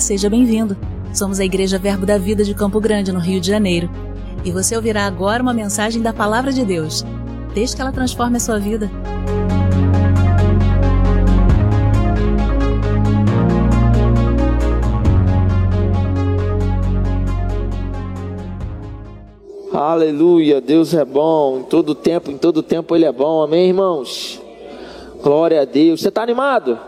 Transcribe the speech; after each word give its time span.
Seja 0.00 0.28
bem-vindo. 0.28 0.76
Somos 1.12 1.40
a 1.40 1.44
Igreja 1.44 1.78
Verbo 1.78 2.04
da 2.04 2.18
Vida 2.18 2.44
de 2.44 2.54
Campo 2.54 2.78
Grande, 2.80 3.10
no 3.12 3.18
Rio 3.18 3.40
de 3.40 3.48
Janeiro. 3.48 3.88
E 4.44 4.50
você 4.52 4.76
ouvirá 4.76 5.06
agora 5.06 5.42
uma 5.42 5.54
mensagem 5.54 6.02
da 6.02 6.12
Palavra 6.12 6.52
de 6.52 6.64
Deus. 6.64 7.04
Desde 7.54 7.74
que 7.74 7.82
ela 7.82 7.90
transforme 7.90 8.36
a 8.36 8.40
sua 8.40 8.58
vida. 8.58 8.90
Aleluia, 19.72 20.60
Deus 20.60 20.94
é 20.94 21.04
bom, 21.04 21.60
em 21.60 21.62
todo 21.64 21.94
tempo, 21.94 22.30
em 22.30 22.38
todo 22.38 22.62
tempo 22.62 22.94
Ele 22.94 23.04
é 23.04 23.12
bom, 23.12 23.42
amém, 23.42 23.68
irmãos? 23.68 24.40
Glória 25.22 25.62
a 25.62 25.64
Deus, 25.64 26.00
você 26.00 26.08
está 26.08 26.22
animado? 26.22 26.78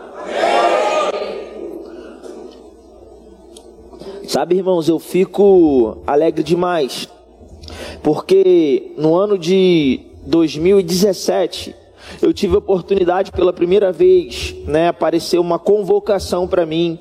Sabe, 4.39 4.55
irmãos, 4.55 4.87
eu 4.87 4.97
fico 4.99 5.97
alegre 6.07 6.41
demais, 6.41 7.09
porque 8.01 8.93
no 8.97 9.13
ano 9.13 9.37
de 9.37 9.99
2017 10.27 11.75
eu 12.21 12.31
tive 12.31 12.55
a 12.55 12.59
oportunidade 12.59 13.33
pela 13.33 13.51
primeira 13.51 13.91
vez, 13.91 14.55
né, 14.65 14.87
apareceu 14.87 15.41
uma 15.41 15.59
convocação 15.59 16.47
para 16.47 16.65
mim 16.65 16.97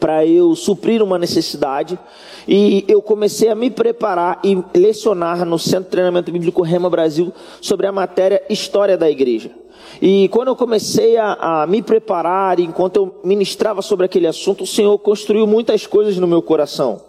para 0.00 0.26
eu 0.26 0.56
suprir 0.56 1.00
uma 1.00 1.16
necessidade 1.16 1.96
e 2.46 2.84
eu 2.88 3.00
comecei 3.00 3.48
a 3.48 3.54
me 3.54 3.70
preparar 3.70 4.40
e 4.42 4.56
lecionar 4.74 5.44
no 5.44 5.58
Centro 5.58 5.84
de 5.84 5.90
Treinamento 5.90 6.32
Bíblico 6.32 6.62
Rema 6.62 6.90
Brasil 6.90 7.32
sobre 7.60 7.86
a 7.86 7.92
matéria 7.92 8.42
História 8.48 8.96
da 8.96 9.10
Igreja. 9.10 9.50
E 10.00 10.28
quando 10.28 10.48
eu 10.48 10.56
comecei 10.56 11.16
a, 11.16 11.62
a, 11.62 11.66
me 11.66 11.82
preparar, 11.82 12.58
enquanto 12.58 12.96
eu 12.96 13.20
ministrava 13.22 13.82
sobre 13.82 14.06
aquele 14.06 14.26
assunto, 14.26 14.64
o 14.64 14.66
Senhor 14.66 14.98
construiu 14.98 15.46
muitas 15.46 15.86
coisas 15.86 16.16
no 16.18 16.26
meu 16.26 16.42
coração. 16.42 17.00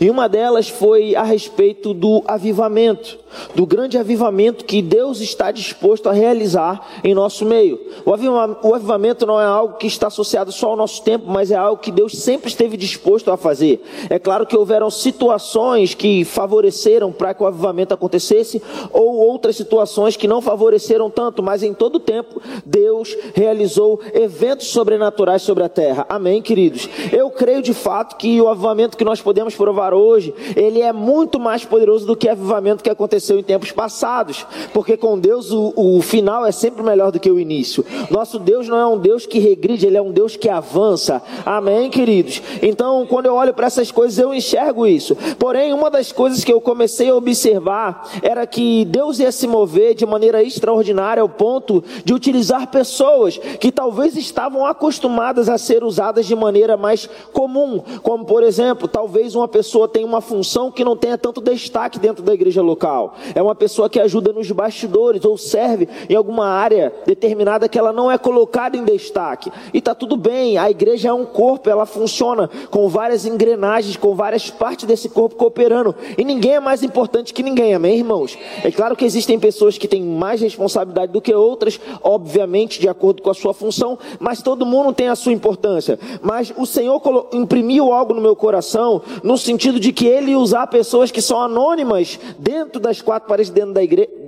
E 0.00 0.10
uma 0.10 0.28
delas 0.28 0.68
foi 0.68 1.14
a 1.14 1.22
respeito 1.22 1.94
do 1.94 2.22
avivamento, 2.26 3.18
do 3.54 3.66
grande 3.66 3.96
avivamento 3.96 4.64
que 4.64 4.82
Deus 4.82 5.20
está 5.20 5.50
disposto 5.50 6.08
a 6.08 6.12
realizar 6.12 7.00
em 7.02 7.14
nosso 7.14 7.44
meio. 7.44 7.80
O 8.04 8.74
avivamento 8.74 9.26
não 9.26 9.40
é 9.40 9.44
algo 9.44 9.76
que 9.76 9.86
está 9.86 10.08
associado 10.08 10.52
só 10.52 10.70
ao 10.70 10.76
nosso 10.76 11.02
tempo, 11.02 11.24
mas 11.28 11.50
é 11.50 11.56
algo 11.56 11.80
que 11.80 11.90
Deus 11.90 12.18
sempre 12.18 12.48
esteve 12.48 12.76
disposto 12.76 13.30
a 13.30 13.36
fazer. 13.36 13.82
É 14.10 14.18
claro 14.18 14.46
que 14.46 14.56
houveram 14.56 14.90
situações 14.90 15.94
que 15.94 16.24
favoreceram 16.24 17.12
para 17.12 17.34
que 17.34 17.42
o 17.42 17.46
avivamento 17.46 17.94
acontecesse, 17.94 18.62
ou 18.92 19.16
outras 19.16 19.56
situações 19.56 20.16
que 20.16 20.28
não 20.28 20.40
favoreceram 20.40 21.10
tanto, 21.10 21.42
mas 21.42 21.62
em 21.62 21.72
todo 21.72 22.00
tempo 22.00 22.40
Deus 22.64 23.16
realizou 23.34 24.00
eventos 24.12 24.68
sobrenaturais 24.68 25.42
sobre 25.42 25.64
a 25.64 25.68
terra. 25.68 26.06
Amém, 26.08 26.42
queridos? 26.42 26.88
Eu 27.12 27.30
creio 27.30 27.62
de 27.62 27.72
fato 27.72 28.16
que 28.16 28.40
o 28.40 28.48
avivamento 28.48 28.96
que 28.96 29.04
nós 29.04 29.20
podemos 29.20 29.54
provar 29.62 29.94
hoje, 29.94 30.34
ele 30.56 30.80
é 30.80 30.92
muito 30.92 31.38
mais 31.38 31.64
poderoso 31.64 32.04
do 32.04 32.16
que 32.16 32.26
o 32.26 32.32
avivamento 32.32 32.82
que 32.82 32.90
aconteceu 32.90 33.38
em 33.38 33.44
tempos 33.44 33.70
passados, 33.70 34.44
porque 34.74 34.96
com 34.96 35.16
Deus 35.16 35.52
o, 35.52 35.72
o 35.76 36.02
final 36.02 36.44
é 36.44 36.50
sempre 36.50 36.82
melhor 36.82 37.12
do 37.12 37.20
que 37.20 37.30
o 37.30 37.38
início. 37.38 37.86
Nosso 38.10 38.40
Deus 38.40 38.66
não 38.66 38.76
é 38.76 38.84
um 38.88 38.98
Deus 38.98 39.24
que 39.24 39.38
regride, 39.38 39.86
ele 39.86 39.96
é 39.96 40.02
um 40.02 40.10
Deus 40.10 40.34
que 40.34 40.48
avança. 40.48 41.22
Amém, 41.46 41.88
queridos? 41.90 42.42
Então, 42.60 43.06
quando 43.06 43.26
eu 43.26 43.36
olho 43.36 43.54
para 43.54 43.68
essas 43.68 43.92
coisas, 43.92 44.18
eu 44.18 44.34
enxergo 44.34 44.84
isso. 44.84 45.16
Porém, 45.38 45.72
uma 45.72 45.88
das 45.88 46.10
coisas 46.10 46.42
que 46.42 46.52
eu 46.52 46.60
comecei 46.60 47.10
a 47.10 47.14
observar 47.14 48.10
era 48.20 48.44
que 48.48 48.84
Deus 48.86 49.20
ia 49.20 49.30
se 49.30 49.46
mover 49.46 49.94
de 49.94 50.04
maneira 50.04 50.42
extraordinária 50.42 51.22
ao 51.22 51.28
ponto 51.28 51.84
de 52.04 52.12
utilizar 52.12 52.68
pessoas 52.68 53.38
que 53.38 53.70
talvez 53.70 54.16
estavam 54.16 54.66
acostumadas 54.66 55.48
a 55.48 55.56
ser 55.56 55.84
usadas 55.84 56.26
de 56.26 56.34
maneira 56.34 56.76
mais 56.76 57.08
comum, 57.32 57.80
como 58.02 58.24
por 58.24 58.42
exemplo, 58.42 58.88
talvez 58.88 59.36
uma 59.36 59.51
pessoa 59.52 59.86
tem 59.86 60.04
uma 60.04 60.20
função 60.20 60.72
que 60.72 60.82
não 60.82 60.96
tenha 60.96 61.18
tanto 61.18 61.40
destaque 61.40 61.98
dentro 61.98 62.22
da 62.22 62.32
igreja 62.32 62.62
local. 62.62 63.14
É 63.34 63.42
uma 63.42 63.54
pessoa 63.54 63.88
que 63.88 64.00
ajuda 64.00 64.32
nos 64.32 64.50
bastidores 64.50 65.24
ou 65.24 65.36
serve 65.36 65.88
em 66.08 66.14
alguma 66.16 66.46
área 66.46 66.92
determinada 67.06 67.68
que 67.68 67.78
ela 67.78 67.92
não 67.92 68.10
é 68.10 68.16
colocada 68.16 68.76
em 68.76 68.84
destaque. 68.84 69.52
E 69.72 69.78
está 69.78 69.94
tudo 69.94 70.16
bem, 70.16 70.56
a 70.56 70.70
igreja 70.70 71.10
é 71.10 71.12
um 71.12 71.26
corpo, 71.26 71.68
ela 71.68 71.84
funciona 71.84 72.48
com 72.70 72.88
várias 72.88 73.26
engrenagens, 73.26 73.96
com 73.96 74.14
várias 74.14 74.50
partes 74.50 74.86
desse 74.86 75.08
corpo 75.08 75.36
cooperando. 75.36 75.94
E 76.16 76.24
ninguém 76.24 76.54
é 76.54 76.60
mais 76.60 76.82
importante 76.82 77.34
que 77.34 77.42
ninguém, 77.42 77.74
amém, 77.74 77.98
irmãos? 77.98 78.38
É 78.64 78.70
claro 78.70 78.96
que 78.96 79.04
existem 79.04 79.38
pessoas 79.38 79.76
que 79.76 79.86
têm 79.86 80.02
mais 80.02 80.40
responsabilidade 80.40 81.12
do 81.12 81.20
que 81.20 81.34
outras, 81.34 81.78
obviamente, 82.02 82.80
de 82.80 82.88
acordo 82.88 83.22
com 83.22 83.30
a 83.30 83.34
sua 83.34 83.52
função, 83.52 83.98
mas 84.18 84.40
todo 84.40 84.64
mundo 84.64 84.94
tem 84.94 85.08
a 85.08 85.14
sua 85.14 85.32
importância. 85.32 85.98
Mas 86.22 86.52
o 86.56 86.64
Senhor 86.64 87.02
imprimiu 87.32 87.92
algo 87.92 88.14
no 88.14 88.20
meu 88.20 88.34
coração, 88.34 89.02
no 89.22 89.36
sentido 89.42 89.78
de 89.78 89.92
que 89.92 90.06
ele 90.06 90.34
usar 90.36 90.66
pessoas 90.66 91.10
que 91.10 91.22
são 91.22 91.40
anônimas 91.40 92.18
dentro 92.38 92.80
das 92.80 93.00
quatro 93.00 93.28
paredes 93.28 93.50
dentro 93.50 93.72
da 93.72 93.82
igreja 93.82 94.22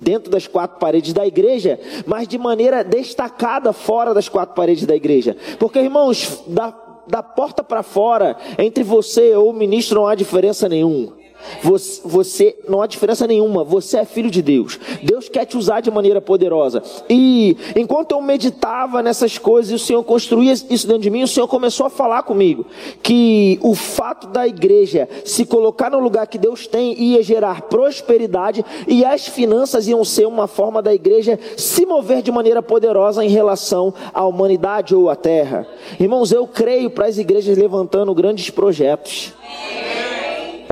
dentro 0.00 0.30
das 0.30 0.46
quatro 0.46 0.78
paredes 0.78 1.12
da 1.12 1.26
igreja, 1.26 1.80
mas 2.06 2.28
de 2.28 2.38
maneira 2.38 2.84
destacada 2.84 3.72
fora 3.72 4.14
das 4.14 4.28
quatro 4.28 4.54
paredes 4.54 4.86
da 4.86 4.94
igreja. 4.94 5.36
Porque, 5.58 5.80
irmãos, 5.80 6.44
da, 6.46 6.72
da 7.08 7.22
porta 7.22 7.64
para 7.64 7.82
fora, 7.82 8.36
entre 8.56 8.84
você 8.84 9.34
ou 9.34 9.50
o 9.50 9.52
ministro 9.52 10.00
não 10.00 10.06
há 10.06 10.14
diferença 10.14 10.68
nenhuma. 10.68 11.23
Você, 11.62 12.00
você, 12.04 12.56
não 12.68 12.82
há 12.82 12.86
diferença 12.86 13.26
nenhuma, 13.26 13.64
você 13.64 13.98
é 13.98 14.04
filho 14.04 14.30
de 14.30 14.42
Deus. 14.42 14.78
Deus 15.02 15.28
quer 15.28 15.44
te 15.44 15.56
usar 15.56 15.80
de 15.80 15.90
maneira 15.90 16.20
poderosa. 16.20 16.82
E 17.08 17.56
enquanto 17.76 18.12
eu 18.12 18.20
meditava 18.20 19.02
nessas 19.02 19.38
coisas 19.38 19.70
e 19.70 19.74
o 19.74 19.78
Senhor 19.78 20.02
construía 20.04 20.52
isso 20.52 20.86
dentro 20.86 21.02
de 21.02 21.10
mim, 21.10 21.22
o 21.22 21.28
Senhor 21.28 21.48
começou 21.48 21.86
a 21.86 21.90
falar 21.90 22.22
comigo 22.22 22.66
que 23.02 23.58
o 23.62 23.74
fato 23.74 24.26
da 24.26 24.46
igreja 24.46 25.08
se 25.24 25.44
colocar 25.44 25.90
no 25.90 25.98
lugar 25.98 26.26
que 26.26 26.38
Deus 26.38 26.66
tem 26.66 27.00
ia 27.00 27.22
gerar 27.22 27.62
prosperidade 27.62 28.64
e 28.86 29.04
as 29.04 29.26
finanças 29.26 29.88
iam 29.88 30.04
ser 30.04 30.26
uma 30.26 30.46
forma 30.46 30.82
da 30.82 30.94
igreja 30.94 31.38
se 31.56 31.86
mover 31.86 32.22
de 32.22 32.30
maneira 32.30 32.62
poderosa 32.62 33.24
em 33.24 33.28
relação 33.28 33.92
à 34.12 34.24
humanidade 34.24 34.94
ou 34.94 35.08
à 35.08 35.16
terra. 35.16 35.66
Irmãos, 35.98 36.32
eu 36.32 36.46
creio 36.46 36.90
para 36.90 37.06
as 37.06 37.18
igrejas 37.18 37.56
levantando 37.56 38.14
grandes 38.14 38.50
projetos. 38.50 39.32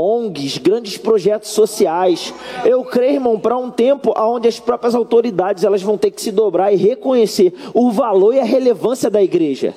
ONGs, 0.03 0.59
grandes 0.59 0.99
projetos 0.99 1.51
sociais. 1.51 2.35
Eu 2.65 2.83
creio, 2.85 3.15
irmão, 3.15 3.39
para 3.39 3.57
um 3.57 3.71
tempo 3.71 4.13
onde 4.19 4.49
as 4.49 4.59
próprias 4.59 4.95
autoridades 4.95 5.65
elas 5.65 5.83
vão 5.83 5.97
ter 5.97 6.11
que 6.11 6.21
se 6.21 6.33
dobrar 6.33 6.73
e 6.73 6.77
reconhecer 6.77 7.55
o 7.73 7.91
valor 7.91 8.35
e 8.35 8.41
a 8.41 8.45
relevância 8.45 9.09
da 9.09 9.23
igreja. 9.23 9.75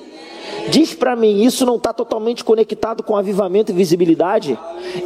Diz 0.68 0.94
para 0.94 1.14
mim, 1.14 1.44
isso 1.44 1.64
não 1.64 1.76
está 1.76 1.92
totalmente 1.92 2.42
conectado 2.42 3.02
com 3.02 3.16
avivamento 3.16 3.70
e 3.70 3.74
visibilidade? 3.74 4.58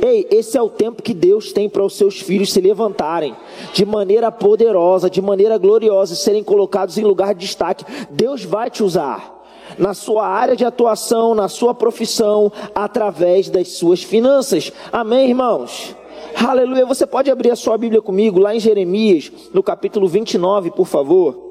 Ei, 0.03 0.27
esse 0.31 0.57
é 0.57 0.63
o 0.63 0.71
tempo 0.71 1.03
que 1.03 1.13
Deus 1.13 1.53
tem 1.53 1.69
para 1.69 1.85
os 1.85 1.97
seus 1.97 2.21
filhos 2.21 2.53
se 2.53 2.61
levantarem 2.61 3.37
de 3.75 3.85
maneira 3.85 4.33
poderosa, 4.33 5.11
de 5.11 5.21
maneira 5.21 5.59
gloriosa, 5.59 6.15
serem 6.15 6.43
colocados 6.43 6.97
em 6.97 7.03
lugar 7.03 7.35
de 7.35 7.45
destaque. 7.47 7.85
Deus 8.11 8.43
vai 8.43 8.71
te 8.71 8.83
usar 8.83 9.40
na 9.79 9.95
sua 9.95 10.27
área 10.27 10.57
de 10.57 10.65
atuação, 10.65 11.35
na 11.35 11.49
sua 11.49 11.75
profissão, 11.75 12.53
através 12.75 13.49
das 13.49 13.69
suas 13.69 14.03
finanças. 14.03 14.73
Amém, 14.93 15.29
irmãos? 15.29 15.95
Aleluia. 16.37 16.87
Você 16.87 17.07
pode 17.07 17.31
abrir 17.31 17.51
a 17.51 17.57
sua 17.57 17.77
Bíblia 17.77 18.01
comigo 18.01 18.39
lá 18.39 18.55
em 18.55 18.61
Jeremias, 18.61 19.31
no 19.53 19.63
capítulo 19.63 20.09
29, 20.09 20.71
por 20.71 20.87
favor. 20.87 21.51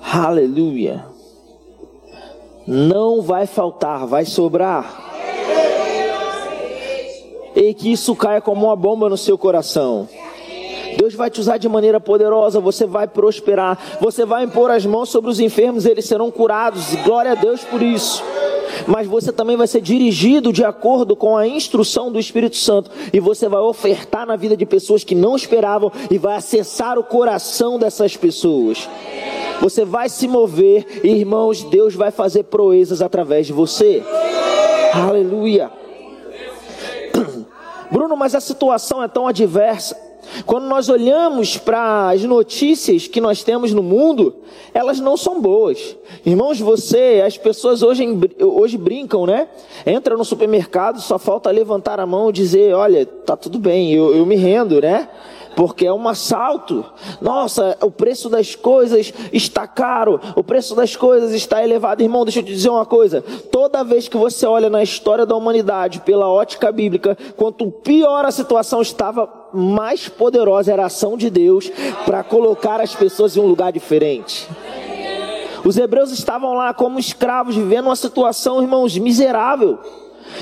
Aleluia. 0.00 1.04
Não 2.66 3.22
vai 3.22 3.46
faltar, 3.46 4.06
vai 4.06 4.24
sobrar. 4.24 5.06
E 7.54 7.74
que 7.74 7.92
isso 7.92 8.14
caia 8.14 8.40
como 8.40 8.66
uma 8.66 8.76
bomba 8.76 9.08
no 9.08 9.16
seu 9.16 9.36
coração. 9.36 10.08
Deus 10.98 11.14
vai 11.14 11.30
te 11.30 11.40
usar 11.40 11.58
de 11.58 11.68
maneira 11.68 12.00
poderosa, 12.00 12.58
você 12.58 12.84
vai 12.84 13.06
prosperar, 13.06 13.78
você 14.00 14.24
vai 14.24 14.42
impor 14.42 14.68
as 14.68 14.84
mãos 14.84 15.08
sobre 15.10 15.30
os 15.30 15.38
enfermos, 15.38 15.86
eles 15.86 16.04
serão 16.06 16.28
curados, 16.28 16.92
glória 17.04 17.30
a 17.30 17.34
Deus 17.36 17.62
por 17.62 17.80
isso. 17.80 18.20
Mas 18.84 19.06
você 19.06 19.32
também 19.32 19.56
vai 19.56 19.68
ser 19.68 19.80
dirigido 19.80 20.52
de 20.52 20.64
acordo 20.64 21.14
com 21.14 21.36
a 21.36 21.46
instrução 21.46 22.10
do 22.10 22.18
Espírito 22.18 22.56
Santo, 22.56 22.90
e 23.12 23.20
você 23.20 23.48
vai 23.48 23.60
ofertar 23.60 24.26
na 24.26 24.34
vida 24.34 24.56
de 24.56 24.66
pessoas 24.66 25.04
que 25.04 25.14
não 25.14 25.36
esperavam 25.36 25.92
e 26.10 26.18
vai 26.18 26.34
acessar 26.34 26.98
o 26.98 27.04
coração 27.04 27.78
dessas 27.78 28.16
pessoas. 28.16 28.88
Você 29.60 29.84
vai 29.84 30.08
se 30.08 30.26
mover, 30.26 31.00
e, 31.04 31.10
irmãos, 31.10 31.62
Deus 31.62 31.94
vai 31.94 32.10
fazer 32.10 32.42
proezas 32.44 33.00
através 33.00 33.46
de 33.46 33.52
você. 33.52 34.02
Aleluia. 34.92 35.70
Bruno, 37.88 38.16
mas 38.16 38.34
a 38.34 38.40
situação 38.40 39.00
é 39.00 39.06
tão 39.06 39.28
adversa. 39.28 40.07
Quando 40.46 40.64
nós 40.66 40.88
olhamos 40.88 41.56
para 41.56 42.10
as 42.10 42.22
notícias 42.24 43.06
que 43.06 43.20
nós 43.20 43.42
temos 43.42 43.72
no 43.72 43.82
mundo, 43.82 44.34
elas 44.72 45.00
não 45.00 45.16
são 45.16 45.40
boas. 45.40 45.96
Irmãos, 46.24 46.60
você, 46.60 47.22
as 47.26 47.36
pessoas 47.36 47.82
hoje, 47.82 48.04
hoje 48.40 48.76
brincam, 48.76 49.26
né? 49.26 49.48
Entra 49.86 50.16
no 50.16 50.24
supermercado, 50.24 51.00
só 51.00 51.18
falta 51.18 51.50
levantar 51.50 52.00
a 52.00 52.06
mão 52.06 52.30
e 52.30 52.32
dizer: 52.32 52.74
Olha, 52.74 53.04
tá 53.06 53.36
tudo 53.36 53.58
bem, 53.58 53.92
eu, 53.92 54.14
eu 54.14 54.26
me 54.26 54.36
rendo, 54.36 54.80
né? 54.80 55.08
porque 55.58 55.84
é 55.84 55.92
um 55.92 56.06
assalto. 56.06 56.84
Nossa, 57.20 57.76
o 57.82 57.90
preço 57.90 58.28
das 58.28 58.54
coisas 58.54 59.12
está 59.32 59.66
caro, 59.66 60.20
o 60.36 60.44
preço 60.44 60.72
das 60.72 60.94
coisas 60.94 61.32
está 61.32 61.60
elevado. 61.64 62.00
Irmão, 62.00 62.24
deixa 62.24 62.38
eu 62.38 62.44
te 62.44 62.52
dizer 62.52 62.70
uma 62.70 62.86
coisa: 62.86 63.24
toda 63.50 63.82
vez 63.82 64.06
que 64.06 64.16
você 64.16 64.46
olha 64.46 64.70
na 64.70 64.84
história 64.84 65.26
da 65.26 65.34
humanidade 65.34 66.00
pela 66.02 66.28
ótica 66.28 66.70
bíblica, 66.70 67.18
quanto 67.36 67.72
pior 67.72 68.24
a 68.24 68.30
situação 68.30 68.80
estava, 68.80 69.26
mais 69.52 70.08
poderosa 70.08 70.72
era 70.72 70.84
a 70.84 70.86
ação 70.86 71.16
de 71.16 71.30
Deus 71.30 71.70
para 72.04 72.22
colocar 72.22 72.80
as 72.80 72.94
pessoas 72.94 73.36
em 73.36 73.40
um 73.40 73.46
lugar 73.46 73.72
diferente. 73.72 74.48
Os 75.64 75.76
hebreus 75.76 76.10
estavam 76.10 76.54
lá 76.54 76.72
como 76.72 76.98
escravos, 76.98 77.56
vivendo 77.56 77.86
uma 77.86 77.96
situação, 77.96 78.62
irmãos, 78.62 78.96
miserável. 78.96 79.78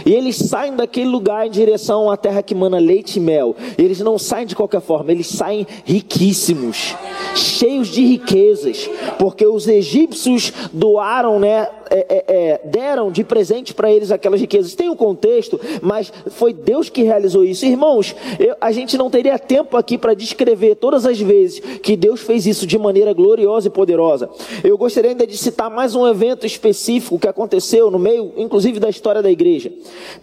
E 0.05 0.13
eles 0.13 0.37
saem 0.37 0.75
daquele 0.75 1.09
lugar 1.09 1.47
em 1.47 1.51
direção 1.51 2.11
à 2.11 2.17
terra 2.17 2.43
que 2.43 2.55
mana 2.55 2.79
leite 2.79 3.17
e 3.17 3.21
mel. 3.21 3.55
E 3.77 3.83
eles 3.83 4.01
não 4.01 4.19
saem 4.19 4.47
de 4.47 4.57
qualquer 4.57 4.81
forma, 4.81 5.13
eles 5.13 5.29
saem 5.29 5.67
riquíssimos, 5.85 6.95
cheios 7.35 7.89
de 7.89 8.05
riquezas, 8.05 8.89
porque 9.19 9.47
os 9.47 9.67
egípcios 9.69 10.53
doaram, 10.73 11.39
né, 11.39 11.69
é, 11.91 11.99
é, 12.09 12.25
é, 12.29 12.61
deram 12.65 13.11
de 13.11 13.23
presente 13.23 13.75
para 13.75 13.91
eles 13.91 14.11
aquelas 14.11 14.41
riquezas. 14.41 14.75
Tem 14.75 14.89
um 14.89 14.97
contexto, 14.97 15.61
mas 15.81 16.13
foi 16.31 16.53
Deus 16.53 16.89
que 16.89 17.03
realizou 17.03 17.45
isso. 17.45 17.65
Irmãos, 17.65 18.15
eu, 18.39 18.57
a 18.61 18.73
gente 18.73 18.97
não 18.97 19.11
teria 19.11 19.39
tempo 19.39 19.77
aqui 19.77 19.97
para 19.97 20.15
descrever 20.15 20.77
todas 20.77 21.07
as 21.07 21.21
vezes 21.21 21.61
que 21.61 21.97
Deus 21.97 22.21
fez 22.21 22.47
isso 22.47 22.67
de 22.67 22.79
maneira 22.79 23.13
gloriosa 23.13 23.69
e 23.69 23.71
poderosa. 23.71 24.29
Eu 24.65 24.77
gostaria 24.77 25.11
ainda 25.11 25.27
de 25.27 25.37
citar 25.37 25.71
mais 25.71 25.95
um 25.95 26.07
evento 26.07 26.47
específico 26.47 27.19
que 27.19 27.29
aconteceu 27.29 27.91
no 27.91 27.99
meio, 27.99 28.33
inclusive, 28.37 28.81
da 28.81 28.89
história 28.89 29.23
da 29.23 29.31
igreja. 29.31 29.73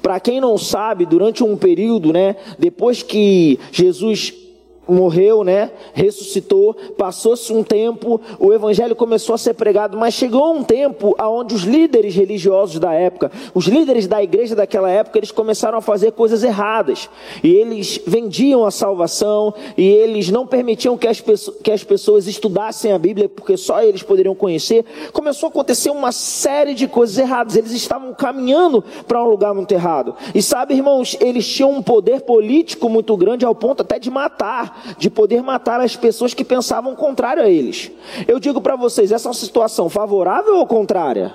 Para 0.01 0.19
quem 0.19 0.41
não 0.41 0.57
sabe, 0.57 1.05
durante 1.05 1.43
um 1.43 1.55
período, 1.55 2.11
né, 2.11 2.35
depois 2.59 3.01
que 3.03 3.59
Jesus 3.71 4.42
morreu, 4.87 5.43
né? 5.43 5.71
Ressuscitou, 5.93 6.73
passou-se 6.97 7.51
um 7.53 7.63
tempo, 7.63 8.19
o 8.39 8.53
evangelho 8.53 8.95
começou 8.95 9.35
a 9.35 9.37
ser 9.37 9.53
pregado, 9.53 9.97
mas 9.97 10.13
chegou 10.13 10.53
um 10.53 10.63
tempo 10.63 11.15
aonde 11.17 11.55
os 11.55 11.63
líderes 11.63 12.15
religiosos 12.15 12.79
da 12.79 12.93
época, 12.93 13.31
os 13.53 13.65
líderes 13.65 14.07
da 14.07 14.21
igreja 14.21 14.55
daquela 14.55 14.89
época, 14.89 15.17
eles 15.19 15.31
começaram 15.31 15.77
a 15.77 15.81
fazer 15.81 16.11
coisas 16.11 16.43
erradas. 16.43 17.09
E 17.43 17.49
eles 17.53 17.99
vendiam 18.05 18.65
a 18.65 18.71
salvação 18.71 19.53
e 19.77 19.87
eles 19.87 20.29
não 20.29 20.45
permitiam 20.45 20.97
que 20.97 21.07
as, 21.07 21.21
que 21.21 21.71
as 21.71 21.83
pessoas 21.83 22.27
estudassem 22.27 22.91
a 22.91 22.99
Bíblia, 22.99 23.29
porque 23.29 23.55
só 23.57 23.81
eles 23.81 24.03
poderiam 24.03 24.35
conhecer. 24.35 24.85
Começou 25.11 25.47
a 25.47 25.49
acontecer 25.49 25.89
uma 25.89 26.11
série 26.11 26.73
de 26.73 26.87
coisas 26.87 27.17
erradas. 27.17 27.55
Eles 27.55 27.71
estavam 27.71 28.13
caminhando 28.13 28.83
para 29.07 29.23
um 29.23 29.29
lugar 29.29 29.53
muito 29.53 29.71
errado. 29.71 30.15
E 30.33 30.41
sabe, 30.41 30.73
irmãos, 30.73 31.17
eles 31.19 31.47
tinham 31.47 31.71
um 31.71 31.81
poder 31.81 32.21
político 32.21 32.89
muito 32.89 33.15
grande 33.15 33.45
ao 33.45 33.55
ponto 33.55 33.81
até 33.81 33.97
de 33.97 34.09
matar 34.09 34.72
de 34.97 35.09
poder 35.09 35.41
matar 35.41 35.79
as 35.79 35.95
pessoas 35.95 36.33
que 36.33 36.43
pensavam 36.43 36.95
contrário 36.95 37.43
a 37.43 37.49
eles. 37.49 37.91
Eu 38.27 38.39
digo 38.39 38.61
para 38.61 38.75
vocês, 38.75 39.11
essa 39.11 39.27
é 39.27 39.29
uma 39.29 39.33
situação 39.33 39.89
favorável 39.89 40.57
ou 40.57 40.67
contrária? 40.67 41.33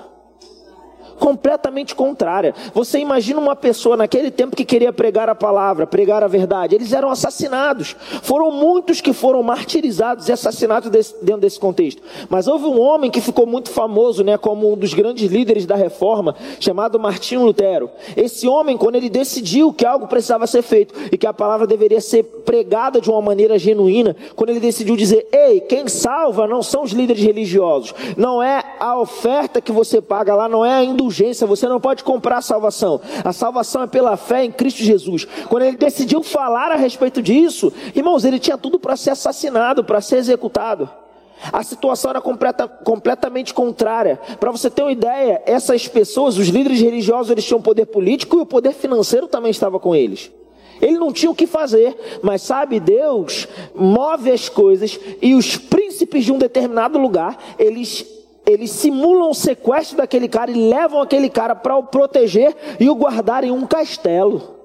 Completamente 1.19 1.95
contrária. 1.95 2.55
Você 2.73 2.99
imagina 2.99 3.41
uma 3.41 3.57
pessoa 3.57 3.97
naquele 3.97 4.31
tempo 4.31 4.57
que 4.57 4.65
queria 4.65 4.93
pregar 4.93 5.29
a 5.29 5.35
palavra, 5.35 5.87
pregar 5.87 6.23
a 6.23 6.29
verdade. 6.29 6.75
Eles 6.75 6.93
eram 6.93 7.11
assassinados. 7.11 7.97
Foram 8.23 8.51
muitos 8.51 9.01
que 9.01 9.13
foram 9.13 9.43
martirizados 9.43 10.29
e 10.29 10.33
assassinados 10.33 10.91
desse, 10.91 11.15
dentro 11.23 11.43
desse 11.43 11.61
contexto. 11.61 12.03
Mas 12.29 12.47
houve 12.47 12.65
um 12.65 12.81
homem 12.81 13.11
que 13.11 13.21
ficou 13.21 13.47
muito 13.47 13.71
famoso, 13.71 14.25
né, 14.25 14.39
como 14.39 14.73
um 14.73 14.77
dos 14.77 14.95
grandes 14.95 15.31
líderes 15.31 15.67
da 15.67 15.77
reforma, 15.77 16.35
chamado 16.61 16.99
Martinho 16.99 17.45
Lutero. 17.45 17.91
Esse 18.17 18.49
homem, 18.49 18.77
quando 18.77 18.97
ele 18.97 19.11
decidiu 19.11 19.73
que 19.73 19.85
algo 19.85 20.07
precisava 20.07 20.47
ser 20.47 20.63
feito 20.63 20.95
e 21.13 21.19
que 21.19 21.27
a 21.27 21.33
palavra 21.33 21.67
deveria 21.67 22.01
ser 22.01 22.23
pregada 22.23 23.01
de 23.01 23.11
uma 23.11 23.21
maneira 23.21 23.59
genuína, 23.59 24.17
quando 24.37 24.51
ele 24.51 24.61
decidiu 24.61 24.97
dizer: 24.97 25.27
"Ei, 25.33 25.61
quem 25.61 25.89
salva 25.89 26.47
não 26.47 26.63
são 26.63 26.83
os 26.83 26.93
líderes 26.93 27.23
religiosos, 27.23 27.95
não 28.17 28.43
é 28.43 28.63
a 28.79 28.99
oferta 28.99 29.61
que 29.61 29.73
você 29.73 30.01
paga 30.01 30.35
lá, 30.35 30.49
não 30.49 30.65
é 30.65 30.75
a 30.75 30.85
indulgência 30.85 31.08
indulgência, 31.09 31.47
você 31.47 31.67
não 31.67 31.81
pode 31.81 32.05
comprar 32.05 32.39
a 32.39 32.43
salvação. 32.43 33.01
A 33.25 33.33
salvação 33.33 33.83
é 33.83 33.87
pela 33.87 34.17
fé 34.17 34.45
em 34.45 34.53
Cristo 34.53 34.83
Jesus. 34.83 35.27
Quando 35.49 35.63
ele 35.63 35.77
decidiu 35.77 36.23
falar 36.23 36.71
a 36.71 36.77
respeito 36.77 37.23
disso, 37.23 37.73
irmãos, 37.95 38.25
ele 38.25 38.39
tinha 38.39 38.59
tudo 38.59 38.79
para 38.79 38.97
ser 38.97 39.11
assassinado, 39.11 39.83
para 39.83 40.01
ser 40.01 40.17
executado. 40.17 40.89
A 41.53 41.63
situação 41.63 42.11
era 42.11 42.21
completa, 42.21 42.69
completamente 42.69 43.55
contrária. 43.55 44.21
Para 44.39 44.51
você 44.51 44.69
ter 44.69 44.83
uma 44.83 44.93
ideia, 44.93 45.43
essas 45.47 45.89
pessoas, 45.89 46.37
os 46.37 46.49
líderes 46.49 46.81
religiosos, 46.81 47.31
eles 47.31 47.45
tinham 47.45 47.63
poder 47.63 47.87
político 47.87 48.37
e 48.39 48.43
o 48.43 48.47
poder 48.47 48.75
financeiro 48.75 49.27
também 49.27 49.51
estava 49.51 49.79
com 49.79 49.95
eles. 49.95 50.31
Ele 50.81 50.99
não 50.99 51.13
tinha 51.13 51.31
o 51.31 51.35
que 51.35 51.47
fazer, 51.47 52.21
mas 52.23 52.43
sabe, 52.43 52.79
Deus 52.79 53.49
move 53.75 54.31
as 54.31 54.49
coisas 54.49 54.99
e 55.21 55.35
os 55.35 55.57
príncipes 55.57 56.25
de 56.25 56.33
um 56.33 56.39
determinado 56.39 56.99
lugar, 56.99 57.37
eles 57.59 58.18
eles 58.49 58.71
simulam 58.71 59.31
o 59.31 59.35
sequestro 59.35 59.99
daquele 59.99 60.27
cara 60.27 60.51
e 60.51 60.69
levam 60.71 61.03
aquele 61.03 61.29
cara 61.29 61.55
para 61.55 61.77
o 61.77 61.83
proteger 61.83 62.57
e 62.81 62.89
o 62.89 62.95
guardar 62.95 63.45
em 63.45 63.51
um 63.51 63.67
castelo. 63.67 64.57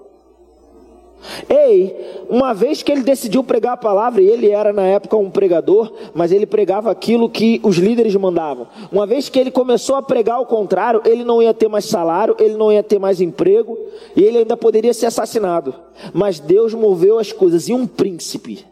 Ei, 1.50 1.96
uma 2.30 2.54
vez 2.54 2.84
que 2.84 2.92
ele 2.92 3.02
decidiu 3.02 3.44
pregar 3.44 3.74
a 3.74 3.78
palavra, 3.78 4.22
e 4.22 4.28
ele 4.28 4.50
era 4.50 4.74
na 4.74 4.84
época 4.84 5.16
um 5.16 5.30
pregador, 5.30 5.92
mas 6.14 6.32
ele 6.32 6.46
pregava 6.46 6.92
aquilo 6.92 7.30
que 7.30 7.62
os 7.64 7.78
líderes 7.78 8.16
mandavam. 8.16 8.68
Uma 8.92 9.06
vez 9.06 9.30
que 9.30 9.40
ele 9.40 9.52
começou 9.52 9.96
a 9.96 10.02
pregar 10.02 10.42
o 10.42 10.46
contrário, 10.46 11.02
ele 11.06 11.24
não 11.24 11.42
ia 11.42 11.54
ter 11.54 11.70
mais 11.70 11.86
salário, 11.86 12.36
ele 12.40 12.56
não 12.56 12.72
ia 12.72 12.84
ter 12.84 13.00
mais 13.00 13.22
emprego, 13.22 13.78
e 14.16 14.22
ele 14.22 14.40
ainda 14.40 14.58
poderia 14.58 14.94
ser 14.94 15.06
assassinado. 15.06 15.74
Mas 16.14 16.40
Deus 16.40 16.74
moveu 16.74 17.18
as 17.18 17.32
coisas, 17.32 17.70
e 17.70 17.74
um 17.74 17.88
príncipe. 17.88 18.66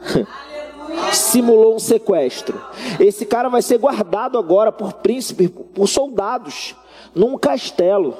simulou 1.12 1.76
um 1.76 1.78
sequestro. 1.78 2.60
Esse 2.98 3.24
cara 3.26 3.48
vai 3.48 3.62
ser 3.62 3.78
guardado 3.78 4.38
agora 4.38 4.70
por 4.72 4.94
príncipes, 4.94 5.50
por 5.74 5.86
soldados, 5.88 6.74
num 7.14 7.36
castelo. 7.38 8.14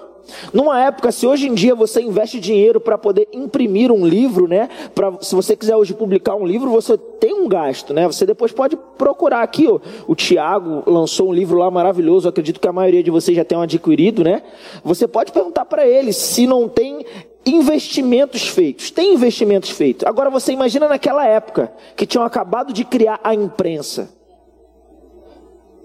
Numa 0.52 0.80
época, 0.80 1.12
se 1.12 1.26
hoje 1.26 1.48
em 1.48 1.54
dia 1.54 1.74
você 1.74 2.00
investe 2.00 2.40
dinheiro 2.40 2.80
para 2.80 2.96
poder 2.96 3.28
imprimir 3.32 3.92
um 3.92 4.06
livro, 4.06 4.48
né? 4.48 4.68
Pra, 4.94 5.12
se 5.20 5.34
você 5.34 5.54
quiser 5.54 5.76
hoje 5.76 5.92
publicar 5.92 6.34
um 6.34 6.46
livro, 6.46 6.70
você 6.70 6.96
tem 6.96 7.34
um 7.34 7.48
gasto, 7.48 7.92
né? 7.92 8.06
Você 8.06 8.24
depois 8.24 8.52
pode 8.52 8.76
procurar 8.96 9.42
aqui, 9.42 9.66
ó. 9.68 9.78
O 10.06 10.14
Tiago 10.14 10.82
lançou 10.86 11.28
um 11.28 11.32
livro 11.32 11.58
lá 11.58 11.70
maravilhoso, 11.70 12.28
acredito 12.28 12.60
que 12.60 12.68
a 12.68 12.72
maioria 12.72 13.02
de 13.02 13.10
vocês 13.10 13.36
já 13.36 13.44
tenham 13.44 13.62
adquirido, 13.62 14.24
né? 14.24 14.42
Você 14.82 15.06
pode 15.06 15.32
perguntar 15.32 15.66
para 15.66 15.86
ele 15.86 16.12
se 16.12 16.46
não 16.46 16.68
tem 16.68 17.04
investimentos 17.46 18.48
feitos. 18.48 18.90
Tem 18.90 19.14
investimentos 19.14 19.70
feitos. 19.70 20.06
Agora 20.06 20.30
você 20.30 20.52
imagina 20.52 20.88
naquela 20.88 21.26
época 21.26 21.72
que 21.96 22.06
tinham 22.06 22.24
acabado 22.24 22.72
de 22.72 22.84
criar 22.84 23.20
a 23.22 23.34
imprensa 23.34 24.10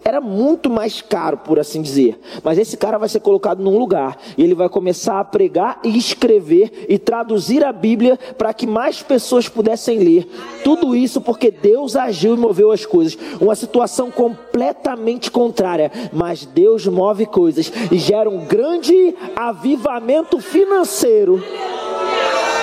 era 0.04 0.22
muito 0.22 0.70
mais 0.70 1.02
caro, 1.02 1.38
por 1.38 1.60
assim 1.60 1.82
dizer. 1.82 2.20
Mas 2.44 2.58
esse 2.58 2.78
cara 2.78 2.98
vai 2.98 3.10
ser 3.10 3.20
colocado 3.20 3.62
num 3.62 3.78
lugar 3.78 4.18
e 4.38 4.44
ele 4.44 4.56
vai 4.56 4.70
começar 4.70 5.20
a 5.20 5.24
pregar 5.24 5.80
e 5.84 5.98
escrever 5.98 6.86
e 6.88 6.98
traduzir 6.98 7.64
a 7.64 7.72
Bíblia 7.72 8.18
para 8.38 8.54
que 8.54 8.66
mais 8.66 9.02
pessoas 9.02 9.48
pudessem 9.48 10.00
ler. 10.00 10.28
Tudo 10.64 10.96
isso 10.96 11.22
porque 11.22 11.52
Deus 11.52 11.96
agiu 11.96 12.36
e 12.36 12.38
moveu 12.38 12.72
as 12.72 12.86
coisas. 12.86 13.18
Uma 13.40 13.56
situação 13.56 14.10
completamente 14.12 15.32
contrária, 15.32 15.92
mas 16.12 16.46
Deus 16.46 16.88
move 16.88 17.26
coisas 17.26 17.72
e 17.92 17.98
gera 17.98 18.30
um 18.30 18.46
grande 18.46 19.16
avivamento 19.36 20.40
financeiro 20.40 21.44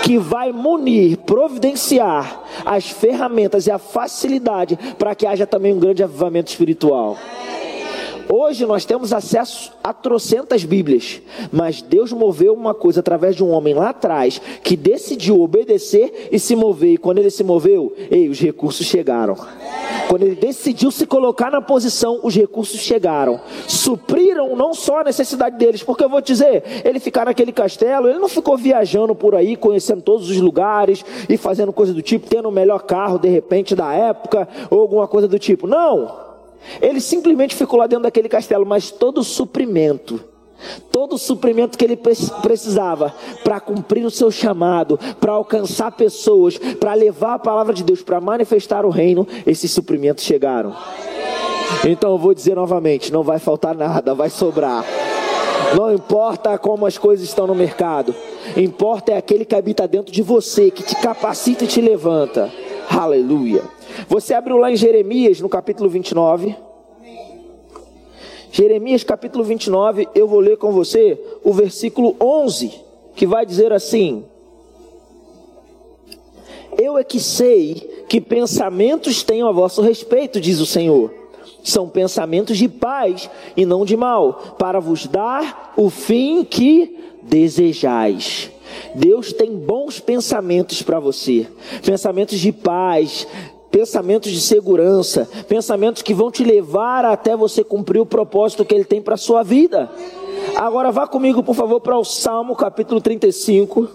que 0.07 0.19
vai 0.19 0.53
munir, 0.53 1.19
providenciar 1.19 2.45
as 2.65 2.89
ferramentas 2.89 3.67
e 3.67 3.73
a 3.73 3.79
facilidade 3.79 4.79
para 4.97 5.17
que 5.17 5.27
haja 5.27 5.45
também 5.45 5.75
um 5.75 5.81
grande 5.81 6.05
avivamento 6.05 6.49
espiritual. 6.49 7.19
Hoje 8.29 8.67
nós 8.67 8.85
temos 8.85 9.13
acesso 9.13 9.73
a 9.83 9.93
trocentas 9.93 10.65
Bíblias, 10.65 11.21
mas 11.53 11.81
Deus 11.81 12.13
moveu 12.13 12.55
uma 12.55 12.75
coisa 12.75 12.99
através 12.99 13.37
de 13.37 13.45
um 13.45 13.51
homem 13.51 13.73
lá 13.73 13.91
atrás 13.91 14.41
que 14.65 14.77
decidiu 14.77 15.41
obedecer 15.41 16.29
e 16.33 16.39
se 16.39 16.57
mover. 16.57 16.95
E 16.95 16.97
quando 16.99 17.19
ele 17.19 17.31
se 17.31 17.45
moveu, 17.45 17.95
ei, 18.11 18.29
os 18.29 18.41
recursos 18.41 18.85
chegaram. 18.85 19.37
Quando 20.09 20.23
ele 20.23 20.35
decidiu 20.35 20.91
se 20.91 21.07
colocar 21.07 21.51
na 21.51 21.61
posição, 21.61 22.21
os 22.23 22.35
recursos 22.35 22.81
chegaram. 22.81 23.41
Supriram 23.69 24.57
não 24.57 24.75
só 24.75 25.01
a 25.01 25.05
necessidade 25.05 25.57
deles, 25.57 25.83
porque 25.83 26.03
eu 26.03 26.09
vou 26.09 26.21
te 26.21 26.33
dizer, 26.33 26.65
ele 26.85 26.99
ficar 26.99 27.27
naquele 27.27 27.53
castelo, 27.53 28.09
ele 28.09 28.19
não 28.19 28.29
ficou 28.29 28.57
viajando 28.57 29.15
por 29.15 29.35
aí, 29.35 29.57
conhecendo 29.57 30.03
todos 30.03 30.29
os 30.31 30.41
lugares 30.41 31.05
e 31.29 31.37
fazendo 31.37 31.73
coisa 31.73 31.93
do 31.93 32.03
tipo, 32.03 32.29
tendo 32.29 32.49
o 32.49 32.53
melhor 32.53 32.81
carro 32.81 33.19
de 33.19 33.29
repente 33.29 33.75
da 33.75 33.93
época 33.93 34.49
ou 34.69 34.81
alguma 34.81 35.07
coisa 35.07 35.29
do 35.29 35.39
tipo. 35.39 35.67
Não. 35.67 36.26
Ele 36.81 37.01
simplesmente 37.01 37.55
ficou 37.55 37.79
lá 37.79 37.87
dentro 37.87 38.05
daquele 38.05 38.29
castelo, 38.29 38.67
mas 38.67 38.91
todo 38.91 39.19
o 39.19 39.25
suprimento 39.25 40.21
todo 40.91 41.15
o 41.15 41.19
suprimento 41.19 41.77
que 41.77 41.85
ele 41.85 41.97
precisava 41.97 43.15
para 43.45 43.61
cumprir 43.61 44.05
o 44.05 44.11
seu 44.11 44.31
chamado, 44.31 44.99
para 45.21 45.33
alcançar 45.33 45.93
pessoas, 45.93 46.59
para 46.59 46.95
levar 46.95 47.35
a 47.35 47.39
palavra 47.39 47.75
de 47.75 47.85
Deus, 47.85 48.03
para 48.03 48.21
manifestar 48.21 48.85
o 48.85 48.91
reino, 48.91 49.27
esses 49.47 49.71
suprimentos 49.71 50.25
chegaram. 50.25 50.75
Então 51.85 52.13
eu 52.13 52.19
vou 52.19 52.35
dizer 52.35 52.55
novamente: 52.55 53.13
não 53.13 53.23
vai 53.23 53.39
faltar 53.39 53.75
nada, 53.75 54.15
vai 54.15 54.31
sobrar. 54.31 54.85
Não 55.77 55.93
importa 55.93 56.57
como 56.59 56.87
as 56.87 56.97
coisas 56.97 57.27
estão 57.27 57.47
no 57.47 57.55
mercado, 57.55 58.15
importa 58.57 59.13
é 59.13 59.17
aquele 59.17 59.45
que 59.45 59.55
habita 59.55 59.89
dentro 59.89 60.13
de 60.13 60.23
você, 60.23 60.71
que 60.71 60.83
te 60.83 60.95
capacita 60.97 61.65
e 61.65 61.67
te 61.67 61.81
levanta. 61.81 62.51
Aleluia. 62.89 63.63
Você 64.09 64.35
abriu 64.35 64.57
lá 64.57 64.71
em 64.71 64.77
Jeremias, 64.77 65.41
no 65.41 65.49
capítulo 65.49 65.89
29. 65.89 66.57
Jeremias 68.51 69.05
capítulo 69.05 69.45
29, 69.45 70.09
eu 70.15 70.27
vou 70.27 70.41
ler 70.41 70.57
com 70.57 70.73
você 70.73 71.21
o 71.45 71.53
versículo 71.53 72.17
11, 72.21 72.73
que 73.15 73.27
vai 73.27 73.45
dizer 73.45 73.73
assim: 73.73 74.25
Eu 76.79 76.97
é 76.97 77.05
que 77.05 77.21
sei 77.21 78.05
que 78.09 78.21
pensamentos 78.21 79.23
tenho 79.23 79.47
a 79.47 79.53
vosso 79.53 79.83
respeito, 79.83 80.41
diz 80.41 80.61
o 80.61 80.67
Senhor. 80.67 81.13
São 81.63 81.89
pensamentos 81.89 82.57
de 82.57 82.69
paz 82.69 83.29
e 83.57 83.67
não 83.67 83.85
de 83.85 83.97
mal, 83.97 84.55
para 84.59 84.81
vos 84.81 85.07
dar 85.07 85.75
o 85.77 85.91
fim 85.91 86.45
que 86.45 86.97
desejais. 87.29 88.51
Deus 88.95 89.33
tem 89.33 89.57
bons 89.57 90.01
pensamentos 90.01 90.83
para 90.83 90.99
você, 90.99 91.47
pensamentos 91.85 92.39
de 92.39 92.53
paz, 92.53 93.27
pensamentos 93.71 94.31
de 94.31 94.41
segurança, 94.41 95.29
pensamentos 95.49 96.03
que 96.03 96.15
vão 96.15 96.31
te 96.31 96.43
levar 96.43 97.05
até 97.05 97.37
você 97.37 97.63
cumprir 97.63 98.01
o 98.01 98.07
propósito 98.07 98.65
que 98.65 98.75
Ele 98.75 98.85
tem 98.85 99.03
para 99.03 99.17
sua 99.17 99.43
vida. 99.43 99.91
Agora 100.55 100.91
vá 100.91 101.07
comigo, 101.07 101.43
por 101.43 101.55
favor, 101.55 101.81
para 101.81 101.99
o 101.99 102.05
Salmo 102.05 102.57
capítulo 102.57 103.01
35. 103.01 103.89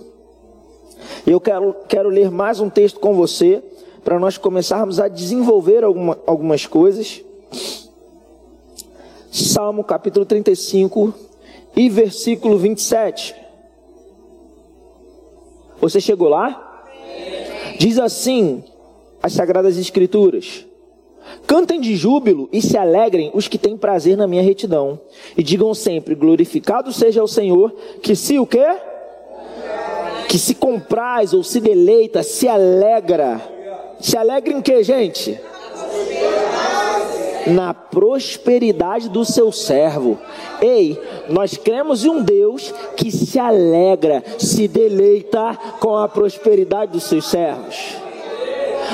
Eu 1.26 1.40
quero, 1.40 1.76
quero 1.88 2.10
ler 2.10 2.30
mais 2.30 2.60
um 2.60 2.70
texto 2.70 3.00
com 3.00 3.14
você, 3.14 3.64
para 4.04 4.20
nós 4.20 4.38
começarmos 4.38 5.00
a 5.00 5.08
desenvolver 5.08 5.84
alguma, 5.84 6.18
algumas 6.26 6.66
coisas. 6.66 7.24
Salmo 9.32 9.84
capítulo 9.84 10.26
35 10.26 11.31
e 11.76 11.90
versículo 11.90 12.58
27. 12.58 13.36
Você 15.80 16.00
chegou 16.00 16.30
lá? 16.30 16.84
Diz 17.80 17.98
assim: 17.98 18.64
as 19.22 19.34
Sagradas 19.34 19.78
Escrituras. 19.78 20.66
Cantem 21.48 21.80
de 21.80 21.96
júbilo 21.96 22.50
e 22.52 22.62
se 22.62 22.78
alegrem 22.78 23.32
os 23.34 23.48
que 23.48 23.58
têm 23.58 23.78
prazer 23.78 24.18
na 24.18 24.28
minha 24.28 24.42
retidão. 24.42 25.00
E 25.38 25.44
digam 25.44 25.74
sempre: 25.74 26.16
glorificado 26.16 26.92
seja 26.92 27.24
o 27.24 27.28
Senhor, 27.28 27.72
que 28.02 28.16
se 28.16 28.40
o 28.40 28.46
quê? 28.46 28.66
Que 30.28 30.38
se 30.38 30.56
compraz 30.56 31.34
ou 31.34 31.44
se 31.44 31.60
deleita, 31.60 32.24
se 32.24 32.48
alegra. 32.48 33.42
Se 34.00 34.18
alegra 34.18 34.54
em 34.54 34.62
quê, 34.62 34.84
gente? 34.84 35.40
Na 37.48 37.74
prosperidade 37.74 39.10
do 39.10 39.26
seu 39.26 39.52
servo. 39.52 40.18
Ei, 40.62 41.00
nós 41.30 41.58
cremos 41.58 42.06
em 42.06 42.10
um 42.10 42.22
Deus 42.22 42.74
que 42.96 43.12
se 43.12 43.40
alegra, 43.40 44.24
se 44.38 44.68
deleita 44.68 45.58
com 45.80 45.96
a 45.96 46.08
prosperidade 46.08 46.92
dos 46.92 47.04
seus 47.04 47.26
servos. 47.28 48.02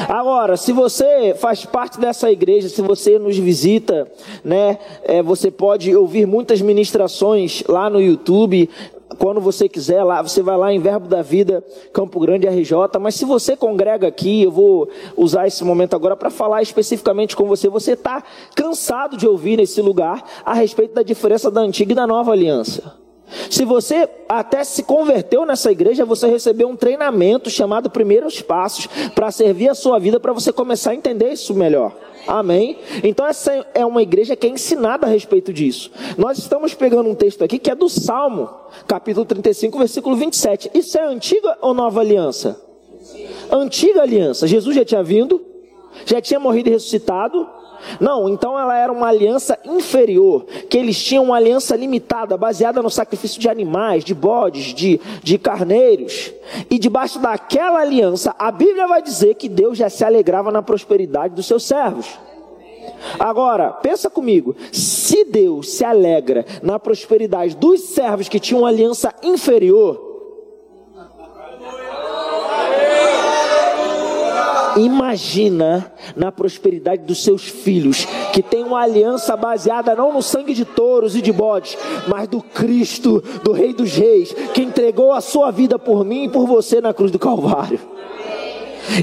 Agora, 0.08 0.56
se 0.56 0.72
você 0.72 1.36
faz 1.38 1.66
parte 1.66 2.00
dessa 2.00 2.32
igreja, 2.32 2.70
se 2.70 2.82
você 2.82 3.18
nos 3.18 3.38
visita, 3.38 4.08
né, 4.44 4.78
é, 5.04 5.24
você 5.24 5.50
pode 5.50 5.96
ouvir 5.96 6.28
muitas 6.28 6.62
ministrações 6.62 7.64
lá 7.68 7.90
no 7.90 8.00
YouTube. 8.00 8.70
Quando 9.18 9.42
você 9.42 9.68
quiser, 9.68 10.04
lá, 10.04 10.22
você 10.22 10.42
vai 10.42 10.58
lá 10.58 10.72
em 10.72 10.80
Verbo 10.80 11.08
da 11.08 11.22
Vida, 11.22 11.64
Campo 11.92 12.20
Grande 12.20 12.48
RJ. 12.48 12.72
Mas 13.00 13.16
se 13.16 13.26
você 13.26 13.56
congrega 13.56 14.08
aqui, 14.08 14.44
eu 14.44 14.52
vou 14.52 14.90
usar 15.16 15.48
esse 15.48 15.64
momento 15.64 15.96
agora 15.96 16.16
para 16.16 16.30
falar 16.30 16.62
especificamente 16.62 17.36
com 17.36 17.46
você. 17.46 17.68
Você 17.70 17.94
está 17.94 18.24
cansado 18.56 19.18
de 19.18 19.28
ouvir 19.28 19.58
nesse 19.58 19.82
lugar 19.82 20.24
a 20.46 20.54
respeito 20.54 20.94
da 20.94 21.04
diferença 21.04 21.50
da 21.50 21.62
antiga 21.62 21.92
e 21.92 21.96
da 21.96 22.06
nova 22.06 22.32
aliança. 22.32 23.08
Se 23.50 23.66
você 23.66 24.10
até 24.30 24.64
se 24.64 24.84
converteu 24.84 25.46
nessa 25.46 25.72
igreja, 25.72 26.06
você 26.06 26.28
recebeu 26.28 26.70
um 26.70 26.76
treinamento 26.76 27.50
chamado 27.50 27.90
Primeiros 27.90 28.42
Passos 28.42 28.88
para 29.14 29.32
servir 29.32 29.70
a 29.70 29.76
sua 29.76 30.00
vida, 30.00 30.20
para 30.20 30.32
você 30.32 30.54
começar 30.54 30.92
a 30.92 30.96
entender 30.96 31.34
isso 31.34 31.54
melhor. 31.54 31.94
Amém? 32.28 32.78
Então 33.04 33.26
essa 33.26 33.66
é 33.74 33.86
uma 33.86 34.02
igreja 34.02 34.36
que 34.36 34.46
é 34.46 34.50
ensinada 34.50 35.06
a 35.08 35.10
respeito 35.10 35.54
disso. 35.54 35.90
Nós 36.18 36.38
estamos 36.38 36.74
pegando 36.74 37.10
um 37.10 37.16
texto 37.16 37.42
aqui 37.44 37.58
que 37.58 37.72
é 37.72 37.76
do 37.76 37.88
Salmo, 37.88 38.50
capítulo 38.86 39.26
35, 39.26 39.78
versículo 39.78 40.16
27. 40.16 40.72
Isso 40.74 40.98
é 40.98 41.06
antiga 41.06 41.58
ou 41.62 41.74
nova 41.74 42.02
aliança? 42.02 42.62
Antiga 43.50 44.02
aliança. 44.02 44.46
Jesus 44.46 44.76
já 44.76 44.84
tinha 44.84 45.02
vindo, 45.02 45.42
já 46.06 46.20
tinha 46.20 46.40
morrido 46.40 46.68
e 46.68 46.74
ressuscitado, 46.74 47.48
não, 48.00 48.30
então 48.30 48.58
ela 48.58 48.78
era 48.78 48.92
uma 48.92 49.08
aliança 49.08 49.58
inferior, 49.66 50.46
que 50.70 50.78
eles 50.78 51.02
tinham 51.02 51.26
uma 51.26 51.36
aliança 51.36 51.76
limitada, 51.76 52.38
baseada 52.38 52.82
no 52.82 52.90
sacrifício 52.90 53.40
de 53.40 53.50
animais, 53.50 54.04
de 54.04 54.14
bodes, 54.14 54.74
de, 54.74 55.00
de 55.24 55.38
carneiros. 55.38 56.32
E 56.70 56.78
debaixo 56.80 57.20
daquela 57.20 57.80
aliança, 57.80 58.36
a 58.38 58.52
Bíblia 58.52 58.88
vai 58.88 59.02
dizer 59.02 59.36
que 59.36 59.50
Deus 59.50 59.78
já 59.78 59.90
se 59.90 60.04
alegrava 60.04 60.52
na 60.52 60.62
prosperidade 60.62 61.36
dos 61.36 61.46
seus 61.46 61.64
servos. 61.64 62.08
Agora, 63.20 63.72
pensa 63.72 64.10
comigo, 64.10 64.56
se 64.72 65.26
Deus 65.26 65.72
se 65.72 65.84
alegra 65.84 66.46
na 66.62 66.80
prosperidade 66.80 67.56
dos 67.56 67.82
servos 67.82 68.30
que 68.30 68.40
tinham 68.40 68.62
uma 68.62 68.70
aliança 68.70 69.14
inferior, 69.22 70.07
Imagina 74.78 75.92
na 76.16 76.32
prosperidade 76.32 77.04
dos 77.04 77.24
seus 77.24 77.44
filhos, 77.44 78.06
que 78.32 78.44
tem 78.44 78.64
uma 78.64 78.82
aliança 78.82 79.36
baseada 79.36 79.96
não 79.96 80.14
no 80.14 80.22
sangue 80.22 80.54
de 80.54 80.64
touros 80.64 81.16
e 81.16 81.22
de 81.22 81.32
bodes, 81.32 81.78
mas 82.08 82.28
do 82.28 82.42
Cristo, 82.42 83.24
do 83.44 83.52
Rei 83.52 83.74
dos 83.74 83.94
Reis, 83.94 84.34
que 84.54 84.62
entregou 84.62 85.12
a 85.12 85.22
sua 85.22 85.52
vida 85.52 85.80
por 85.80 86.06
mim 86.06 86.26
e 86.26 86.30
por 86.30 86.46
você 86.46 86.80
na 86.80 86.94
cruz 86.94 87.12
do 87.12 87.20
Calvário. 87.20 87.80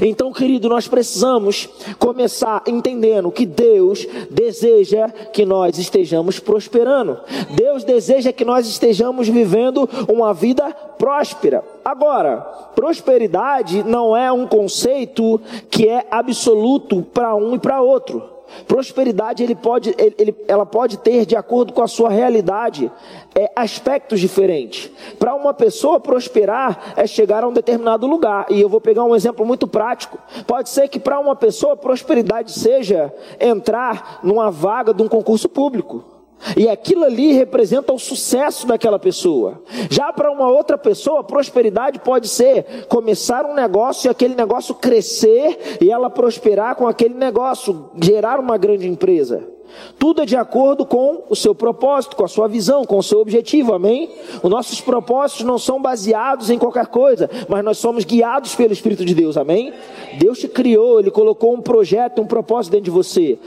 Então, 0.01 0.31
querido, 0.31 0.69
nós 0.69 0.87
precisamos 0.87 1.69
começar 1.99 2.63
entendendo 2.67 3.31
que 3.31 3.45
Deus 3.45 4.05
deseja 4.29 5.09
que 5.09 5.45
nós 5.45 5.77
estejamos 5.77 6.39
prosperando. 6.39 7.19
Deus 7.51 7.83
deseja 7.83 8.33
que 8.33 8.45
nós 8.45 8.67
estejamos 8.67 9.27
vivendo 9.27 9.89
uma 10.07 10.33
vida 10.33 10.71
próspera. 10.97 11.63
Agora, 11.83 12.37
prosperidade 12.75 13.83
não 13.83 14.15
é 14.15 14.31
um 14.31 14.47
conceito 14.47 15.39
que 15.69 15.87
é 15.87 16.05
absoluto 16.09 17.03
para 17.13 17.35
um 17.35 17.55
e 17.55 17.59
para 17.59 17.81
outro. 17.81 18.34
Prosperidade 18.67 19.43
ele 19.43 19.55
pode, 19.55 19.95
ele, 19.97 20.35
ela 20.47 20.65
pode 20.65 20.97
ter, 20.97 21.25
de 21.25 21.35
acordo 21.35 21.73
com 21.73 21.81
a 21.81 21.87
sua 21.87 22.09
realidade, 22.09 22.91
é, 23.33 23.51
aspectos 23.55 24.19
diferentes. 24.19 24.89
Para 25.19 25.35
uma 25.35 25.53
pessoa 25.53 25.99
prosperar 25.99 26.93
é 26.95 27.05
chegar 27.05 27.43
a 27.43 27.47
um 27.47 27.53
determinado 27.53 28.07
lugar. 28.07 28.45
E 28.49 28.61
eu 28.61 28.69
vou 28.69 28.81
pegar 28.81 29.03
um 29.03 29.15
exemplo 29.15 29.45
muito 29.45 29.67
prático. 29.67 30.17
Pode 30.47 30.69
ser 30.69 30.87
que 30.87 30.99
para 30.99 31.19
uma 31.19 31.35
pessoa 31.35 31.75
prosperidade 31.75 32.51
seja 32.51 33.13
entrar 33.39 34.19
numa 34.23 34.49
vaga 34.49 34.93
de 34.93 35.01
um 35.01 35.07
concurso 35.07 35.49
público. 35.49 36.14
E 36.57 36.69
aquilo 36.69 37.03
ali 37.03 37.31
representa 37.33 37.93
o 37.93 37.99
sucesso 37.99 38.67
daquela 38.67 38.99
pessoa. 38.99 39.61
Já 39.89 40.11
para 40.13 40.31
uma 40.31 40.47
outra 40.47 40.77
pessoa, 40.77 41.23
prosperidade 41.23 41.99
pode 41.99 42.27
ser 42.27 42.85
começar 42.87 43.45
um 43.45 43.53
negócio 43.53 44.07
e 44.07 44.09
aquele 44.09 44.35
negócio 44.35 44.75
crescer 44.75 45.77
e 45.81 45.91
ela 45.91 46.09
prosperar 46.09 46.75
com 46.75 46.87
aquele 46.87 47.15
negócio, 47.15 47.89
gerar 48.01 48.39
uma 48.39 48.57
grande 48.57 48.87
empresa. 48.87 49.54
Tudo 49.97 50.21
é 50.21 50.25
de 50.25 50.35
acordo 50.35 50.85
com 50.85 51.23
o 51.29 51.35
seu 51.35 51.53
propósito, 51.53 52.15
com 52.15 52.23
a 52.23 52.27
sua 52.27 52.47
visão, 52.47 52.85
com 52.85 52.97
o 52.97 53.03
seu 53.03 53.19
objetivo, 53.19 53.73
amém? 53.73 54.09
Os 54.41 54.49
nossos 54.49 54.81
propósitos 54.81 55.45
não 55.45 55.57
são 55.57 55.81
baseados 55.81 56.49
em 56.49 56.57
qualquer 56.57 56.87
coisa, 56.87 57.29
mas 57.47 57.63
nós 57.63 57.77
somos 57.77 58.03
guiados 58.03 58.55
pelo 58.55 58.73
Espírito 58.73 59.05
de 59.05 59.13
Deus, 59.13 59.37
amém? 59.37 59.73
Deus 60.19 60.39
te 60.39 60.47
criou, 60.47 60.99
Ele 60.99 61.11
colocou 61.11 61.53
um 61.53 61.61
projeto, 61.61 62.21
um 62.21 62.25
propósito 62.25 62.73
dentro 62.73 62.85
de 62.85 62.91
você. 62.91 63.37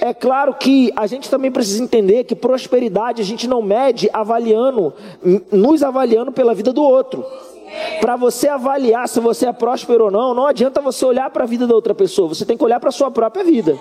É 0.00 0.12
claro 0.12 0.54
que 0.54 0.92
a 0.96 1.06
gente 1.06 1.28
também 1.28 1.50
precisa 1.50 1.82
entender 1.82 2.24
que 2.24 2.34
prosperidade 2.34 3.22
a 3.22 3.24
gente 3.24 3.48
não 3.48 3.62
mede 3.62 4.08
avaliando, 4.12 4.92
nos 5.50 5.82
avaliando 5.82 6.32
pela 6.32 6.54
vida 6.54 6.72
do 6.72 6.82
outro. 6.82 7.24
Para 8.00 8.16
você 8.16 8.48
avaliar 8.48 9.08
se 9.08 9.20
você 9.20 9.46
é 9.46 9.52
próspero 9.52 10.04
ou 10.04 10.10
não, 10.10 10.34
não 10.34 10.46
adianta 10.46 10.80
você 10.80 11.04
olhar 11.04 11.30
para 11.30 11.44
a 11.44 11.46
vida 11.46 11.66
da 11.66 11.74
outra 11.74 11.94
pessoa, 11.94 12.28
você 12.28 12.44
tem 12.44 12.56
que 12.56 12.64
olhar 12.64 12.80
para 12.80 12.88
a 12.88 12.92
sua 12.92 13.10
própria 13.10 13.44
vida. 13.44 13.78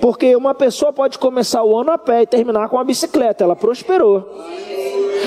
Porque 0.00 0.34
uma 0.36 0.54
pessoa 0.54 0.92
pode 0.92 1.18
começar 1.18 1.62
o 1.62 1.76
ano 1.76 1.90
a 1.92 1.98
pé 1.98 2.22
e 2.22 2.26
terminar 2.26 2.68
com 2.68 2.78
a 2.78 2.84
bicicleta, 2.84 3.44
ela 3.44 3.56
prosperou. 3.56 4.28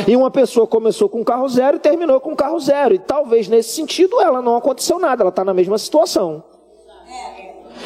E 0.07 0.15
uma 0.15 0.31
pessoa 0.31 0.65
começou 0.67 1.07
com 1.07 1.23
carro 1.23 1.47
zero 1.47 1.77
e 1.77 1.79
terminou 1.79 2.19
com 2.19 2.35
carro 2.35 2.59
zero. 2.59 2.93
E 2.93 2.99
talvez 2.99 3.47
nesse 3.47 3.75
sentido 3.75 4.19
ela 4.19 4.41
não 4.41 4.55
aconteceu 4.55 4.99
nada, 4.99 5.23
ela 5.23 5.29
está 5.29 5.43
na 5.43 5.53
mesma 5.53 5.77
situação. 5.77 6.43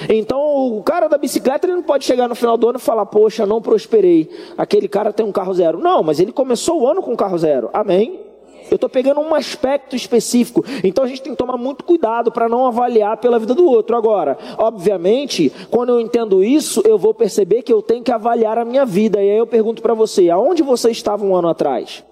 Então 0.10 0.78
o 0.78 0.84
cara 0.84 1.08
da 1.08 1.18
bicicleta 1.18 1.66
ele 1.66 1.76
não 1.76 1.84
pode 1.84 2.06
chegar 2.06 2.28
no 2.28 2.36
final 2.36 2.58
do 2.58 2.70
ano 2.70 2.78
e 2.78 2.82
falar, 2.82 3.06
poxa, 3.06 3.46
não 3.46 3.62
prosperei. 3.62 4.30
Aquele 4.58 4.88
cara 4.88 5.12
tem 5.12 5.26
um 5.26 5.32
carro 5.32 5.54
zero. 5.54 5.80
Não, 5.80 6.04
mas 6.04 6.20
ele 6.20 6.32
começou 6.32 6.82
o 6.82 6.88
ano 6.88 7.02
com 7.02 7.16
carro 7.16 7.38
zero. 7.38 7.70
Amém? 7.74 8.27
Eu 8.70 8.76
estou 8.76 8.90
pegando 8.90 9.20
um 9.22 9.34
aspecto 9.34 9.96
específico. 9.96 10.64
Então 10.84 11.04
a 11.04 11.08
gente 11.08 11.22
tem 11.22 11.32
que 11.32 11.38
tomar 11.38 11.58
muito 11.58 11.84
cuidado 11.84 12.32
para 12.32 12.50
não 12.50 12.66
avaliar 12.66 13.18
pela 13.18 13.40
vida 13.40 13.54
do 13.54 13.66
outro. 13.66 13.96
Agora, 13.96 14.38
obviamente, 14.58 15.52
quando 15.70 15.90
eu 15.90 16.00
entendo 16.00 16.44
isso, 16.44 16.82
eu 16.86 16.98
vou 16.98 17.14
perceber 17.14 17.62
que 17.62 17.72
eu 17.72 17.82
tenho 17.82 18.04
que 18.04 18.12
avaliar 18.12 18.58
a 18.58 18.66
minha 18.66 18.86
vida. 18.86 19.24
E 19.24 19.30
aí 19.30 19.38
eu 19.38 19.48
pergunto 19.48 19.82
para 19.82 19.94
você: 19.94 20.30
aonde 20.30 20.64
você 20.64 20.92
estava 20.92 21.26
um 21.26 21.36
ano 21.36 21.50
atrás? 21.50 22.04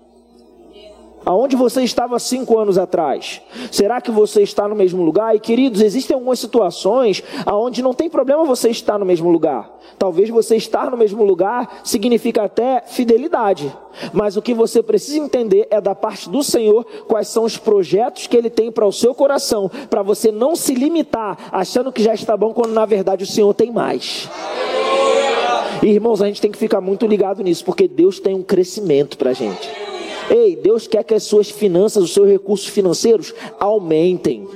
Aonde 1.25 1.55
você 1.55 1.82
estava 1.82 2.20
cinco 2.20 2.60
anos 2.60 2.77
atrás? 2.77 3.41
Será 3.72 4.00
que 4.00 4.12
você 4.12 4.44
está 4.44 4.67
no 4.67 4.75
mesmo 4.75 5.03
lugar? 5.03 5.36
E 5.36 5.39
queridos, 5.39 5.82
existem 5.82 6.13
algumas 6.13 6.39
situações 6.39 7.24
aonde 7.46 7.82
não 7.82 7.96
tem 7.96 8.10
problema 8.10 8.46
você 8.46 8.70
estar 8.70 9.00
no 9.00 9.05
mesmo 9.05 9.32
lugar. 9.32 9.75
Talvez 9.98 10.29
você 10.29 10.55
estar 10.55 10.91
no 10.91 10.98
mesmo 10.98 11.24
lugar 11.24 11.82
significa 11.84 12.44
até 12.44 12.84
fidelidade. 12.86 13.75
Mas 14.13 14.38
o 14.38 14.41
que 14.41 14.53
você 14.53 14.84
precisa 14.84 15.17
entender 15.17 15.67
é 15.72 15.82
da 15.82 15.96
parte 15.96 16.29
do 16.29 16.44
Senhor 16.44 16.86
quais 17.08 17.27
são 17.27 17.44
os 17.44 17.58
projetos 17.58 18.27
que 18.27 18.38
Ele 18.38 18.50
tem 18.50 18.72
para 18.72 18.86
o 18.86 18.91
seu 18.91 19.15
coração, 19.15 19.72
para 19.89 20.03
você 20.03 20.32
não 20.32 20.55
se 20.55 20.75
limitar 20.75 21.50
achando 21.51 21.91
que 21.91 22.03
já 22.03 22.13
está 22.13 22.38
bom 22.38 22.53
quando 22.53 22.74
na 22.74 22.86
verdade 22.86 23.24
o 23.24 23.27
Senhor 23.27 23.53
tem 23.53 23.72
mais. 23.72 24.29
Irmãos, 25.82 26.22
a 26.22 26.27
gente 26.27 26.41
tem 26.41 26.51
que 26.51 26.58
ficar 26.58 26.82
muito 26.82 27.05
ligado 27.08 27.44
nisso, 27.44 27.65
porque 27.65 27.88
Deus 27.88 28.20
tem 28.20 28.36
um 28.36 28.44
crescimento 28.44 29.17
para 29.17 29.32
a 29.32 29.34
gente. 29.34 29.85
Ei, 30.29 30.55
Deus 30.55 30.88
quer 30.88 31.03
que 31.03 31.13
as 31.13 31.24
suas 31.24 31.50
finanças, 31.50 32.03
os 32.03 32.13
seus 32.13 32.27
recursos 32.27 32.67
financeiros 32.67 33.34
aumentem. 33.60 34.48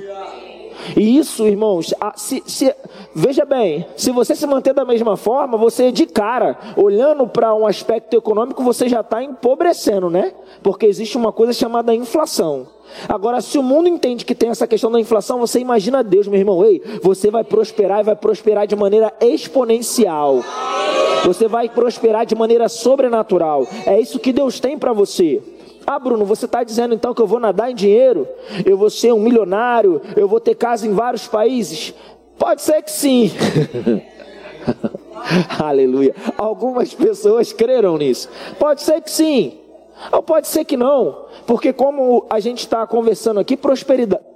E 0.96 1.18
isso, 1.18 1.46
irmãos, 1.46 1.94
se, 2.16 2.42
se, 2.46 2.74
veja 3.14 3.44
bem, 3.44 3.86
se 3.96 4.10
você 4.10 4.34
se 4.34 4.46
manter 4.46 4.72
da 4.72 4.84
mesma 4.84 5.16
forma, 5.16 5.56
você 5.56 5.92
de 5.92 6.06
cara, 6.06 6.58
olhando 6.76 7.26
para 7.26 7.54
um 7.54 7.66
aspecto 7.66 8.16
econômico, 8.16 8.62
você 8.62 8.88
já 8.88 9.00
está 9.00 9.22
empobrecendo, 9.22 10.10
né? 10.10 10.32
Porque 10.62 10.86
existe 10.86 11.16
uma 11.16 11.32
coisa 11.32 11.52
chamada 11.52 11.94
inflação. 11.94 12.66
Agora, 13.08 13.40
se 13.40 13.56
o 13.56 13.62
mundo 13.62 13.88
entende 13.88 14.24
que 14.24 14.34
tem 14.34 14.50
essa 14.50 14.66
questão 14.66 14.90
da 14.90 14.98
inflação, 14.98 15.38
você 15.38 15.60
imagina 15.60 16.02
Deus, 16.02 16.26
meu 16.26 16.38
irmão, 16.38 16.64
ei, 16.64 16.82
você 17.02 17.30
vai 17.30 17.44
prosperar 17.44 18.00
e 18.00 18.04
vai 18.04 18.16
prosperar 18.16 18.66
de 18.66 18.74
maneira 18.74 19.12
exponencial. 19.20 20.42
Você 21.24 21.46
vai 21.46 21.68
prosperar 21.68 22.26
de 22.26 22.34
maneira 22.34 22.68
sobrenatural. 22.68 23.66
É 23.86 24.00
isso 24.00 24.18
que 24.18 24.32
Deus 24.32 24.58
tem 24.58 24.78
para 24.78 24.92
você. 24.92 25.40
Ah, 25.86 25.98
Bruno, 25.98 26.24
você 26.24 26.44
está 26.44 26.62
dizendo 26.62 26.94
então 26.94 27.14
que 27.14 27.20
eu 27.20 27.26
vou 27.26 27.40
nadar 27.40 27.70
em 27.70 27.74
dinheiro? 27.74 28.28
Eu 28.64 28.76
vou 28.76 28.90
ser 28.90 29.12
um 29.12 29.20
milionário? 29.20 30.00
Eu 30.16 30.28
vou 30.28 30.40
ter 30.40 30.54
casa 30.54 30.86
em 30.86 30.92
vários 30.92 31.26
países? 31.26 31.94
Pode 32.38 32.62
ser 32.62 32.82
que 32.82 32.90
sim. 32.90 33.30
Aleluia. 35.58 36.14
Algumas 36.38 36.94
pessoas 36.94 37.52
creram 37.52 37.98
nisso. 37.98 38.28
Pode 38.58 38.82
ser 38.82 39.00
que 39.00 39.10
sim. 39.10 39.58
Ou 40.12 40.22
pode 40.22 40.48
ser 40.48 40.64
que 40.64 40.76
não. 40.76 41.26
Porque 41.46 41.72
como 41.72 42.24
a 42.30 42.40
gente 42.40 42.60
está 42.60 42.86
conversando 42.86 43.40
aqui, 43.40 43.56
prosperidade 43.56 44.29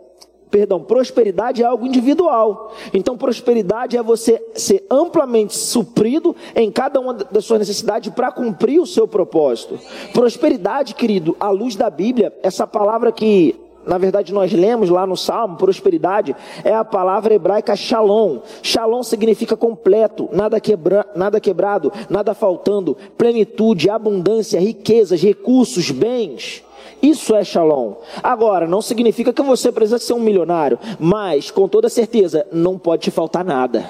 perdão, 0.51 0.81
prosperidade 0.81 1.63
é 1.63 1.67
algo 1.67 1.87
individual. 1.87 2.73
Então, 2.93 3.17
prosperidade 3.17 3.97
é 3.97 4.03
você 4.03 4.43
ser 4.55 4.85
amplamente 4.91 5.57
suprido 5.57 6.35
em 6.55 6.71
cada 6.71 7.01
uma 7.01 7.15
das 7.15 7.45
suas 7.45 7.59
necessidades 7.59 8.13
para 8.13 8.31
cumprir 8.31 8.81
o 8.81 8.87
seu 8.87 9.07
propósito. 9.09 9.79
Prosperidade, 10.13 10.95
querido, 10.95 11.37
à 11.41 11.51
luz 11.51 11.77
da 11.77 11.91
Bíblia, 11.91 12.33
essa 12.43 12.67
palavra 12.67 13.11
que 13.11 13.57
na 13.87 13.99
verdade 13.99 14.33
nós 14.33 14.53
lemos 14.53 14.89
lá 14.89 15.07
no 15.07 15.17
Salmo, 15.17 15.57
prosperidade, 15.57 16.35
é 16.65 16.75
a 16.75 16.85
palavra 16.85 17.35
hebraica 17.35 17.77
shalom. 17.77 18.39
Shalom 18.63 19.03
significa 19.03 19.57
completo, 19.57 20.29
nada, 20.33 20.61
quebra, 20.61 21.07
nada 21.15 21.41
quebrado, 21.41 21.93
nada 22.09 22.35
faltando, 22.35 22.97
plenitude, 23.19 23.91
abundância, 23.91 24.59
riquezas, 24.59 25.23
recursos, 25.23 25.91
bens. 25.91 26.63
Isso 27.03 27.35
é 27.35 27.45
shalom. 27.45 27.95
Agora, 28.23 28.67
não 28.67 28.81
significa 28.81 29.33
que 29.33 29.43
você 29.43 29.71
precisa 29.71 29.99
ser 29.99 30.13
um 30.13 30.21
milionário, 30.21 30.79
mas 30.99 31.51
com 31.51 31.69
toda 31.69 31.89
certeza 31.89 32.47
não 32.53 32.79
pode 32.79 33.03
te 33.03 33.11
faltar 33.11 33.45
nada. 33.45 33.89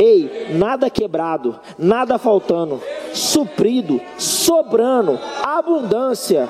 Ei, 0.00 0.48
nada 0.54 0.90
quebrado, 0.90 1.58
nada 1.78 2.18
faltando, 2.18 2.80
suprido, 3.12 4.00
sobrando, 4.18 5.18
abundância, 5.42 6.48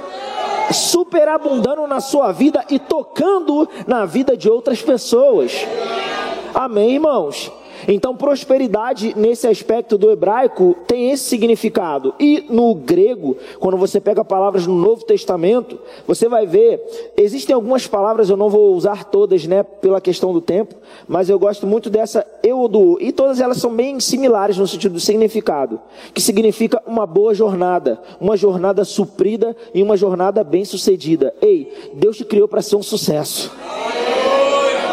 superabundando 0.72 1.86
na 1.86 2.00
sua 2.00 2.32
vida 2.32 2.64
e 2.70 2.78
tocando 2.78 3.68
na 3.86 4.04
vida 4.04 4.36
de 4.36 4.50
outras 4.50 4.82
pessoas. 4.82 5.66
Amém, 6.54 6.94
irmãos? 6.94 7.52
Então, 7.88 8.16
prosperidade 8.16 9.14
nesse 9.16 9.46
aspecto 9.46 9.96
do 9.96 10.10
hebraico 10.10 10.76
tem 10.86 11.10
esse 11.10 11.24
significado. 11.24 12.14
E 12.18 12.44
no 12.48 12.74
grego, 12.74 13.36
quando 13.60 13.76
você 13.76 14.00
pega 14.00 14.24
palavras 14.24 14.66
no 14.66 14.74
Novo 14.74 15.04
Testamento, 15.04 15.78
você 16.06 16.28
vai 16.28 16.46
ver, 16.46 16.82
existem 17.16 17.54
algumas 17.54 17.86
palavras, 17.86 18.28
eu 18.28 18.36
não 18.36 18.50
vou 18.50 18.74
usar 18.74 19.04
todas, 19.04 19.46
né, 19.46 19.62
pela 19.62 20.00
questão 20.00 20.32
do 20.32 20.40
tempo, 20.40 20.74
mas 21.06 21.28
eu 21.28 21.38
gosto 21.38 21.66
muito 21.66 21.88
dessa 21.88 22.26
eudo, 22.42 22.98
e 23.00 23.12
todas 23.12 23.40
elas 23.40 23.58
são 23.58 23.74
bem 23.74 24.00
similares 24.00 24.56
no 24.58 24.66
sentido 24.66 24.92
do 24.92 25.00
significado, 25.00 25.80
que 26.12 26.20
significa 26.20 26.82
uma 26.86 27.06
boa 27.06 27.34
jornada, 27.34 28.00
uma 28.20 28.36
jornada 28.36 28.84
suprida 28.84 29.56
e 29.74 29.82
uma 29.82 29.96
jornada 29.96 30.42
bem-sucedida. 30.42 31.34
Ei, 31.40 31.72
Deus 31.94 32.16
te 32.16 32.24
criou 32.24 32.48
para 32.48 32.62
ser 32.62 32.76
um 32.76 32.82
sucesso. 32.82 33.52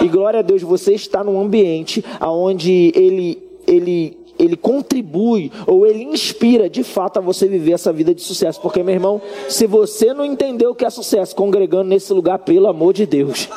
E 0.04 0.08
glória 0.10 0.42
a 0.42 0.44
Deus, 0.44 0.62
você 0.62 0.94
está 0.94 1.24
num 1.24 1.40
ambiente 1.40 2.04
onde 2.20 2.92
ele, 2.94 3.42
ele, 3.66 4.18
ele 4.38 4.58
contribui 4.58 5.50
ou 5.66 5.88
ele 5.88 6.04
inspira 6.04 6.70
de 6.70 6.84
fato 6.84 7.20
a 7.20 7.22
você 7.22 7.48
viver 7.48 7.72
essa 7.72 7.94
vida 7.94 8.14
de 8.14 8.22
sucesso. 8.22 8.60
Porque, 8.60 8.84
meu 8.84 8.94
irmão, 8.94 9.22
se 9.48 9.66
você 9.66 10.14
não 10.14 10.26
entendeu 10.26 10.72
o 10.72 10.76
que 10.76 10.84
é 10.84 10.90
sucesso 10.90 11.34
congregando 11.34 11.86
nesse 11.86 12.12
lugar, 12.12 12.40
pelo 12.40 12.68
amor 12.68 12.92
de 12.92 13.06
Deus. 13.06 13.48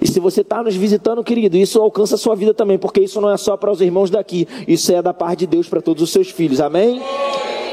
E 0.00 0.06
se 0.06 0.20
você 0.20 0.42
está 0.42 0.62
nos 0.62 0.76
visitando, 0.76 1.24
querido, 1.24 1.56
isso 1.56 1.80
alcança 1.80 2.14
a 2.14 2.18
sua 2.18 2.36
vida 2.36 2.54
também, 2.54 2.78
porque 2.78 3.00
isso 3.00 3.20
não 3.20 3.32
é 3.32 3.36
só 3.36 3.56
para 3.56 3.72
os 3.72 3.80
irmãos 3.80 4.08
daqui, 4.08 4.46
isso 4.68 4.92
é 4.92 5.02
da 5.02 5.12
parte 5.12 5.40
de 5.40 5.48
Deus 5.48 5.68
para 5.68 5.80
todos 5.80 6.00
os 6.00 6.10
seus 6.10 6.30
filhos. 6.30 6.60
Amém? 6.60 7.02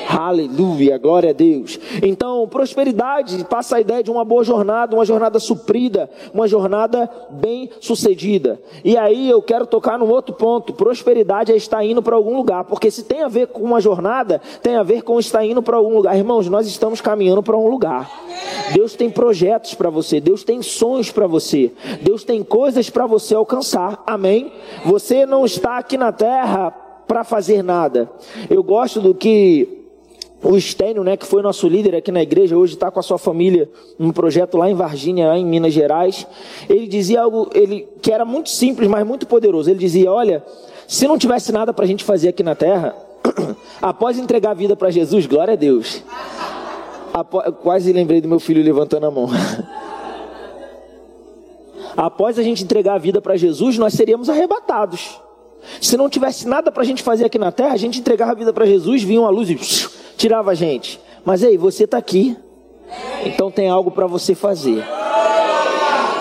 Aleluia, 0.08 0.98
glória 0.98 1.32
a 1.32 1.34
Deus. 1.34 1.80
Então, 2.02 2.48
prosperidade 2.48 3.44
passa 3.46 3.78
a 3.78 3.82
ideia 3.82 4.04
de 4.04 4.12
uma 4.12 4.24
boa 4.24 4.44
jornada, 4.44 4.96
uma 4.96 5.06
jornada 5.06 5.39
suprida, 5.39 6.10
uma 6.34 6.48
jornada 6.48 7.10
bem 7.32 7.70
sucedida. 7.80 8.62
E 8.84 8.98
aí 8.98 9.30
eu 9.30 9.41
quero 9.41 9.65
tocar 9.65 9.98
num 9.98 10.10
outro 10.10 10.36
ponto: 10.36 10.74
prosperidade 10.74 11.52
é 11.52 11.56
estar 11.56 11.84
indo 11.84 12.02
para 12.04 12.15
algum 12.15 12.38
lugar, 12.38 12.65
porque 12.65 12.91
se 12.91 13.04
tem 13.04 13.24
a 13.24 13.28
ver 13.28 13.48
com 13.48 13.62
uma 13.62 13.82
jornada, 13.82 14.41
tem 14.62 14.76
a 14.76 14.84
ver 14.84 15.02
com 15.02 15.20
estar 15.20 15.44
indo 15.44 15.62
para 15.62 15.78
algum 15.78 15.96
lugar. 15.96 16.15
Irmãos, 16.15 16.48
nós 16.50 16.68
estamos 16.68 17.02
caminhando 17.02 17.41
para 17.41 17.58
um 17.58 17.68
lugar. 17.68 18.10
Deus 18.74 18.96
tem 18.96 19.10
projetos 19.10 19.74
para 19.74 19.89
você, 19.89 20.20
Deus 20.20 20.44
tem 20.44 20.62
sonhos 20.62 21.12
para 21.12 21.28
você, 21.28 21.72
Deus 22.02 22.24
tem 22.24 22.44
coisas 22.44 22.89
para 22.89 23.06
você 23.06 23.36
alcançar. 23.36 24.04
Amém? 24.06 24.52
Você 24.86 25.26
não 25.26 25.46
está 25.46 25.78
aqui 25.78 25.98
na 25.98 26.12
terra 26.12 26.72
para 27.08 27.24
fazer 27.24 27.63
nada. 27.63 28.10
Eu 28.50 28.63
gosto 28.63 29.00
do 29.00 29.13
que 29.13 29.85
o 30.46 30.62
Stênio, 30.62 31.04
né, 31.04 31.18
que 31.18 31.26
foi 31.26 31.42
nosso 31.42 31.68
líder 31.68 31.96
aqui 31.96 32.12
na 32.12 32.22
igreja, 32.22 32.56
hoje 32.56 32.76
está 32.76 32.92
com 32.92 33.00
a 33.00 33.04
sua 33.04 33.18
família 33.18 33.68
num 33.98 34.12
projeto 34.12 34.58
lá 34.58 34.70
em 34.70 34.76
Varginha, 34.76 35.30
lá 35.30 35.38
em 35.38 35.46
Minas 35.46 35.74
Gerais. 35.74 36.28
Ele 36.70 36.88
dizia 36.88 37.22
algo 37.22 37.50
ele, 37.54 37.88
que 38.00 38.12
era 38.12 38.24
muito 38.24 38.50
simples, 38.50 38.88
mas 38.88 39.06
muito 39.06 39.26
poderoso. 39.26 39.72
Ele 39.72 39.80
dizia: 39.80 40.12
Olha, 40.12 40.44
se 40.88 41.08
não 41.08 41.18
tivesse 41.18 41.52
nada 41.52 41.74
para 41.74 41.84
a 41.84 41.88
gente 41.88 42.04
fazer 42.04 42.30
aqui 42.30 42.44
na 42.44 42.54
terra, 42.54 42.96
após 43.82 44.20
entregar 44.20 44.52
a 44.52 44.54
vida 44.54 44.76
para 44.76 44.92
Jesus, 44.92 45.26
glória 45.26 45.54
a 45.54 45.58
Deus. 45.58 46.04
Após, 47.12 47.52
quase 47.64 47.92
lembrei 47.92 48.22
do 48.22 48.28
meu 48.28 48.40
filho 48.40 48.64
levantando 48.64 49.08
a 49.08 49.12
mão. 49.12 49.28
após 51.98 52.38
a 52.38 52.44
gente 52.44 52.64
entregar 52.64 52.94
a 52.94 53.00
vida 53.00 53.20
para 53.20 53.36
Jesus, 53.36 53.80
nós 53.80 53.94
seríamos 53.94 54.30
arrebatados. 54.30 55.25
Se 55.82 55.97
não 55.97 56.10
tivesse 56.10 56.47
nada 56.47 56.71
para 56.71 56.84
a 56.84 56.86
gente 56.86 57.04
fazer 57.04 57.25
aqui 57.25 57.38
na 57.38 57.51
terra, 57.51 57.73
a 57.73 57.78
gente 57.78 57.99
entregava 57.99 58.32
a 58.32 58.36
vida 58.36 58.54
para 58.54 58.65
Jesus, 58.65 59.04
vinha 59.04 59.21
uma 59.21 59.30
luz 59.30 59.49
e 59.49 59.56
tirava 60.17 60.51
a 60.51 60.56
gente. 60.56 60.99
Mas 61.23 61.43
ei, 61.43 61.58
você 61.58 61.86
está 61.86 61.97
aqui. 61.97 62.38
Então 63.25 63.49
tem 63.49 63.69
algo 63.69 63.91
para 63.91 64.08
você 64.08 64.36
fazer. 64.36 64.84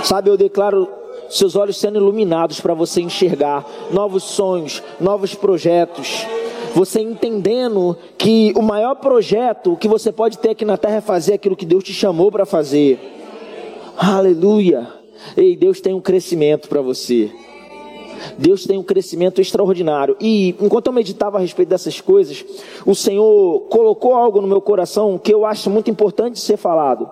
Sabe, 0.02 0.30
eu 0.30 0.36
declaro 0.36 0.88
seus 1.28 1.56
olhos 1.56 1.78
sendo 1.78 1.98
iluminados 1.98 2.60
para 2.60 2.74
você 2.74 3.00
enxergar 3.00 3.66
novos 3.90 4.24
sonhos, 4.24 4.82
novos 5.00 5.34
projetos. 5.34 6.26
Você 6.74 7.00
entendendo 7.00 7.96
que 8.18 8.52
o 8.56 8.62
maior 8.62 8.96
projeto 8.96 9.76
que 9.76 9.88
você 9.88 10.10
pode 10.10 10.38
ter 10.38 10.50
aqui 10.50 10.64
na 10.64 10.76
terra 10.76 10.96
é 10.96 11.00
fazer 11.00 11.34
aquilo 11.34 11.56
que 11.56 11.66
Deus 11.66 11.84
te 11.84 11.92
chamou 11.92 12.30
para 12.30 12.44
fazer. 12.44 12.98
Aleluia. 13.96 14.88
Ei, 15.36 15.56
Deus 15.56 15.80
tem 15.80 15.94
um 15.94 16.00
crescimento 16.00 16.68
para 16.68 16.82
você. 16.82 17.30
Deus 18.38 18.64
tem 18.64 18.78
um 18.78 18.82
crescimento 18.82 19.40
extraordinário. 19.40 20.16
E 20.20 20.50
enquanto 20.60 20.88
eu 20.88 20.92
meditava 20.92 21.38
a 21.38 21.40
respeito 21.40 21.68
dessas 21.68 22.00
coisas, 22.00 22.44
o 22.84 22.94
Senhor 22.94 23.60
colocou 23.68 24.14
algo 24.14 24.40
no 24.40 24.48
meu 24.48 24.60
coração 24.60 25.18
que 25.18 25.32
eu 25.32 25.44
acho 25.44 25.70
muito 25.70 25.90
importante 25.90 26.40
ser 26.40 26.56
falado. 26.56 27.08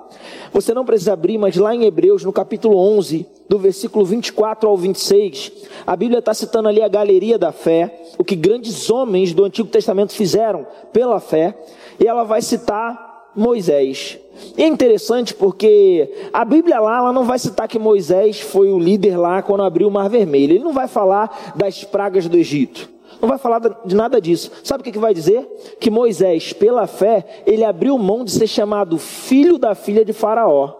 Você 0.52 0.74
não 0.74 0.84
precisa 0.84 1.12
abrir, 1.12 1.38
mas 1.38 1.56
lá 1.56 1.74
em 1.74 1.84
Hebreus, 1.84 2.24
no 2.24 2.32
capítulo 2.32 2.76
11, 2.76 3.26
do 3.48 3.58
versículo 3.58 4.04
24 4.04 4.68
ao 4.68 4.76
26, 4.76 5.52
a 5.86 5.94
Bíblia 5.94 6.20
está 6.20 6.32
citando 6.32 6.68
ali 6.68 6.80
a 6.80 6.88
galeria 6.88 7.38
da 7.38 7.52
fé, 7.52 8.02
o 8.16 8.24
que 8.24 8.34
grandes 8.34 8.88
homens 8.88 9.34
do 9.34 9.44
Antigo 9.44 9.68
Testamento 9.68 10.12
fizeram 10.12 10.66
pela 10.92 11.20
fé, 11.20 11.54
e 12.00 12.06
ela 12.06 12.24
vai 12.24 12.40
citar 12.40 13.11
Moisés. 13.34 14.18
É 14.56 14.66
interessante 14.66 15.34
porque 15.34 16.28
a 16.32 16.44
Bíblia 16.44 16.80
lá 16.80 16.98
ela 16.98 17.12
não 17.12 17.24
vai 17.24 17.38
citar 17.38 17.68
que 17.68 17.78
Moisés 17.78 18.40
foi 18.40 18.70
o 18.70 18.78
líder 18.78 19.16
lá 19.16 19.42
quando 19.42 19.62
abriu 19.62 19.88
o 19.88 19.90
Mar 19.90 20.08
Vermelho. 20.08 20.54
Ele 20.54 20.64
não 20.64 20.72
vai 20.72 20.88
falar 20.88 21.54
das 21.54 21.84
pragas 21.84 22.28
do 22.28 22.36
Egito. 22.36 22.90
Não 23.20 23.28
vai 23.28 23.38
falar 23.38 23.60
de 23.84 23.94
nada 23.94 24.20
disso. 24.20 24.50
Sabe 24.64 24.80
o 24.80 24.84
que, 24.84 24.92
que 24.92 24.98
vai 24.98 25.14
dizer? 25.14 25.46
Que 25.78 25.90
Moisés, 25.90 26.52
pela 26.52 26.86
fé, 26.86 27.24
ele 27.46 27.64
abriu 27.64 27.96
mão 27.96 28.24
de 28.24 28.32
ser 28.32 28.48
chamado 28.48 28.98
filho 28.98 29.58
da 29.58 29.74
filha 29.74 30.04
de 30.04 30.12
Faraó. 30.12 30.74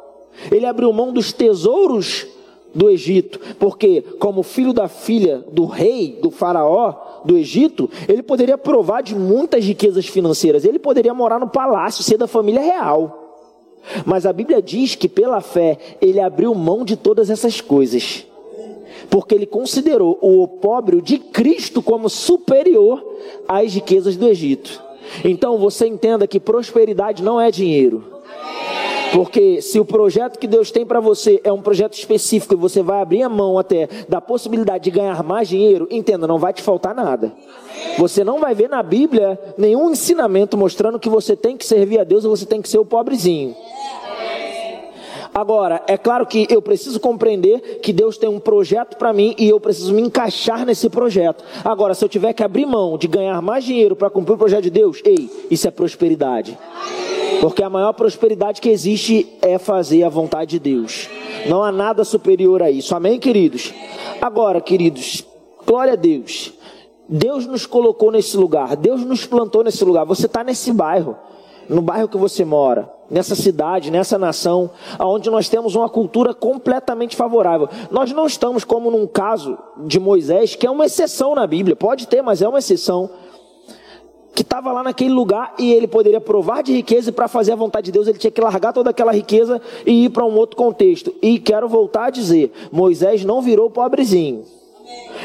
Ele 0.51 0.67
abriu 0.67 0.93
mão 0.93 1.13
dos 1.13 1.33
tesouros 1.33 2.27
do 2.75 2.91
Egito, 2.91 3.39
porque 3.59 4.03
como 4.19 4.43
filho 4.43 4.73
da 4.73 4.89
filha 4.89 5.45
do 5.53 5.65
rei, 5.67 6.19
do 6.23 6.31
faraó 6.31 6.95
do 7.25 7.37
Egito, 7.37 7.91
ele 8.09 8.23
poderia 8.23 8.59
provar 8.59 9.03
de 9.03 9.15
muitas 9.15 9.65
riquezas 9.65 10.07
financeiras. 10.07 10.65
Ele 10.65 10.79
poderia 10.79 11.15
morar 11.15 11.39
no 11.39 11.49
palácio, 11.49 12.03
ser 12.03 12.17
da 12.17 12.27
família 12.27 12.61
real. 12.61 13.23
Mas 14.07 14.27
a 14.27 14.33
Bíblia 14.33 14.63
diz 14.63 14.95
que 14.95 15.09
pela 15.09 15.41
fé 15.41 15.77
ele 16.01 16.21
abriu 16.21 16.55
mão 16.55 16.85
de 16.85 16.97
todas 16.97 17.31
essas 17.31 17.61
coisas. 17.61 18.27
Porque 19.11 19.35
ele 19.35 19.47
considerou 19.47 20.19
o 20.23 20.43
opróbrio 20.43 21.03
de 21.03 21.19
Cristo 21.19 21.83
como 21.83 22.09
superior 22.09 23.05
às 23.49 23.75
riquezas 23.75 24.17
do 24.17 24.29
Egito. 24.29 24.83
Então 25.25 25.59
você 25.59 25.87
entenda 25.87 26.27
que 26.27 26.41
prosperidade 26.41 27.23
não 27.23 27.41
é 27.41 27.51
dinheiro. 27.51 28.05
Porque 29.13 29.61
se 29.61 29.79
o 29.79 29.85
projeto 29.85 30.39
que 30.39 30.47
Deus 30.47 30.71
tem 30.71 30.87
para 30.87 30.99
você 30.99 31.41
é 31.45 31.53
um 31.53 31.61
projeto 31.61 31.95
específico 31.95 32.55
e 32.55 32.57
você 32.57 32.83
vai 32.83 33.03
abrir 33.03 33.23
a 33.23 33.29
mão 33.29 33.59
até 33.59 33.87
da 34.09 34.21
possibilidade 34.21 34.85
de 34.85 34.91
ganhar 34.91 35.23
mais 35.23 35.49
dinheiro, 35.49 35.87
entenda, 35.91 36.27
não 36.27 36.39
vai 36.39 36.53
te 36.53 36.63
faltar 36.63 36.95
nada. 36.95 37.31
Você 37.99 38.25
não 38.25 38.41
vai 38.41 38.55
ver 38.55 38.71
na 38.71 38.83
Bíblia 38.83 39.39
nenhum 39.59 39.91
ensinamento 39.91 40.57
mostrando 40.57 40.99
que 40.99 41.11
você 41.11 41.37
tem 41.37 41.57
que 41.57 41.67
servir 41.67 42.01
a 42.01 42.05
Deus 42.05 42.25
ou 42.25 42.35
você 42.35 42.47
tem 42.47 42.63
que 42.63 42.69
ser 42.69 42.79
o 42.79 42.85
pobrezinho. 42.87 43.55
Agora, 45.35 45.83
é 45.87 45.97
claro 45.97 46.27
que 46.27 46.47
eu 46.51 46.61
preciso 46.61 47.01
compreender 47.01 47.81
que 47.81 47.93
Deus 47.93 48.19
tem 48.19 48.29
um 48.29 48.39
projeto 48.39 48.97
para 48.97 49.13
mim 49.13 49.35
e 49.39 49.49
eu 49.49 49.59
preciso 49.59 49.95
me 49.95 50.03
encaixar 50.03 50.67
nesse 50.67 50.91
projeto. 50.91 51.43
Agora, 51.65 51.95
se 51.95 52.05
eu 52.05 52.09
tiver 52.09 52.35
que 52.35 52.43
abrir 52.43 52.67
mão 52.67 52.99
de 52.99 53.09
ganhar 53.09 53.41
mais 53.41 53.65
dinheiro 53.65 53.97
para 53.97 54.11
cumprir 54.11 54.35
o 54.35 54.39
projeto 54.39 54.65
de 54.65 54.71
Deus, 54.71 55.01
ei, 55.05 55.31
isso 55.51 55.67
é 55.67 55.71
prosperidade. 55.71 56.59
Porque 57.41 57.63
a 57.63 57.71
maior 57.71 57.95
prosperidade 57.95 58.61
que 58.61 58.69
existe 58.69 59.27
é 59.41 59.59
fazer 59.59 60.05
a 60.05 60.09
vontade 60.11 60.51
de 60.51 60.59
Deus. 60.59 61.09
Não 61.49 61.63
há 61.63 61.73
nada 61.73 62.05
superior 62.05 62.63
a 62.63 62.71
isso. 62.71 62.95
Amém, 62.95 63.19
queridos? 63.19 63.73
Agora, 64.21 64.61
queridos, 64.61 65.25
glória 65.67 65.95
a 65.95 65.97
Deus. 65.97 66.53
Deus 67.09 67.47
nos 67.47 67.67
colocou 67.67 68.13
nesse 68.13 68.37
lugar, 68.37 68.77
Deus 68.77 69.03
nos 69.05 69.27
plantou 69.27 69.65
nesse 69.65 69.85
lugar. 69.85 70.05
Você 70.05 70.27
está 70.27 70.45
nesse 70.45 70.73
bairro, 70.73 71.17
no 71.69 71.83
bairro 71.83 72.09
que 72.09 72.17
você 72.17 72.45
mora, 72.45 72.91
nessa 73.11 73.35
cidade, 73.35 73.91
nessa 73.91 74.19
nação, 74.19 74.71
onde 74.99 75.31
nós 75.31 75.49
temos 75.49 75.75
uma 75.75 75.89
cultura 75.89 76.33
completamente 76.33 77.15
favorável. 77.15 77.69
Nós 77.91 78.11
não 78.13 78.27
estamos 78.27 78.65
como 78.65 78.91
num 78.91 79.07
caso 79.07 79.59
de 79.87 80.01
Moisés, 80.01 80.55
que 80.55 80.67
é 80.67 80.71
uma 80.71 80.87
exceção 80.87 81.35
na 81.35 81.47
Bíblia, 81.47 81.77
pode 81.77 82.09
ter, 82.09 82.23
mas 82.23 82.41
é 82.41 82.49
uma 82.49 82.59
exceção. 82.59 83.11
Que 84.35 84.41
estava 84.41 84.73
lá 84.73 84.83
naquele 84.83 85.13
lugar 85.13 85.55
e 85.59 85.73
ele 85.73 85.87
poderia 85.87 86.21
provar 86.21 86.63
de 86.63 86.73
riqueza 86.73 87.11
e 87.11 87.13
para 87.13 87.29
fazer 87.29 87.53
a 87.53 87.57
vontade 87.57 87.87
de 87.87 87.93
Deus 87.93 88.09
ele 88.09 88.19
tinha 88.19 88.31
que 88.31 88.41
largar 88.41 88.73
toda 88.73 88.89
aquela 88.89 89.13
riqueza 89.13 89.61
e 89.85 90.07
ir 90.07 90.09
para 90.09 90.25
um 90.25 90.35
outro 90.35 90.57
contexto. 90.57 91.13
E 91.21 91.39
quero 91.39 91.69
voltar 91.69 92.07
a 92.07 92.11
dizer: 92.11 92.51
Moisés 92.73 93.27
não 93.27 93.43
virou 93.43 93.69
pobrezinho. 93.69 94.62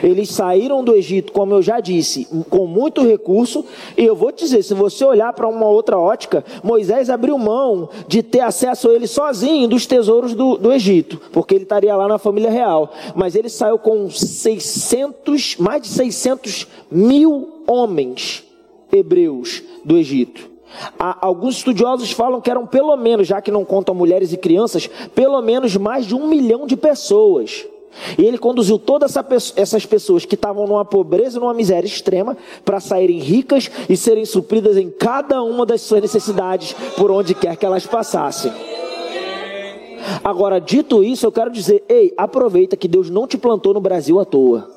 Eles 0.03 0.29
saíram 0.29 0.83
do 0.83 0.93
Egito, 0.93 1.31
como 1.31 1.53
eu 1.53 1.61
já 1.61 1.79
disse, 1.79 2.27
com 2.49 2.65
muito 2.65 3.05
recurso. 3.05 3.65
E 3.97 4.03
eu 4.03 4.15
vou 4.15 4.31
te 4.31 4.43
dizer, 4.43 4.63
se 4.63 4.73
você 4.73 5.03
olhar 5.05 5.33
para 5.33 5.47
uma 5.47 5.67
outra 5.67 5.97
ótica, 5.97 6.43
Moisés 6.63 7.09
abriu 7.09 7.37
mão 7.37 7.89
de 8.07 8.21
ter 8.21 8.41
acesso 8.41 8.89
a 8.89 8.93
ele 8.93 9.07
sozinho 9.07 9.67
dos 9.67 9.85
tesouros 9.85 10.33
do, 10.33 10.57
do 10.57 10.71
Egito, 10.71 11.19
porque 11.31 11.55
ele 11.55 11.63
estaria 11.63 11.95
lá 11.95 12.07
na 12.07 12.17
família 12.17 12.49
real. 12.49 12.91
Mas 13.15 13.35
ele 13.35 13.49
saiu 13.49 13.77
com 13.77 14.09
600, 14.09 15.57
mais 15.57 15.81
de 15.81 15.87
600 15.87 16.67
mil 16.91 17.63
homens 17.67 18.43
hebreus 18.91 19.63
do 19.83 19.97
Egito. 19.97 20.49
alguns 20.97 21.57
estudiosos 21.57 22.11
falam 22.11 22.41
que 22.41 22.49
eram 22.49 22.65
pelo 22.65 22.95
menos, 22.95 23.27
já 23.27 23.41
que 23.41 23.51
não 23.51 23.65
contam 23.65 23.93
mulheres 23.93 24.31
e 24.31 24.37
crianças, 24.37 24.87
pelo 25.13 25.41
menos 25.41 25.75
mais 25.75 26.05
de 26.05 26.15
um 26.15 26.27
milhão 26.27 26.65
de 26.65 26.77
pessoas. 26.77 27.65
E 28.17 28.25
ele 28.25 28.37
conduziu 28.37 28.77
todas 28.77 29.15
essa, 29.15 29.53
essas 29.55 29.85
pessoas 29.85 30.25
que 30.25 30.35
estavam 30.35 30.67
numa 30.67 30.85
pobreza 30.85 31.39
numa 31.39 31.53
miséria 31.53 31.87
extrema 31.87 32.37
para 32.63 32.79
saírem 32.79 33.19
ricas 33.19 33.69
e 33.89 33.95
serem 33.97 34.25
supridas 34.25 34.77
em 34.77 34.89
cada 34.89 35.41
uma 35.41 35.65
das 35.65 35.81
suas 35.81 36.01
necessidades 36.01 36.75
por 36.95 37.11
onde 37.11 37.33
quer 37.33 37.55
que 37.55 37.65
elas 37.65 37.85
passassem. 37.85 38.51
Agora, 40.23 40.59
dito 40.59 41.03
isso, 41.03 41.25
eu 41.25 41.31
quero 41.31 41.51
dizer: 41.51 41.83
ei, 41.87 42.13
aproveita 42.17 42.77
que 42.77 42.87
Deus 42.87 43.09
não 43.09 43.27
te 43.27 43.37
plantou 43.37 43.73
no 43.73 43.81
Brasil 43.81 44.19
à 44.19 44.25
toa. 44.25 44.69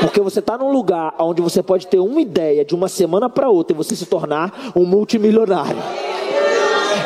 Porque 0.00 0.20
você 0.20 0.40
está 0.40 0.58
num 0.58 0.70
lugar 0.70 1.14
onde 1.18 1.40
você 1.40 1.62
pode 1.62 1.86
ter 1.86 1.98
uma 1.98 2.20
ideia 2.20 2.64
de 2.64 2.74
uma 2.74 2.88
semana 2.88 3.30
para 3.30 3.48
outra 3.48 3.74
e 3.74 3.76
você 3.76 3.96
se 3.96 4.04
tornar 4.04 4.72
um 4.76 4.84
multimilionário. 4.84 5.78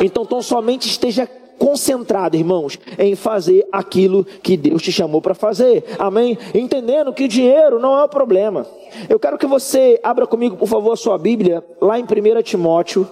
Então, 0.00 0.26
tão 0.26 0.42
somente 0.42 0.88
esteja 0.88 1.28
concentrado, 1.58 2.36
irmãos, 2.36 2.78
em 2.98 3.14
fazer 3.14 3.66
aquilo 3.72 4.24
que 4.24 4.56
Deus 4.56 4.82
te 4.82 4.92
chamou 4.92 5.20
para 5.20 5.34
fazer. 5.34 5.84
Amém? 5.98 6.38
Entendendo 6.54 7.12
que 7.12 7.28
dinheiro 7.28 7.78
não 7.78 7.98
é 7.98 8.04
o 8.04 8.08
problema. 8.08 8.66
Eu 9.08 9.18
quero 9.18 9.36
que 9.36 9.46
você 9.46 10.00
abra 10.02 10.26
comigo, 10.26 10.56
por 10.56 10.68
favor, 10.68 10.92
a 10.92 10.96
sua 10.96 11.18
Bíblia, 11.18 11.64
lá 11.80 11.98
em 11.98 12.04
1 12.04 12.42
Timóteo, 12.42 13.06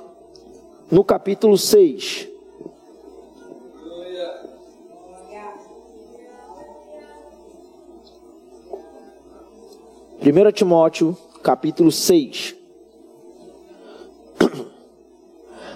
no 0.90 1.02
capítulo 1.04 1.58
6. 1.58 2.28
Primeira 10.20 10.50
Timóteo, 10.50 11.16
capítulo 11.42 11.92
6. 11.92 12.56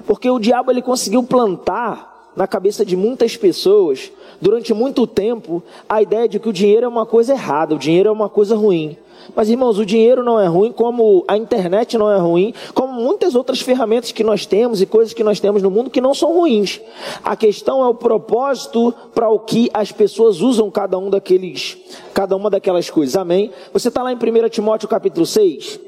Porque 0.06 0.28
o 0.28 0.40
diabo 0.40 0.72
ele 0.72 0.82
conseguiu 0.82 1.22
plantar 1.22 2.10
na 2.36 2.46
cabeça 2.46 2.84
de 2.84 2.96
muitas 2.96 3.36
pessoas, 3.36 4.10
durante 4.40 4.72
muito 4.72 5.06
tempo, 5.06 5.62
a 5.88 6.00
ideia 6.00 6.28
de 6.28 6.38
que 6.38 6.48
o 6.48 6.52
dinheiro 6.52 6.86
é 6.86 6.88
uma 6.88 7.06
coisa 7.06 7.32
errada, 7.32 7.74
o 7.74 7.78
dinheiro 7.78 8.08
é 8.08 8.12
uma 8.12 8.28
coisa 8.28 8.56
ruim. 8.56 8.96
Mas, 9.34 9.48
irmãos, 9.48 9.78
o 9.78 9.86
dinheiro 9.86 10.24
não 10.24 10.40
é 10.40 10.46
ruim, 10.46 10.72
como 10.72 11.24
a 11.28 11.36
internet 11.36 11.96
não 11.96 12.10
é 12.10 12.18
ruim, 12.18 12.54
como 12.74 12.92
muitas 12.92 13.34
outras 13.34 13.60
ferramentas 13.60 14.12
que 14.12 14.24
nós 14.24 14.46
temos 14.46 14.80
e 14.80 14.86
coisas 14.86 15.12
que 15.12 15.22
nós 15.22 15.38
temos 15.38 15.62
no 15.62 15.70
mundo 15.70 15.90
que 15.90 16.00
não 16.00 16.14
são 16.14 16.32
ruins. 16.32 16.80
A 17.22 17.36
questão 17.36 17.82
é 17.84 17.88
o 17.88 17.94
propósito 17.94 18.92
para 19.14 19.28
o 19.28 19.38
que 19.38 19.70
as 19.72 19.92
pessoas 19.92 20.40
usam 20.40 20.70
cada 20.70 20.98
um 20.98 21.10
daqueles, 21.10 21.76
cada 22.14 22.34
uma 22.34 22.50
daquelas 22.50 22.88
coisas. 22.90 23.16
Amém? 23.16 23.50
Você 23.72 23.88
está 23.88 24.02
lá 24.02 24.12
em 24.12 24.16
1 24.16 24.48
Timóteo 24.48 24.88
capítulo 24.88 25.26
6, 25.26 25.78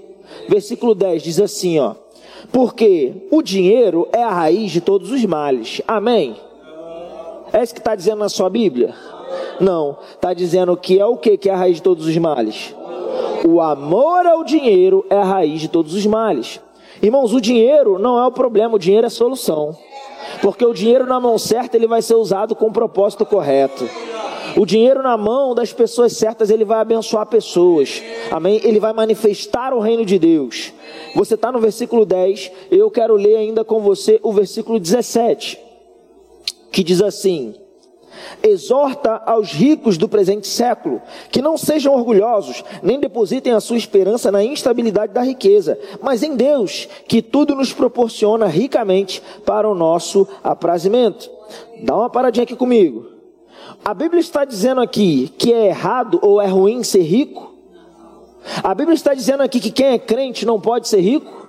versículo 0.49 0.95
10, 0.95 1.23
diz 1.23 1.41
assim, 1.41 1.79
ó. 1.79 1.95
Porque 2.51 3.13
o 3.31 3.43
dinheiro 3.43 4.09
é 4.13 4.23
a 4.23 4.31
raiz 4.31 4.71
de 4.71 4.81
todos 4.81 5.11
os 5.11 5.25
males. 5.25 5.81
Amém? 5.87 6.37
É 7.53 7.63
isso 7.63 7.75
que 7.75 7.81
está 7.81 7.95
dizendo 7.95 8.19
na 8.19 8.29
sua 8.29 8.49
Bíblia? 8.49 8.95
Não. 9.61 9.97
Está 10.15 10.33
dizendo 10.33 10.77
que 10.77 10.99
é 10.99 11.07
o 11.07 11.17
que 11.17 11.37
que 11.37 11.49
é 11.49 11.53
a 11.53 11.57
raiz 11.57 11.77
de 11.77 11.83
todos 11.83 12.07
os 12.07 12.17
males? 12.17 12.75
O 13.47 13.61
amor 13.61 14.27
ao 14.27 14.45
dinheiro 14.45 15.05
é 15.11 15.17
a 15.17 15.25
raiz 15.25 15.61
de 15.61 15.69
todos 15.69 15.95
os 15.95 16.07
males. 16.07 16.61
Irmãos, 17.03 17.35
o 17.35 17.41
dinheiro 17.41 17.99
não 17.99 18.19
é 18.19 18.27
o 18.27 18.33
problema, 18.33 18.77
o 18.77 18.79
dinheiro 18.79 19.05
é 19.05 19.09
a 19.09 19.11
solução. 19.11 19.77
Porque 20.41 20.65
o 20.65 20.73
dinheiro 20.73 21.07
na 21.07 21.21
mão 21.21 21.37
certa 21.39 21.77
ele 21.77 21.87
vai 21.87 22.01
ser 22.01 22.15
usado 22.15 22.55
com 22.55 22.67
o 22.67 22.73
propósito 22.73 23.27
correto. 23.27 23.89
O 24.57 24.67
dinheiro 24.67 25.03
na 25.03 25.17
mão 25.17 25.55
das 25.55 25.73
pessoas 25.73 26.13
certas, 26.13 26.51
ele 26.51 26.65
vai 26.65 26.81
abençoar 26.81 27.27
pessoas. 27.27 28.03
Amém? 28.31 28.61
Ele 28.63 28.79
vai 28.79 28.93
manifestar 28.93 29.73
o 29.73 29.81
reino 29.81 30.05
de 30.05 30.19
Deus. 30.19 30.73
Você 31.15 31.35
está 31.35 31.51
no 31.51 31.61
versículo 31.61 32.05
10, 32.05 32.51
eu 32.71 32.91
quero 32.91 33.15
ler 33.15 33.37
ainda 33.37 33.65
com 33.65 33.81
você 33.81 34.21
o 34.23 34.33
versículo 34.33 34.79
17, 34.79 35.59
que 36.71 36.83
diz 36.83 37.01
assim: 37.01 37.55
Exorta 38.43 39.23
aos 39.25 39.53
ricos 39.53 39.97
do 39.97 40.09
presente 40.09 40.47
século 40.47 41.01
que 41.31 41.41
não 41.41 41.57
sejam 41.57 41.95
orgulhosos, 41.95 42.63
nem 42.83 43.01
depositem 43.01 43.53
a 43.53 43.61
sua 43.61 43.77
esperança 43.77 44.31
na 44.31 44.45
instabilidade 44.45 45.13
da 45.13 45.23
riqueza, 45.23 45.79
mas 46.01 46.23
em 46.23 46.37
Deus, 46.37 46.89
que 47.09 47.23
tudo 47.23 47.55
nos 47.55 47.73
proporciona 47.73 48.47
ricamente 48.47 49.23
para 49.45 49.69
o 49.69 49.75
nosso 49.75 50.27
aprazimento. 50.43 51.31
Dá 51.83 51.97
uma 51.97 52.11
paradinha 52.11 52.45
aqui 52.45 52.57
comigo. 52.57 53.12
A 53.85 53.95
Bíblia 53.95 54.21
está 54.21 54.45
dizendo 54.45 54.81
aqui 54.81 55.29
que 55.37 55.53
é 55.53 55.67
errado 55.67 56.21
ou 56.23 56.41
é 56.41 56.47
ruim 56.47 56.85
ser 56.85 57.03
rico? 57.03 57.53
A 58.63 58.75
Bíblia 58.75 58.95
está 58.95 59.13
dizendo 59.13 59.43
aqui 59.43 59.59
que 59.59 59.73
quem 59.73 59.87
é 59.89 59.99
crente 59.99 60.47
não 60.47 60.61
pode 60.61 60.87
ser 60.87 61.01
rico 61.01 61.49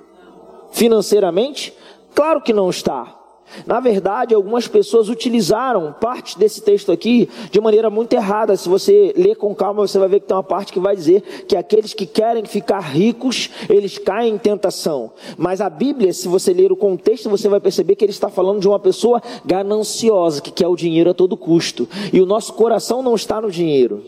financeiramente? 0.72 1.74
Claro 2.16 2.42
que 2.42 2.52
não 2.52 2.70
está. 2.70 3.23
Na 3.66 3.80
verdade, 3.80 4.34
algumas 4.34 4.68
pessoas 4.68 5.10
utilizaram 5.10 5.94
parte 6.00 6.38
desse 6.38 6.62
texto 6.62 6.92
aqui 6.92 7.30
de 7.52 7.60
maneira 7.60 7.90
muito 7.90 8.14
errada. 8.14 8.56
Se 8.56 8.68
você 8.68 9.14
ler 9.16 9.36
com 9.36 9.54
calma, 9.54 9.88
você 9.88 10.00
vai 10.00 10.08
ver 10.08 10.20
que 10.20 10.28
tem 10.28 10.36
uma 10.36 10.44
parte 10.44 10.74
que 10.74 10.80
vai 10.80 10.96
dizer 10.96 11.22
que 11.48 11.56
aqueles 11.56 11.94
que 11.94 12.06
querem 12.06 12.46
ficar 12.46 12.80
ricos, 12.80 13.50
eles 13.70 13.98
caem 13.98 14.36
em 14.36 14.38
tentação. 14.38 15.12
Mas 15.38 15.62
a 15.62 15.70
Bíblia, 15.70 16.14
se 16.14 16.28
você 16.28 16.54
ler 16.54 16.72
o 16.72 16.76
contexto, 16.76 17.30
você 17.30 17.48
vai 17.48 17.60
perceber 17.60 17.96
que 17.96 18.06
ele 18.06 18.12
está 18.12 18.30
falando 18.30 18.60
de 18.60 18.68
uma 18.68 18.80
pessoa 18.80 19.22
gananciosa, 19.46 20.42
que 20.42 20.52
quer 20.52 20.68
o 20.68 20.76
dinheiro 20.76 21.10
a 21.10 21.14
todo 21.14 21.38
custo. 21.38 21.88
E 22.12 22.22
o 22.22 22.26
nosso 22.26 22.54
coração 22.54 23.02
não 23.02 23.16
está 23.16 23.42
no 23.42 23.52
dinheiro. 23.52 24.04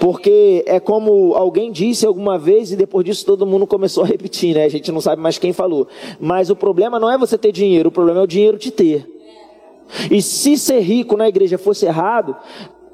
Porque 0.00 0.64
é 0.66 0.80
como 0.80 1.34
alguém 1.34 1.70
disse 1.70 2.06
alguma 2.06 2.38
vez 2.38 2.72
e 2.72 2.76
depois 2.76 3.04
disso 3.04 3.26
todo 3.26 3.46
mundo 3.46 3.66
começou 3.66 4.02
a 4.02 4.06
repetir, 4.06 4.54
né? 4.54 4.64
A 4.64 4.68
gente 4.70 4.90
não 4.90 5.00
sabe 5.00 5.20
mais 5.20 5.36
quem 5.36 5.52
falou. 5.52 5.86
Mas 6.18 6.48
o 6.48 6.56
problema 6.56 6.98
não 6.98 7.10
é 7.10 7.18
você 7.18 7.36
ter 7.36 7.52
dinheiro, 7.52 7.90
o 7.90 7.92
problema 7.92 8.20
é 8.20 8.22
o 8.22 8.26
dinheiro 8.26 8.56
te 8.56 8.70
ter. 8.70 9.06
E 10.10 10.22
se 10.22 10.56
ser 10.56 10.80
rico 10.80 11.18
na 11.18 11.28
igreja 11.28 11.58
fosse 11.58 11.84
errado, 11.84 12.34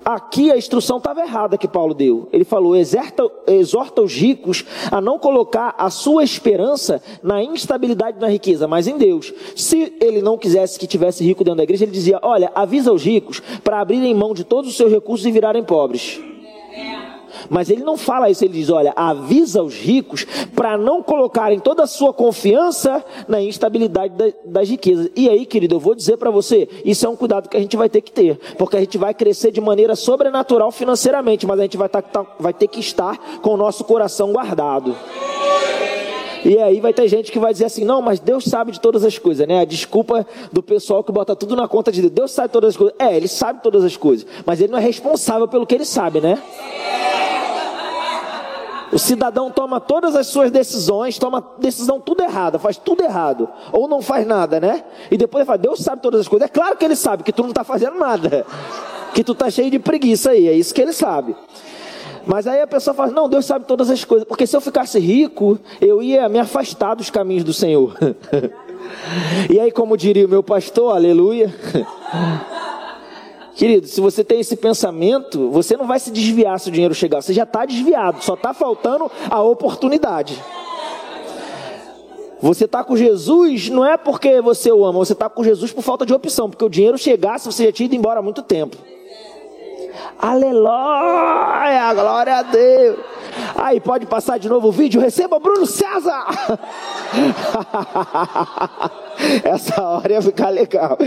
aqui 0.05 0.51
a 0.51 0.57
instrução 0.57 0.97
estava 0.97 1.21
errada 1.21 1.57
que 1.57 1.69
Paulo 1.69 1.95
deu. 1.95 2.29
Ele 2.33 2.45
falou: 2.45 2.75
exerta, 2.75 3.23
exorta 3.47 4.03
os 4.03 4.13
ricos 4.13 4.65
a 4.91 5.01
não 5.01 5.17
colocar 5.17 5.77
a 5.79 5.91
sua 5.91 6.25
esperança 6.25 7.01
na 7.23 7.41
instabilidade 7.41 8.19
da 8.19 8.29
riqueza, 8.29 8.67
mas 8.67 8.89
em 8.89 8.99
Deus. 8.99 9.33
Se 9.55 9.95
ele 10.01 10.21
não 10.21 10.37
quisesse 10.37 10.77
que 10.77 10.89
tivesse 10.89 11.23
rico 11.23 11.45
dentro 11.45 11.59
da 11.59 11.63
igreja, 11.63 11.85
ele 11.85 11.93
dizia: 11.93 12.19
olha, 12.21 12.51
avisa 12.53 12.93
os 12.93 13.05
ricos 13.05 13.41
para 13.63 13.81
abrirem 13.81 14.13
mão 14.13 14.35
de 14.35 14.43
todos 14.43 14.71
os 14.71 14.77
seus 14.77 14.91
recursos 14.91 15.25
e 15.25 15.31
virarem 15.31 15.63
pobres. 15.63 16.21
Mas 17.49 17.71
ele 17.71 17.85
não 17.85 17.97
fala 17.97 18.31
isso, 18.31 18.45
ele 18.45 18.55
diz: 18.55 18.71
olha, 18.71 18.93
avisa 18.97 19.63
os 19.63 19.75
ricos 19.75 20.25
para 20.55 20.77
não 20.77 21.03
colocarem 21.03 21.59
toda 21.59 21.85
a 21.85 21.87
sua 21.87 22.13
confiança 22.13 23.05
na 23.29 23.41
instabilidade 23.41 24.15
das 24.45 24.69
riquezas. 24.69 25.11
E 25.15 25.29
aí, 25.29 25.47
querido, 25.47 25.77
eu 25.77 25.81
vou 25.81 25.95
dizer 25.95 26.17
para 26.17 26.31
você: 26.31 26.69
isso 26.85 27.07
é 27.07 27.09
um 27.09 27.17
cuidado 27.17 27.49
que 27.49 27.57
a 27.57 27.61
gente 27.61 27.77
vai 27.77 27.89
ter 27.89 28.01
que 28.01 28.13
ter, 28.13 28.39
porque 28.59 28.77
a 28.77 28.81
gente 28.81 28.99
vai 28.99 29.15
crescer 29.15 29.51
de 29.51 29.61
maneira 29.61 29.95
sobrenatural 29.95 30.71
financeiramente, 30.71 31.47
mas 31.47 31.59
a 31.59 31.63
gente 31.63 31.77
vai, 31.77 31.89
tá, 31.89 32.03
tá, 32.03 32.25
vai 32.39 32.53
ter 32.53 32.69
que 32.69 32.81
estar 32.81 33.41
com 33.41 33.51
o 33.51 33.57
nosso 33.57 33.85
coração 33.85 34.33
guardado. 34.33 34.95
E 36.45 36.59
aí 36.59 36.81
vai 36.81 36.93
ter 36.93 37.09
gente 37.09 37.33
que 37.33 37.39
vai 37.39 37.53
dizer 37.53 37.67
assim: 37.67 37.85
não, 37.85 38.01
mas 38.03 38.21
Deus 38.21 38.45
sabe 38.45 38.73
de 38.73 38.81
todas 38.81 39.05
as 39.05 39.19
coisas, 39.19 39.47
né? 39.47 39.61
A 39.61 39.65
desculpa 39.65 40.27
do 40.53 40.63
pessoal 40.63 41.03
que 41.03 41.13
bota 41.13 41.35
tudo 41.35 41.57
na 41.57 41.67
conta 41.69 41.91
de 41.91 42.01
Deus. 42.03 42.13
Deus 42.13 42.31
sabe 42.33 42.53
todas 42.53 42.71
as 42.71 42.77
coisas. 42.77 42.95
É, 42.99 43.17
ele 43.17 43.29
sabe 43.29 43.63
todas 43.63 43.85
as 43.85 43.97
coisas, 43.97 44.27
mas 44.45 44.61
ele 44.61 44.73
não 44.73 44.79
é 44.79 44.83
responsável 44.83 45.47
pelo 45.49 45.67
que 45.67 45.75
ele 45.75 45.85
sabe, 45.85 46.21
né? 46.21 46.41
O 48.93 48.99
cidadão 48.99 49.51
toma 49.51 49.81
todas 49.81 50.15
as 50.15 50.29
suas 50.29 50.51
decisões, 50.51 51.19
toma 51.19 51.45
decisão 51.59 52.01
tudo 52.01 52.23
errada, 52.23 52.59
faz 52.59 52.77
tudo 52.77 53.03
errado, 53.03 53.49
ou 53.73 53.89
não 53.89 54.01
faz 54.01 54.27
nada, 54.27 54.61
né? 54.61 54.85
E 55.11 55.17
depois 55.17 55.41
ele 55.41 55.47
fala, 55.47 55.59
Deus 55.59 55.81
sabe 55.81 56.01
todas 56.01 56.21
as 56.21 56.29
coisas. 56.29 56.47
É 56.47 56.49
claro 56.49 56.77
que 56.77 56.85
ele 56.85 56.97
sabe 56.97 57.23
que 57.23 57.33
tu 57.33 57.43
não 57.43 57.51
está 57.51 57.65
fazendo 57.65 57.99
nada, 57.99 58.47
que 59.13 59.25
tu 59.25 59.33
está 59.33 59.51
cheio 59.51 59.71
de 59.71 59.79
preguiça 59.79 60.31
aí, 60.31 60.49
é 60.49 60.53
isso 60.53 60.73
que 60.73 60.81
ele 60.81 60.93
sabe. 60.93 61.35
Mas 62.27 62.49
aí 62.49 62.61
a 62.61 62.67
pessoa 62.67 62.93
fala, 62.93 63.13
não, 63.13 63.29
Deus 63.29 63.47
sabe 63.47 63.67
todas 63.67 63.89
as 63.89 64.05
coisas, 64.05 64.27
porque 64.27 64.47
se 64.47 64.57
eu 64.57 64.61
ficasse 64.61 64.99
rico, 64.99 65.59
eu 65.81 66.03
ia 66.03 66.29
me 66.29 66.41
afastar 66.41 66.97
dos 66.97 67.09
caminhos 67.09 67.45
do 67.45 67.53
Senhor. 67.53 67.97
e 69.49 69.61
aí, 69.61 69.71
como 69.71 69.97
diria 69.97 70.27
o 70.27 70.29
meu 70.29 70.43
pastor, 70.43 70.95
aleluia. 70.95 71.55
Querido, 73.55 73.87
se 73.87 74.01
você 74.01 74.25
tem 74.25 74.41
esse 74.41 74.57
pensamento, 74.57 75.49
você 75.51 75.77
não 75.77 75.87
vai 75.87 75.99
se 75.99 76.11
desviar 76.11 76.59
se 76.59 76.69
o 76.69 76.73
dinheiro 76.73 76.95
chegar. 76.95 77.23
Você 77.23 77.33
já 77.33 77.45
está 77.45 77.65
desviado, 77.65 78.23
só 78.23 78.35
está 78.35 78.53
faltando 78.53 79.11
a 79.31 79.41
oportunidade. 79.41 80.43
Você 82.43 82.67
está 82.67 82.85
com 82.85 82.97
Jesus 82.97 83.71
não 83.71 83.85
é 83.85 83.97
porque 83.97 84.43
você 84.43 84.71
o 84.71 84.85
ama, 84.85 84.99
você 84.99 85.15
está 85.15 85.31
com 85.31 85.43
Jesus 85.43 85.73
por 85.73 85.83
falta 85.83 86.05
de 86.05 86.13
opção, 86.13 86.51
porque 86.51 86.65
o 86.65 86.69
dinheiro 86.69 86.99
chegasse, 86.99 87.47
você 87.47 87.65
já 87.65 87.73
tinha 87.73 87.87
ido 87.87 87.95
embora 87.95 88.21
há 88.21 88.23
muito 88.23 88.43
tempo. 88.43 88.77
Aleluia, 90.19 91.95
glória 91.95 92.37
a 92.37 92.43
Deus. 92.43 92.99
Aí 93.57 93.81
pode 93.81 94.07
passar 94.07 94.39
de 94.39 94.49
novo 94.49 94.69
o 94.69 94.73
vídeo, 94.73 95.01
receba 95.01 95.39
Bruno 95.39 95.67
César. 95.67 96.27
Essa 99.45 99.83
hora 99.83 100.13
ia 100.13 100.23
ficar 100.23 100.51
legal. 100.51 100.99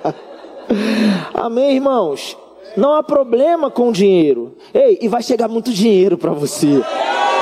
Amém, 1.34 1.76
irmãos? 1.76 2.36
Não 2.76 2.94
há 2.94 3.02
problema 3.02 3.70
com 3.70 3.92
dinheiro. 3.92 4.56
Ei, 4.74 4.98
e 5.00 5.08
vai 5.08 5.22
chegar 5.22 5.48
muito 5.48 5.72
dinheiro 5.72 6.18
para 6.18 6.32
você. 6.32 6.82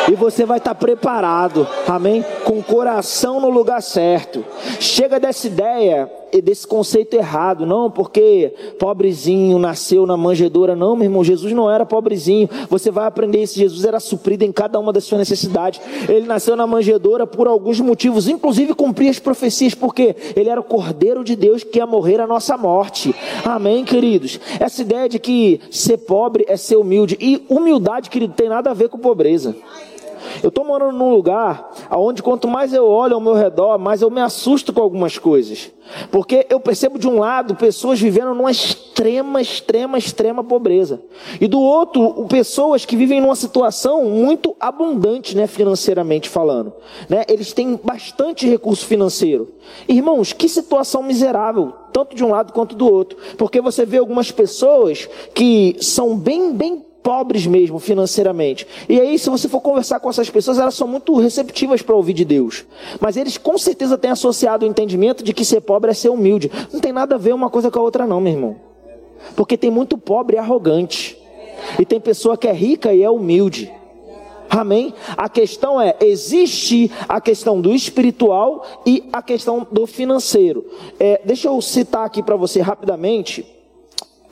E 0.09 0.15
você 0.15 0.45
vai 0.45 0.59
estar 0.59 0.75
tá 0.75 0.79
preparado, 0.79 1.67
amém? 1.89 2.25
Com 2.45 2.59
o 2.59 2.63
coração 2.63 3.41
no 3.41 3.49
lugar 3.49 3.83
certo. 3.83 4.45
Chega 4.79 5.19
dessa 5.19 5.47
ideia 5.47 6.11
desse 6.41 6.67
conceito 6.67 7.15
errado, 7.15 7.65
não 7.65 7.91
porque 7.91 8.53
pobrezinho 8.79 9.59
nasceu 9.59 10.07
na 10.07 10.17
manjedoura, 10.17 10.75
não, 10.75 10.97
meu 10.97 11.05
irmão, 11.05 11.25
Jesus 11.25 11.53
não 11.53 11.71
era 11.71 11.87
pobrezinho. 11.87 12.49
Você 12.69 12.91
vai 12.91 13.07
aprender 13.07 13.43
isso, 13.43 13.59
Jesus 13.59 13.85
era 13.85 14.01
suprido 14.01 14.45
em 14.45 14.53
cada 14.53 14.79
uma 14.79 14.93
das 14.93 15.05
suas 15.05 15.19
necessidades. 15.19 15.81
Ele 16.09 16.27
nasceu 16.27 16.57
na 16.57 16.67
manjedoura 16.67 17.27
por 17.27 17.47
alguns 17.47 17.81
motivos, 17.81 18.29
inclusive 18.29 18.75
cumprir 18.75 19.09
as 19.09 19.19
profecias, 19.19 19.75
porque 19.75 20.15
ele 20.37 20.49
era 20.49 20.61
o 20.61 20.65
Cordeiro 20.65 21.23
de 21.23 21.37
Deus 21.37 21.63
que 21.63 21.79
ia 21.79 21.87
morrer 21.87 22.21
a 22.21 22.27
nossa 22.27 22.57
morte. 22.57 23.15
Amém, 23.45 23.85
queridos. 23.85 24.41
Essa 24.59 24.83
ideia 24.83 25.09
de 25.09 25.19
que 25.19 25.61
ser 25.71 25.99
pobre 25.99 26.45
é 26.49 26.57
ser 26.57 26.77
humilde 26.77 27.17
e 27.21 27.45
humildade, 27.49 28.11
querido, 28.11 28.35
tem 28.35 28.49
nada 28.49 28.71
a 28.71 28.75
ver 28.75 28.89
com 28.89 28.99
pobreza. 28.99 29.55
Eu 30.43 30.49
estou 30.49 30.65
morando 30.65 30.97
num 30.97 31.11
lugar 31.11 31.71
onde 31.91 32.23
quanto 32.23 32.49
mais 32.49 32.73
eu 32.73 32.87
olho 32.87 33.15
ao 33.15 33.21
meu 33.21 33.35
redor, 33.35 33.79
mais 33.79 34.03
eu 34.03 34.11
me 34.11 34.21
assusto 34.21 34.73
com 34.73 34.81
algumas 34.81 35.19
coisas. 35.19 35.71
Porque 36.11 36.47
eu 36.49 36.59
percebo 36.59 36.99
de 36.99 37.07
um 37.07 37.19
lado 37.19 37.55
pessoas 37.55 38.01
vivendo 38.01 38.35
numa 38.35 38.51
extrema, 38.51 39.41
extrema, 39.41 39.99
extrema 39.99 40.43
pobreza. 40.43 41.01
E 41.41 41.47
do 41.47 41.61
outro, 41.61 42.27
pessoas 42.29 42.85
que 42.85 42.97
vivem 42.97 43.21
numa 43.21 43.37
situação 43.37 44.05
muito 44.05 44.57
abundante, 44.59 45.37
né, 45.37 45.47
financeiramente 45.47 46.29
falando. 46.29 46.73
Né? 47.09 47.25
Eles 47.29 47.53
têm 47.53 47.79
bastante 47.83 48.49
recurso 48.49 48.87
financeiro. 48.87 49.49
Irmãos, 49.89 50.33
que 50.33 50.49
situação 50.49 51.03
miserável, 51.03 51.73
tanto 51.93 52.17
de 52.17 52.25
um 52.25 52.31
lado 52.31 52.53
quanto 52.53 52.75
do 52.75 52.91
outro. 52.91 53.19
Porque 53.37 53.61
você 53.61 53.85
vê 53.85 53.99
algumas 53.99 54.31
pessoas 54.31 55.09
que 55.35 55.77
são 55.81 56.17
bem, 56.17 56.53
bem 56.53 56.83
pobres 57.05 57.47
mesmo 57.47 57.79
financeiramente. 57.79 58.67
E 58.89 58.99
aí, 58.99 59.19
se 59.19 59.29
você 59.29 59.47
for 59.47 59.61
conversar 59.61 60.01
com 60.01 60.09
essas 60.09 60.31
pessoas, 60.31 60.59
elas 60.59 60.75
são 60.75 60.89
muito 60.89 61.15
receptivas 61.19 61.83
para 61.83 61.95
ouvir 61.95 62.15
de 62.15 62.25
Deus. 62.25 62.65
Mas 62.99 63.19
eles 63.19 63.37
com 63.37 63.59
certeza 63.59 63.99
têm 63.99 64.11
associado 64.11 64.65
o 64.65 64.69
entendimento 64.69 65.23
de 65.23 65.35
que 65.35 65.45
ser 65.45 65.61
pobre 65.61 65.91
é 65.91 65.95
ser 65.95 66.09
humilde. 66.09 66.51
Não 66.73 66.81
tem 66.81 66.93
nada 66.93 67.17
a 67.17 67.19
ver 67.19 67.35
uma 67.35 67.51
coisa 67.51 67.71
com 67.71 67.79
a 67.79 67.83
outra, 67.83 68.07
não, 68.07 68.23
meu 68.23 68.33
irmão. 68.33 68.57
Porque 69.37 69.59
tem 69.59 69.71
muito 69.71 69.99
pobre 69.99 70.37
e 70.37 70.39
arrogante. 70.39 71.19
E 71.79 71.85
tem 71.85 72.01
pessoa 72.01 72.39
que 72.39 72.49
é 72.49 72.53
rica 72.53 72.95
e 72.95 73.03
é 73.03 73.11
humilde. 73.11 73.71
Amém? 74.49 74.95
A 75.15 75.29
questão 75.29 75.79
é: 75.79 75.95
existe 76.01 76.91
a 77.07 77.21
questão 77.21 77.61
do 77.61 77.75
espiritual 77.75 78.65
e 78.87 79.05
a 79.13 79.21
questão 79.21 79.67
do 79.71 79.87
financeiro. 79.87 80.65
É, 80.99 81.21
deixa 81.23 81.49
eu 81.49 81.61
citar 81.61 82.07
aqui 82.07 82.23
para 82.23 82.37
você 82.37 82.63
rapidamente 82.63 83.45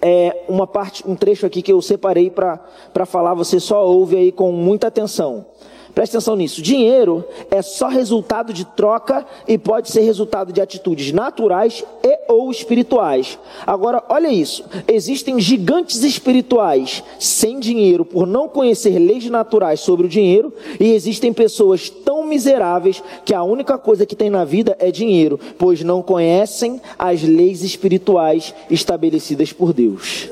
é, 0.03 0.45
uma 0.49 0.67
parte, 0.67 1.09
um 1.09 1.15
trecho 1.15 1.47
aqui 1.47 1.63
que 1.63 1.73
eu 1.73 1.81
separei 1.81 2.29
para 2.29 3.07
falar, 3.07 3.35
você 3.35 3.61
só 3.61 3.87
ouve 3.87 4.17
aí 4.17 4.33
com 4.33 4.51
muita 4.51 4.89
atenção. 4.89 5.47
Preste 5.95 6.17
atenção 6.17 6.37
nisso. 6.37 6.63
Dinheiro 6.63 7.23
é 7.51 7.61
só 7.61 7.89
resultado 7.89 8.53
de 8.53 8.65
troca 8.65 9.27
e 9.47 9.59
pode 9.59 9.91
ser 9.91 10.01
resultado 10.01 10.53
de 10.53 10.61
atitudes 10.61 11.13
naturais 11.13 11.85
e 12.03 12.19
ou 12.29 12.51
espirituais. 12.51 13.39
Agora, 13.67 14.03
olha 14.09 14.29
isso. 14.29 14.65
Existem 14.89 15.39
gigantes 15.39 16.03
espirituais 16.03 17.05
sem 17.19 17.61
dinheiro 17.61 18.07
por 18.07 18.27
não 18.27 18.49
conhecer 18.49 18.99
leis 18.99 19.29
naturais 19.29 19.81
sobre 19.81 20.07
o 20.07 20.09
dinheiro 20.09 20.53
e 20.81 20.93
existem 20.93 21.33
pessoas 21.33 21.91
tão 21.91 22.27
miseráveis 22.27 23.03
que 23.25 23.35
a 23.35 23.43
única 23.43 23.77
coisa 23.77 24.07
que 24.07 24.17
tem 24.17 24.31
na 24.31 24.45
vida 24.45 24.75
é 24.81 24.91
dinheiro, 24.91 25.39
pois 25.59 25.83
não 25.83 26.01
conhecem 26.01 26.81
as 26.99 27.23
leis 27.23 27.63
espirituais 27.63 28.55
estabelecidas 28.71 29.53
por 29.53 29.75
Deus. 29.75 30.29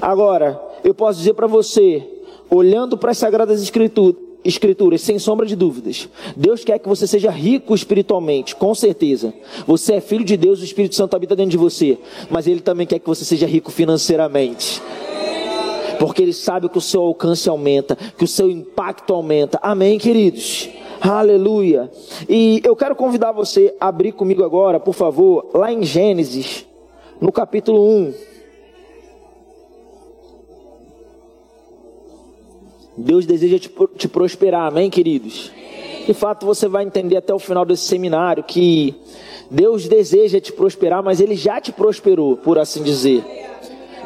Agora, 0.00 0.60
eu 0.82 0.94
posso 0.94 1.18
dizer 1.18 1.34
para 1.34 1.46
você, 1.46 2.13
olhando 2.54 2.96
para 2.96 3.10
as 3.10 3.18
Sagradas 3.18 3.60
Escrituras, 3.62 5.00
sem 5.00 5.18
sombra 5.18 5.46
de 5.46 5.56
dúvidas. 5.56 6.08
Deus 6.36 6.64
quer 6.64 6.78
que 6.78 6.88
você 6.88 7.06
seja 7.06 7.30
rico 7.30 7.74
espiritualmente, 7.74 8.54
com 8.54 8.74
certeza. 8.74 9.34
Você 9.66 9.94
é 9.94 10.00
filho 10.00 10.24
de 10.24 10.36
Deus, 10.36 10.60
o 10.60 10.64
Espírito 10.64 10.94
Santo 10.94 11.16
habita 11.16 11.34
dentro 11.34 11.50
de 11.50 11.56
você. 11.56 11.98
Mas 12.30 12.46
Ele 12.46 12.60
também 12.60 12.86
quer 12.86 12.98
que 12.98 13.06
você 13.06 13.24
seja 13.24 13.46
rico 13.46 13.70
financeiramente. 13.70 14.80
Porque 15.98 16.22
Ele 16.22 16.32
sabe 16.32 16.68
que 16.68 16.78
o 16.78 16.80
seu 16.80 17.00
alcance 17.02 17.48
aumenta, 17.48 17.96
que 17.96 18.24
o 18.24 18.28
seu 18.28 18.50
impacto 18.50 19.14
aumenta. 19.14 19.58
Amém, 19.62 19.98
queridos? 19.98 20.68
Aleluia. 21.00 21.90
E 22.28 22.60
eu 22.64 22.76
quero 22.76 22.94
convidar 22.94 23.32
você 23.32 23.74
a 23.80 23.88
abrir 23.88 24.12
comigo 24.12 24.44
agora, 24.44 24.78
por 24.78 24.94
favor, 24.94 25.50
lá 25.54 25.72
em 25.72 25.82
Gênesis, 25.82 26.66
no 27.20 27.32
capítulo 27.32 27.86
1. 27.86 28.33
Deus 32.96 33.26
deseja 33.26 33.58
te, 33.58 33.70
te 33.96 34.08
prosperar, 34.08 34.66
amém, 34.66 34.90
queridos? 34.90 35.50
De 36.06 36.14
fato, 36.14 36.44
você 36.44 36.68
vai 36.68 36.84
entender 36.84 37.16
até 37.16 37.32
o 37.32 37.38
final 37.38 37.64
desse 37.64 37.84
seminário 37.84 38.44
que 38.44 38.94
Deus 39.50 39.88
deseja 39.88 40.40
te 40.40 40.52
prosperar, 40.52 41.02
mas 41.02 41.20
Ele 41.20 41.34
já 41.34 41.60
te 41.60 41.72
prosperou, 41.72 42.36
por 42.36 42.58
assim 42.58 42.82
dizer. 42.82 43.24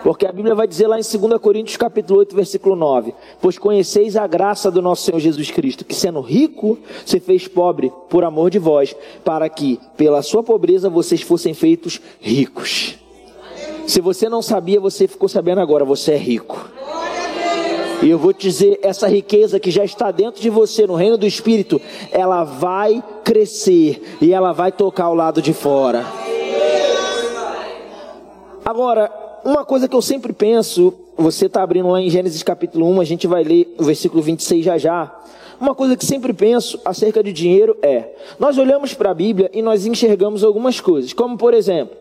Porque 0.03 0.27
a 0.27 0.33
Bíblia 0.33 0.55
vai 0.55 0.67
dizer 0.67 0.87
lá 0.87 0.97
em 0.99 1.03
2 1.03 1.41
Coríntios 1.41 1.77
capítulo 1.77 2.21
8, 2.21 2.35
versículo 2.35 2.77
9: 2.77 3.13
Pois 3.41 3.59
conheceis 3.59 4.17
a 4.17 4.27
graça 4.27 4.71
do 4.71 4.81
nosso 4.81 5.03
Senhor 5.03 5.19
Jesus 5.19 5.51
Cristo, 5.51 5.85
que 5.85 5.95
sendo 5.95 6.21
rico, 6.21 6.79
se 7.05 7.19
fez 7.19 7.49
pobre 7.49 7.93
por 8.09 8.25
amor 8.25 8.51
de 8.51 8.59
vós, 8.59 8.95
para 9.25 9.49
que, 9.49 9.81
pela 9.97 10.23
sua 10.23 10.43
pobreza, 10.43 10.89
vocês 10.89 11.23
fossem 11.23 11.53
feitos 11.53 12.01
ricos. 12.21 12.97
Se 13.87 14.01
você 14.01 14.29
não 14.29 14.43
sabia, 14.43 14.79
você 14.79 15.09
ficou 15.09 15.29
sabendo 15.29 15.61
agora, 15.61 15.85
você 15.85 16.13
é 16.13 16.17
rico. 16.17 16.78
E 18.01 18.09
eu 18.09 18.19
vou 18.19 18.33
te 18.33 18.49
dizer, 18.49 18.79
essa 18.83 19.09
riqueza 19.09 19.59
que 19.59 19.71
já 19.71 19.85
está 19.85 20.11
dentro 20.11 20.41
de 20.41 20.49
você, 20.49 20.87
no 20.87 20.95
reino 20.95 21.19
do 21.19 21.27
Espírito, 21.27 21.81
ela 22.13 22.45
vai 22.45 23.03
crescer 23.25 24.17
e 24.21 24.33
ela 24.33 24.53
vai 24.53 24.71
tocar 24.71 25.05
ao 25.05 25.15
lado 25.15 25.43
de 25.43 25.53
fora. 25.53 26.07
Agora, 28.65 29.11
uma 29.45 29.65
coisa 29.65 29.89
que 29.89 29.97
eu 29.97 30.03
sempre 30.03 30.33
penso, 30.33 30.95
você 31.17 31.47
está 31.47 31.63
abrindo 31.63 31.89
lá 31.89 32.01
em 32.01 32.09
Gênesis 32.09 32.43
capítulo 32.43 32.89
1, 32.89 33.01
a 33.01 33.05
gente 33.05 33.27
vai 33.27 33.43
ler 33.43 33.75
o 33.79 33.85
versículo 33.85 34.23
26 34.23 34.65
já 34.65 34.79
já. 34.79 35.13
Uma 35.61 35.75
coisa 35.75 35.97
que 35.97 36.05
sempre 36.05 36.33
penso 36.33 36.81
acerca 36.85 37.23
de 37.23 37.33
dinheiro 37.33 37.77
é: 37.83 38.15
nós 38.39 38.59
olhamos 38.59 38.95
para 38.95 39.11
a 39.11 39.15
Bíblia 39.15 39.51
e 39.53 39.61
nós 39.61 39.87
enxergamos 39.87 40.45
algumas 40.45 40.81
coisas, 40.81 41.13
como 41.13 41.37
por 41.37 41.53
exemplo, 41.53 41.97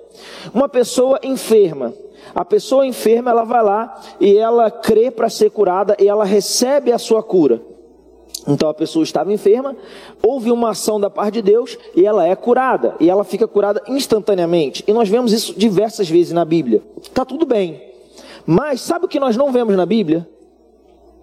uma 0.54 0.70
pessoa 0.70 1.20
enferma. 1.24 1.93
A 2.36 2.46
pessoa 2.46 2.86
enferma, 2.86 3.32
ela 3.32 3.43
vai 3.43 3.63
lá 3.63 4.00
e 4.20 4.38
ela 4.38 4.70
crê 4.70 5.10
para 5.10 5.30
ser 5.30 5.50
curada 5.50 5.96
e 6.00 6.08
ela 6.08 6.26
recebe 6.26 6.91
a 6.91 6.98
sua 6.98 7.24
cura. 7.24 7.62
Então 8.48 8.70
a 8.70 8.74
pessoa 8.74 9.04
estava 9.04 9.34
enferma, 9.34 9.76
houve 10.22 10.52
uma 10.52 10.70
ação 10.70 11.00
da 11.00 11.10
parte 11.10 11.36
de 11.36 11.41
Deus 11.41 11.78
e 11.96 12.06
ela 12.06 12.28
é 12.28 12.36
curada. 12.36 12.96
E 13.00 13.10
ela 13.10 13.24
fica 13.24 13.48
curada 13.48 13.82
instantaneamente. 13.88 14.84
E 14.88 14.93
nós 14.93 15.10
vemos 15.10 15.34
isso 15.34 15.54
diversas 15.58 16.10
vezes 16.10 16.32
na 16.32 16.46
Bíblia. 16.46 16.82
Tá 17.13 17.26
tudo 17.26 17.46
bem. 17.46 17.82
Mas 18.46 18.82
sabe 18.82 19.06
o 19.06 19.08
que 19.08 19.20
nós 19.20 19.36
não 19.36 19.52
vemos 19.52 19.76
na 19.76 19.86
Bíblia? 19.86 20.28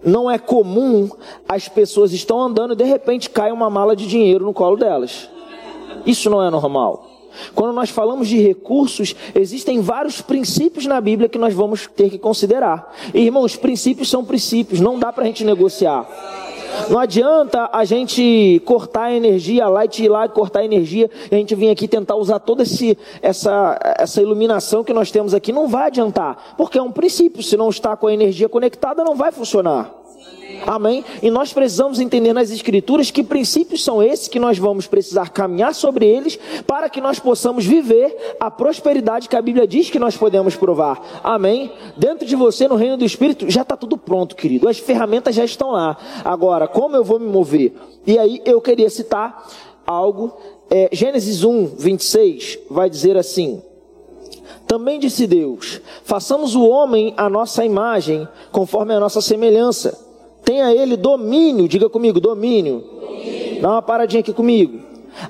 Não 0.04 0.30
é 0.30 0.38
comum 0.38 1.08
as 1.48 1.68
pessoas 1.68 2.12
estão 2.12 2.40
andando 2.40 2.74
e 2.74 2.76
de 2.76 2.84
repente 2.84 3.30
cai 3.30 3.50
uma 3.50 3.70
mala 3.70 3.96
de 3.96 4.06
dinheiro 4.06 4.44
no 4.44 4.52
colo 4.52 4.76
delas. 4.76 5.28
Isso 6.04 6.28
não 6.28 6.42
é 6.42 6.50
normal. 6.50 7.10
Quando 7.54 7.72
nós 7.72 7.90
falamos 7.90 8.28
de 8.28 8.38
recursos, 8.38 9.14
existem 9.34 9.80
vários 9.80 10.20
princípios 10.20 10.86
na 10.86 11.00
Bíblia 11.00 11.28
que 11.28 11.38
nós 11.38 11.52
vamos 11.52 11.86
ter 11.86 12.10
que 12.10 12.18
considerar. 12.18 12.94
Irmãos, 13.12 13.56
princípios 13.56 14.08
são 14.08 14.24
princípios, 14.24 14.80
não 14.80 14.98
dá 14.98 15.12
para 15.12 15.24
a 15.24 15.26
gente 15.26 15.44
negociar. 15.44 16.06
Não 16.88 16.98
adianta 16.98 17.68
a 17.72 17.84
gente 17.84 18.60
cortar 18.64 19.04
a 19.04 19.12
energia, 19.12 19.64
a 19.64 19.68
light 19.68 20.02
ir 20.02 20.08
lá 20.08 20.26
e 20.26 20.28
cortar 20.28 20.60
a 20.60 20.64
energia, 20.64 21.10
e 21.30 21.34
a 21.34 21.38
gente 21.38 21.54
vir 21.54 21.70
aqui 21.70 21.88
tentar 21.88 22.16
usar 22.16 22.38
toda 22.38 22.62
esse, 22.62 22.98
essa, 23.22 23.78
essa 23.98 24.20
iluminação 24.20 24.84
que 24.84 24.92
nós 24.92 25.10
temos 25.10 25.34
aqui. 25.34 25.52
Não 25.52 25.68
vai 25.68 25.86
adiantar, 25.86 26.54
porque 26.56 26.78
é 26.78 26.82
um 26.82 26.92
princípio. 26.92 27.42
Se 27.42 27.56
não 27.56 27.68
está 27.68 27.96
com 27.96 28.06
a 28.06 28.12
energia 28.14 28.48
conectada, 28.48 29.02
não 29.04 29.16
vai 29.16 29.32
funcionar. 29.32 29.90
Amém? 30.66 31.04
E 31.22 31.30
nós 31.30 31.52
precisamos 31.52 32.00
entender 32.00 32.32
nas 32.32 32.50
Escrituras 32.50 33.10
que 33.10 33.22
princípios 33.22 33.82
são 33.84 34.02
esses 34.02 34.28
que 34.28 34.38
nós 34.38 34.58
vamos 34.58 34.86
precisar 34.86 35.30
caminhar 35.30 35.74
sobre 35.74 36.06
eles 36.06 36.38
para 36.66 36.88
que 36.88 37.00
nós 37.00 37.18
possamos 37.18 37.64
viver 37.64 38.36
a 38.38 38.50
prosperidade 38.50 39.28
que 39.28 39.36
a 39.36 39.42
Bíblia 39.42 39.66
diz 39.66 39.90
que 39.90 39.98
nós 39.98 40.16
podemos 40.16 40.56
provar. 40.56 41.20
Amém? 41.22 41.72
Dentro 41.96 42.26
de 42.26 42.36
você, 42.36 42.68
no 42.68 42.76
reino 42.76 42.96
do 42.96 43.04
Espírito, 43.04 43.50
já 43.50 43.62
está 43.62 43.76
tudo 43.76 43.96
pronto, 43.96 44.36
querido. 44.36 44.68
As 44.68 44.78
ferramentas 44.78 45.34
já 45.34 45.44
estão 45.44 45.72
lá. 45.72 45.96
Agora, 46.24 46.68
como 46.68 46.96
eu 46.96 47.04
vou 47.04 47.18
me 47.18 47.26
mover? 47.26 47.72
E 48.06 48.18
aí 48.18 48.42
eu 48.44 48.60
queria 48.60 48.90
citar 48.90 49.46
algo. 49.86 50.32
É, 50.70 50.88
Gênesis 50.92 51.44
1, 51.44 51.66
26 51.76 52.58
vai 52.70 52.88
dizer 52.88 53.16
assim. 53.16 53.62
Também 54.66 54.98
disse 54.98 55.26
Deus: 55.26 55.80
façamos 56.04 56.54
o 56.54 56.64
homem 56.64 57.12
à 57.16 57.28
nossa 57.28 57.64
imagem, 57.64 58.26
conforme 58.50 58.94
a 58.94 59.00
nossa 59.00 59.20
semelhança 59.20 60.13
Tenha 60.44 60.72
ele 60.74 60.96
domínio, 60.96 61.68
diga 61.68 61.88
comigo, 61.88 62.20
domínio. 62.20 62.80
domínio. 62.80 63.60
Dá 63.60 63.70
uma 63.72 63.82
paradinha 63.82 64.20
aqui 64.20 64.32
comigo. 64.32 64.80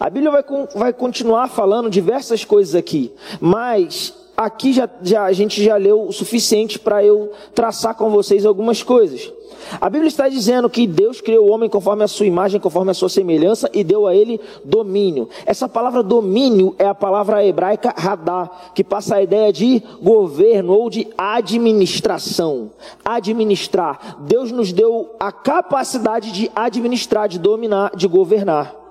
A 0.00 0.08
Bíblia 0.08 0.30
vai, 0.30 0.44
vai 0.74 0.92
continuar 0.92 1.48
falando 1.48 1.90
diversas 1.90 2.44
coisas 2.44 2.74
aqui, 2.74 3.12
mas 3.40 4.23
aqui 4.36 4.72
já, 4.72 4.88
já, 5.02 5.24
a 5.24 5.32
gente 5.32 5.62
já 5.62 5.76
leu 5.76 6.08
o 6.08 6.12
suficiente 6.12 6.78
para 6.78 7.04
eu 7.04 7.32
traçar 7.54 7.94
com 7.94 8.10
vocês 8.10 8.44
algumas 8.44 8.82
coisas. 8.82 9.32
A 9.80 9.88
Bíblia 9.88 10.08
está 10.08 10.28
dizendo 10.28 10.68
que 10.68 10.86
Deus 10.86 11.20
criou 11.20 11.46
o 11.46 11.50
homem 11.50 11.70
conforme 11.70 12.04
a 12.04 12.08
sua 12.08 12.26
imagem, 12.26 12.60
conforme 12.60 12.90
a 12.90 12.94
sua 12.94 13.08
semelhança 13.08 13.70
e 13.72 13.82
deu 13.82 14.06
a 14.06 14.14
ele 14.14 14.40
domínio. 14.64 15.28
Essa 15.46 15.68
palavra 15.68 16.02
domínio 16.02 16.74
é 16.78 16.86
a 16.86 16.94
palavra 16.94 17.44
hebraica 17.44 17.94
radá, 17.96 18.50
que 18.74 18.84
passa 18.84 19.16
a 19.16 19.22
ideia 19.22 19.52
de 19.52 19.82
governo 20.02 20.74
ou 20.74 20.90
de 20.90 21.08
administração. 21.16 22.70
Administrar. 23.04 24.18
Deus 24.20 24.50
nos 24.50 24.72
deu 24.72 25.14
a 25.18 25.32
capacidade 25.32 26.32
de 26.32 26.50
administrar, 26.54 27.28
de 27.28 27.38
dominar, 27.38 27.92
de 27.96 28.06
governar. 28.06 28.84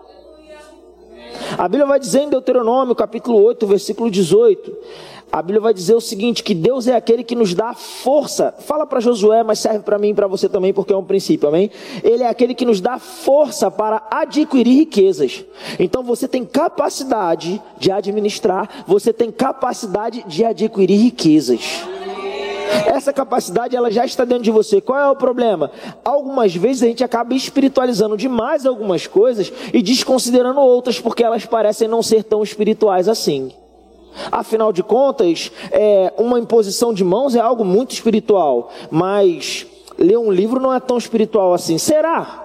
A 1.58 1.68
Bíblia 1.68 1.86
vai 1.86 2.00
dizer 2.00 2.22
em 2.22 2.30
Deuteronômio, 2.30 2.96
capítulo 2.96 3.42
8, 3.44 3.68
versículo 3.68 4.10
18, 4.10 4.76
a 5.34 5.42
Bíblia 5.42 5.62
vai 5.62 5.74
dizer 5.74 5.96
o 5.96 6.00
seguinte: 6.00 6.44
que 6.44 6.54
Deus 6.54 6.88
é 6.88 6.96
aquele 6.96 7.24
que 7.24 7.36
nos 7.36 7.56
dá 7.56 7.74
força. 7.74 8.54
Fala 8.60 8.86
para 8.86 9.00
Josué, 9.00 9.42
mas 9.42 9.58
serve 9.58 9.80
para 9.80 9.98
mim 9.98 10.10
e 10.10 10.14
para 10.14 10.28
você 10.28 10.48
também, 10.48 10.72
porque 10.72 10.94
é 10.94 10.96
um 10.96 11.04
princípio, 11.04 11.50
amém? 11.50 11.72
Ele 12.04 12.22
é 12.22 12.30
aquele 12.30 12.54
que 12.54 12.64
nos 12.64 12.80
dá 12.80 13.00
força 13.00 13.72
para 13.72 14.06
adquirir 14.12 14.76
riquezas. 14.76 15.44
Então 15.80 16.04
você 16.04 16.28
tem 16.28 16.46
capacidade 16.46 17.60
de 17.80 17.92
administrar, 17.92 18.86
você 18.86 19.12
tem 19.12 19.32
capacidade 19.32 20.24
de 20.28 20.46
adquirir 20.46 20.98
riquezas. 20.98 21.82
Essa 22.86 23.12
capacidade 23.12 23.76
ela 23.76 23.90
já 23.90 24.06
está 24.06 24.24
dentro 24.26 24.44
de 24.44 24.52
você. 24.52 24.80
Qual 24.80 25.00
é 25.00 25.10
o 25.10 25.16
problema? 25.16 25.72
Algumas 26.06 26.56
vezes 26.56 26.84
a 26.84 26.88
gente 26.88 27.04
acaba 27.04 27.34
espiritualizando 27.34 28.16
demais 28.16 28.68
algumas 28.68 29.08
coisas 29.08 29.52
e 29.74 29.82
desconsiderando 29.82 30.60
outras 30.60 31.00
porque 31.00 31.24
elas 31.24 31.44
parecem 31.44 31.88
não 31.88 32.04
ser 32.04 32.24
tão 32.24 32.44
espirituais 32.44 33.10
assim. 33.10 33.52
Afinal 34.32 34.72
de 34.72 34.84
contas, 34.84 35.52
é, 35.72 36.14
uma 36.18 36.40
imposição 36.40 36.94
de 36.94 37.04
mãos 37.04 37.36
é 37.36 37.40
algo 37.40 37.66
muito 37.66 37.92
espiritual, 37.92 38.70
mas 38.92 39.66
ler 39.98 40.18
um 40.18 40.32
livro 40.32 40.60
não 40.60 40.74
é 40.74 40.80
tão 40.80 40.98
espiritual 40.98 41.54
assim. 41.54 41.78
Será? 41.78 42.44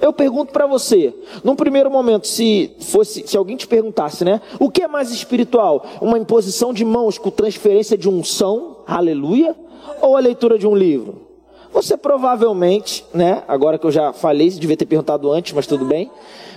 Eu 0.00 0.12
pergunto 0.14 0.52
para 0.52 0.66
você, 0.66 1.14
num 1.44 1.54
primeiro 1.54 1.90
momento, 1.90 2.26
se 2.26 2.74
fosse, 2.80 3.26
se 3.26 3.36
alguém 3.36 3.56
te 3.56 3.66
perguntasse, 3.66 4.24
né, 4.24 4.40
o 4.58 4.70
que 4.70 4.82
é 4.82 4.88
mais 4.88 5.10
espiritual? 5.10 5.84
Uma 6.00 6.18
imposição 6.18 6.72
de 6.72 6.84
mãos 6.84 7.18
com 7.18 7.30
transferência 7.30 7.98
de 7.98 8.08
unção, 8.08 8.78
aleluia, 8.86 9.54
ou 10.00 10.16
a 10.16 10.20
leitura 10.20 10.58
de 10.58 10.66
um 10.66 10.74
livro? 10.74 11.28
Você 11.72 11.96
provavelmente, 11.96 13.04
né, 13.12 13.42
agora 13.46 13.78
que 13.78 13.86
eu 13.86 13.90
já 13.90 14.12
falei, 14.12 14.48
devia 14.50 14.76
ter 14.76 14.86
perguntado 14.86 15.30
antes, 15.30 15.52
mas 15.52 15.66
tudo 15.66 15.84
bem. 15.84 16.10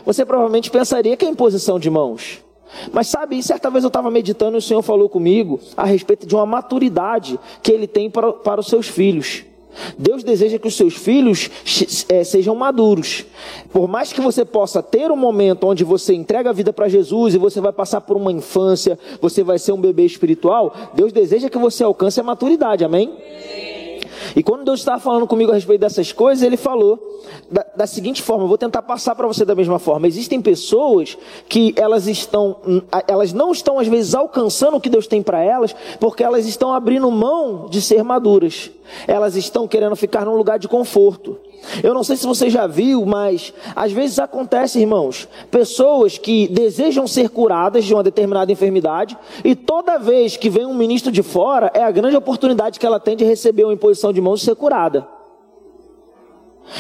Você 0.06 0.26
provavelmente 0.26 0.72
pensaria 0.72 1.16
que 1.16 1.26
é 1.26 1.30
imposição 1.30 1.78
de 1.78 1.90
mãos. 1.90 2.43
Mas 2.92 3.08
sabe, 3.08 3.42
certa 3.42 3.70
vez 3.70 3.84
eu 3.84 3.90
estava 3.90 4.10
meditando 4.10 4.58
e 4.58 4.60
o 4.60 4.62
Senhor 4.62 4.82
falou 4.82 5.10
comigo 5.10 5.60
a 5.76 5.86
respeito 5.86 6.26
de 6.26 6.36
uma 6.36 6.46
maturidade 6.46 7.40
que 7.62 7.72
Ele 7.72 7.88
tem 7.88 8.10
para, 8.10 8.34
para 8.34 8.60
os 8.60 8.68
seus 8.68 8.88
filhos. 8.88 9.46
Deus 9.98 10.24
deseja 10.24 10.60
que 10.60 10.68
os 10.68 10.76
seus 10.76 10.94
filhos 10.94 11.50
é, 12.08 12.24
sejam 12.24 12.56
maduros. 12.56 13.26
Por 13.72 13.88
mais 13.88 14.14
que 14.14 14.22
você 14.22 14.46
possa 14.46 14.84
ter 14.84 15.12
um 15.12 15.16
momento 15.16 15.66
onde 15.66 15.84
você 15.84 16.14
entrega 16.14 16.50
a 16.50 16.54
vida 16.54 16.72
para 16.72 16.88
Jesus 16.88 17.34
e 17.34 17.38
você 17.38 17.60
vai 17.60 17.74
passar 17.74 18.02
por 18.02 18.16
uma 18.16 18.32
infância, 18.32 19.00
você 19.20 19.44
vai 19.44 19.58
ser 19.58 19.72
um 19.72 19.82
bebê 19.82 20.06
espiritual, 20.06 20.74
Deus 20.94 21.12
deseja 21.12 21.50
que 21.50 21.58
você 21.58 21.84
alcance 21.84 22.20
a 22.20 22.24
maturidade, 22.24 22.86
amém? 22.86 23.14
E 24.36 24.44
quando 24.44 24.64
Deus 24.64 24.80
estava 24.80 25.00
falando 25.00 25.28
comigo 25.28 25.52
a 25.52 25.56
respeito 25.56 25.82
dessas 25.82 26.12
coisas, 26.12 26.44
Ele 26.44 26.58
falou 26.58 27.00
da, 27.52 27.66
da 27.76 27.88
seguinte 27.88 28.22
forma: 28.22 28.48
vou 28.48 28.58
tentar 28.58 28.82
passar 28.82 29.16
para 29.16 29.28
você 29.28 29.46
da 29.46 29.56
mesma 29.56 29.80
forma. 29.80 30.08
Existem 30.08 30.42
pessoas 30.42 31.18
que 31.48 31.74
elas 31.78 32.08
estão, 32.08 32.58
elas 33.08 33.34
não 33.34 33.52
estão 33.52 33.80
às 33.80 33.88
vezes 33.88 34.16
alcançando 34.16 34.78
o 34.78 34.82
que 34.82 34.90
Deus 34.90 35.08
tem 35.08 35.22
para 35.22 35.42
elas, 35.42 35.76
porque 36.00 36.24
elas 36.24 36.46
estão 36.46 36.74
abrindo 36.74 37.10
mão 37.12 37.68
de 37.70 37.82
ser 37.82 38.04
maduras. 38.04 38.72
Elas 39.08 39.36
estão 39.36 39.68
querendo 39.68 39.96
ficar 39.96 40.26
num 40.26 40.36
lugar 40.36 40.60
de 40.60 40.68
conforto. 40.68 41.38
Eu 41.82 41.94
não 41.94 42.04
sei 42.04 42.18
se 42.18 42.26
você 42.26 42.50
já 42.50 42.68
viu, 42.68 43.06
mas 43.06 43.54
às 43.76 43.92
vezes 43.92 44.20
acontece, 44.20 44.80
irmãos, 44.80 45.28
pessoas 45.50 46.18
que 46.18 46.48
desejam 46.48 47.08
ser 47.08 47.30
curadas 47.30 47.86
de 47.86 47.94
uma 47.94 48.04
determinada 48.04 48.52
enfermidade 48.52 49.18
e 49.44 49.56
toda 49.56 49.98
vez 49.98 50.36
que 50.38 50.50
vem 50.50 50.66
um 50.66 50.74
ministro 50.74 51.12
de 51.12 51.24
fora, 51.24 51.72
é 51.74 51.84
a 51.84 51.92
grande 51.92 52.18
oportunidade 52.18 52.80
que 52.80 52.86
ela 52.86 53.00
tem 53.00 53.16
de 53.16 53.24
receber 53.24 53.64
uma 53.64 53.74
imposição 53.74 54.12
de 54.12 54.22
mãos 54.22 54.42
e 54.42 54.46
ser 54.46 54.56
curada. 54.56 55.08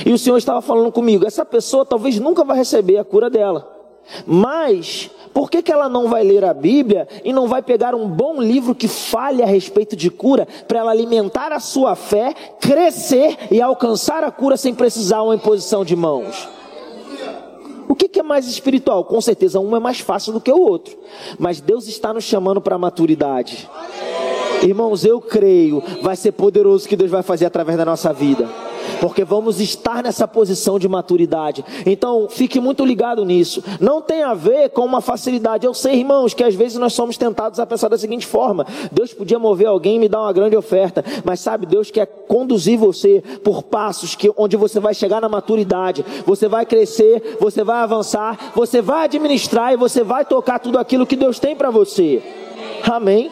E 0.06 0.12
o 0.14 0.18
Senhor 0.18 0.38
estava 0.38 0.62
falando 0.62 0.92
comigo, 0.92 1.26
essa 1.26 1.46
pessoa 1.46 1.86
talvez 1.86 2.20
nunca 2.20 2.44
vai 2.44 2.58
receber 2.58 2.98
a 2.98 3.04
cura 3.04 3.30
dela. 3.30 3.73
Mas, 4.26 5.10
Por 5.34 5.50
que, 5.50 5.64
que 5.64 5.72
ela 5.72 5.90
não 5.90 6.08
vai 6.08 6.24
ler 6.24 6.46
a 6.46 6.54
Bíblia 6.54 7.08
e 7.26 7.34
não 7.34 7.48
vai 7.48 7.64
pegar 7.64 7.96
um 7.96 8.08
bom 8.08 8.40
livro 8.40 8.76
que 8.76 8.88
fale 8.88 9.42
a 9.42 9.48
respeito 9.48 9.96
de 9.96 10.12
cura 10.12 10.48
para 10.68 10.80
ela 10.80 10.92
alimentar 10.92 11.52
a 11.52 11.60
sua 11.60 11.96
fé, 11.96 12.36
crescer 12.62 13.36
e 13.50 13.60
alcançar 13.60 14.24
a 14.24 14.30
cura 14.30 14.56
sem 14.56 14.76
precisar 14.76 15.24
uma 15.24 15.34
imposição 15.34 15.84
de 15.84 15.96
mãos? 15.96 16.48
O 17.90 17.96
que, 17.96 18.08
que 18.08 18.20
é 18.20 18.24
mais 18.24 18.48
espiritual? 18.48 19.04
Com 19.06 19.20
certeza 19.20 19.60
um 19.60 19.76
é 19.76 19.80
mais 19.80 20.00
fácil 20.00 20.34
do 20.34 20.42
que 20.42 20.52
o 20.52 20.62
outro, 20.62 20.96
mas 21.40 21.60
Deus 21.60 21.88
está 21.88 22.14
nos 22.14 22.24
chamando 22.24 22.62
para 22.62 22.76
a 22.76 22.80
maturidade. 22.80 23.68
Irmãos, 24.62 25.04
eu 25.04 25.20
creio, 25.20 25.84
vai 26.02 26.16
ser 26.16 26.32
poderoso 26.32 26.88
que 26.88 26.96
Deus 26.96 27.10
vai 27.10 27.24
fazer 27.24 27.46
através 27.46 27.78
da 27.78 27.84
nossa 27.84 28.14
vida 28.14 28.48
porque 29.00 29.24
vamos 29.24 29.60
estar 29.60 30.04
nessa 30.04 30.28
posição 30.28 30.80
de 30.80 30.88
maturidade. 30.88 31.64
Então, 31.86 32.28
fique 32.30 32.60
muito 32.60 32.86
ligado 32.86 33.26
nisso. 33.26 33.64
Não 33.80 34.02
tem 34.02 34.24
a 34.24 34.34
ver 34.34 34.70
com 34.70 34.86
uma 34.86 35.02
facilidade. 35.02 35.66
Eu 35.66 35.74
sei, 35.74 35.96
irmãos, 35.96 36.34
que 36.34 36.44
às 36.44 36.56
vezes 36.56 36.78
nós 36.78 36.94
somos 36.94 37.18
tentados 37.18 37.60
a 37.60 37.66
pensar 37.66 37.90
da 37.90 37.98
seguinte 37.98 38.26
forma: 38.26 38.66
Deus 38.92 39.14
podia 39.14 39.40
mover 39.40 39.68
alguém 39.68 39.96
e 39.96 40.00
me 40.00 40.10
dar 40.10 40.22
uma 40.22 40.34
grande 40.34 40.56
oferta, 40.56 41.04
mas 41.24 41.40
sabe, 41.40 41.66
Deus 41.66 41.92
quer 41.92 42.06
conduzir 42.28 42.78
você 42.78 43.24
por 43.44 43.64
passos 43.64 44.16
que 44.16 44.32
onde 44.38 44.56
você 44.58 44.80
vai 44.80 44.94
chegar 44.94 45.22
na 45.22 45.30
maturidade, 45.30 46.06
você 46.26 46.48
vai 46.48 46.66
crescer, 46.66 47.38
você 47.40 47.64
vai 47.64 47.82
avançar, 47.82 48.52
você 48.56 48.82
vai 48.82 49.06
administrar 49.06 49.74
e 49.74 49.78
você 49.78 50.04
vai 50.04 50.26
tocar 50.26 50.60
tudo 50.60 50.78
aquilo 50.78 51.06
que 51.06 51.16
Deus 51.16 51.40
tem 51.40 51.56
para 51.56 51.70
você. 51.70 52.22
Amém. 52.84 53.32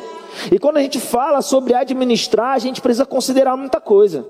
E 0.52 0.58
quando 0.58 0.78
a 0.78 0.82
gente 0.82 1.00
fala 1.00 1.42
sobre 1.42 1.74
administrar, 1.74 2.54
a 2.54 2.60
gente 2.60 2.82
precisa 2.82 3.06
considerar 3.06 3.58
muita 3.58 3.82
coisa. 3.82 4.26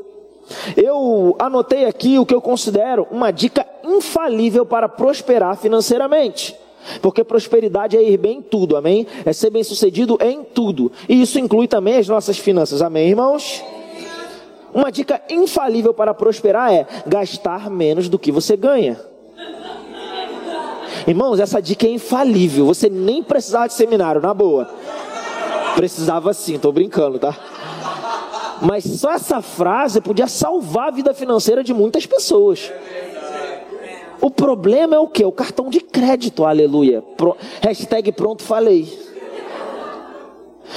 Eu 0.75 1.35
anotei 1.39 1.85
aqui 1.85 2.17
o 2.19 2.25
que 2.25 2.33
eu 2.33 2.41
considero 2.41 3.07
uma 3.11 3.31
dica 3.31 3.65
infalível 3.83 4.65
para 4.65 4.89
prosperar 4.89 5.57
financeiramente. 5.57 6.55
Porque 7.01 7.23
prosperidade 7.23 7.95
é 7.95 8.03
ir 8.03 8.17
bem 8.17 8.39
em 8.39 8.41
tudo, 8.41 8.75
amém? 8.75 9.05
É 9.25 9.31
ser 9.33 9.49
bem 9.49 9.63
sucedido 9.63 10.17
em 10.21 10.43
tudo. 10.43 10.91
E 11.07 11.21
isso 11.21 11.39
inclui 11.39 11.67
também 11.67 11.97
as 11.97 12.07
nossas 12.07 12.37
finanças, 12.37 12.81
amém, 12.81 13.09
irmãos? 13.09 13.63
Uma 14.73 14.91
dica 14.91 15.21
infalível 15.29 15.93
para 15.93 16.13
prosperar 16.13 16.73
é 16.73 16.87
gastar 17.05 17.69
menos 17.69 18.07
do 18.07 18.17
que 18.17 18.31
você 18.31 18.55
ganha. 18.55 18.99
Irmãos, 21.05 21.39
essa 21.39 21.61
dica 21.61 21.85
é 21.85 21.89
infalível. 21.89 22.65
Você 22.67 22.89
nem 22.89 23.23
precisava 23.23 23.67
de 23.67 23.73
seminário, 23.73 24.21
na 24.21 24.33
boa. 24.33 24.69
Precisava 25.75 26.33
sim, 26.33 26.57
tô 26.57 26.71
brincando, 26.71 27.19
tá? 27.19 27.35
Mas 28.61 28.83
só 28.83 29.11
essa 29.11 29.41
frase 29.41 29.99
podia 29.99 30.27
salvar 30.27 30.89
a 30.89 30.91
vida 30.91 31.13
financeira 31.13 31.63
de 31.63 31.73
muitas 31.73 32.05
pessoas. 32.05 32.71
O 34.21 34.29
problema 34.29 34.95
é 34.95 34.99
o 34.99 35.07
que? 35.07 35.25
O 35.25 35.31
cartão 35.31 35.67
de 35.67 35.79
crédito, 35.79 36.45
aleluia. 36.45 37.01
Pro, 37.17 37.35
hashtag 37.59 38.11
pronto 38.11 38.43
falei. 38.43 38.87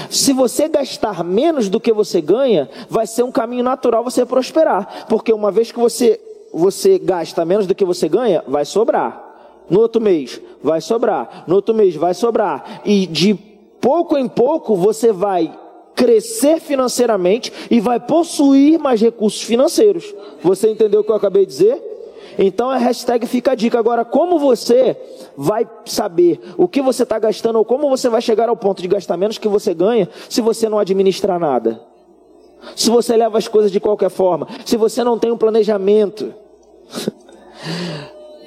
Se 0.09 0.33
você 0.33 0.67
gastar 0.67 1.23
menos 1.23 1.69
do 1.69 1.79
que 1.79 1.93
você 1.93 2.23
ganha, 2.23 2.71
vai 2.89 3.07
ser 3.07 3.23
um 3.23 3.31
caminho 3.31 3.63
natural 3.63 4.03
você 4.03 4.25
prosperar. 4.25 5.07
Porque 5.09 5.33
uma 5.33 5.51
vez 5.51 5.71
que 5.71 5.79
você, 5.79 6.19
você 6.53 6.99
gasta 6.99 7.45
menos 7.45 7.67
do 7.67 7.75
que 7.75 7.85
você 7.85 8.09
ganha, 8.09 8.43
vai 8.49 8.65
sobrar. 8.65 9.23
No 9.69 9.81
outro 9.81 10.01
mês, 10.01 10.41
vai 10.63 10.81
sobrar. 10.81 11.45
No 11.47 11.57
outro 11.57 11.75
mês, 11.75 11.95
vai 11.95 12.15
sobrar. 12.15 12.81
E 12.85 13.07
de 13.07 13.35
pouco 13.35 14.17
em 14.17 14.27
pouco, 14.27 14.75
você 14.75 15.13
vai 15.13 15.53
crescer 15.95 16.61
financeiramente 16.61 17.53
e 17.71 17.81
vai 17.81 18.01
possuir 18.01 18.79
mais 18.79 19.01
recursos 19.01 19.43
financeiros. 19.43 20.15
Você 20.43 20.71
entendeu 20.71 21.01
o 21.01 21.05
que 21.05 21.11
eu 21.11 21.17
acabei 21.17 21.47
de 21.47 21.53
dizer? 21.53 21.95
Então 22.39 22.69
a 22.69 22.77
hashtag 22.77 23.27
fica 23.27 23.53
a 23.53 23.55
dica. 23.55 23.79
Agora, 23.79 24.05
como 24.05 24.39
você 24.39 24.97
vai 25.37 25.69
saber 25.85 26.41
o 26.57 26.67
que 26.67 26.83
você 26.83 27.05
está 27.05 27.19
gastando 27.19 27.57
ou 27.57 27.65
como 27.65 27.89
você 27.89 28.09
vai 28.09 28.21
chegar 28.21 28.49
ao 28.49 28.57
ponto 28.57 28.83
de 28.83 28.89
gastar 28.89 29.17
menos 29.17 29.39
que 29.39 29.49
você 29.49 29.73
ganha 29.73 30.09
se 30.29 30.41
você 30.41 30.69
não 30.69 30.79
administrar 30.79 31.39
nada? 31.39 31.81
Se 32.75 32.91
você 32.91 33.17
leva 33.17 33.39
as 33.39 33.47
coisas 33.47 33.71
de 33.71 33.79
qualquer 33.79 34.11
forma, 34.11 34.49
se 34.65 34.77
você 34.77 35.05
não 35.05 35.19
tem 35.19 35.31
um 35.31 35.37
planejamento. 35.37 36.35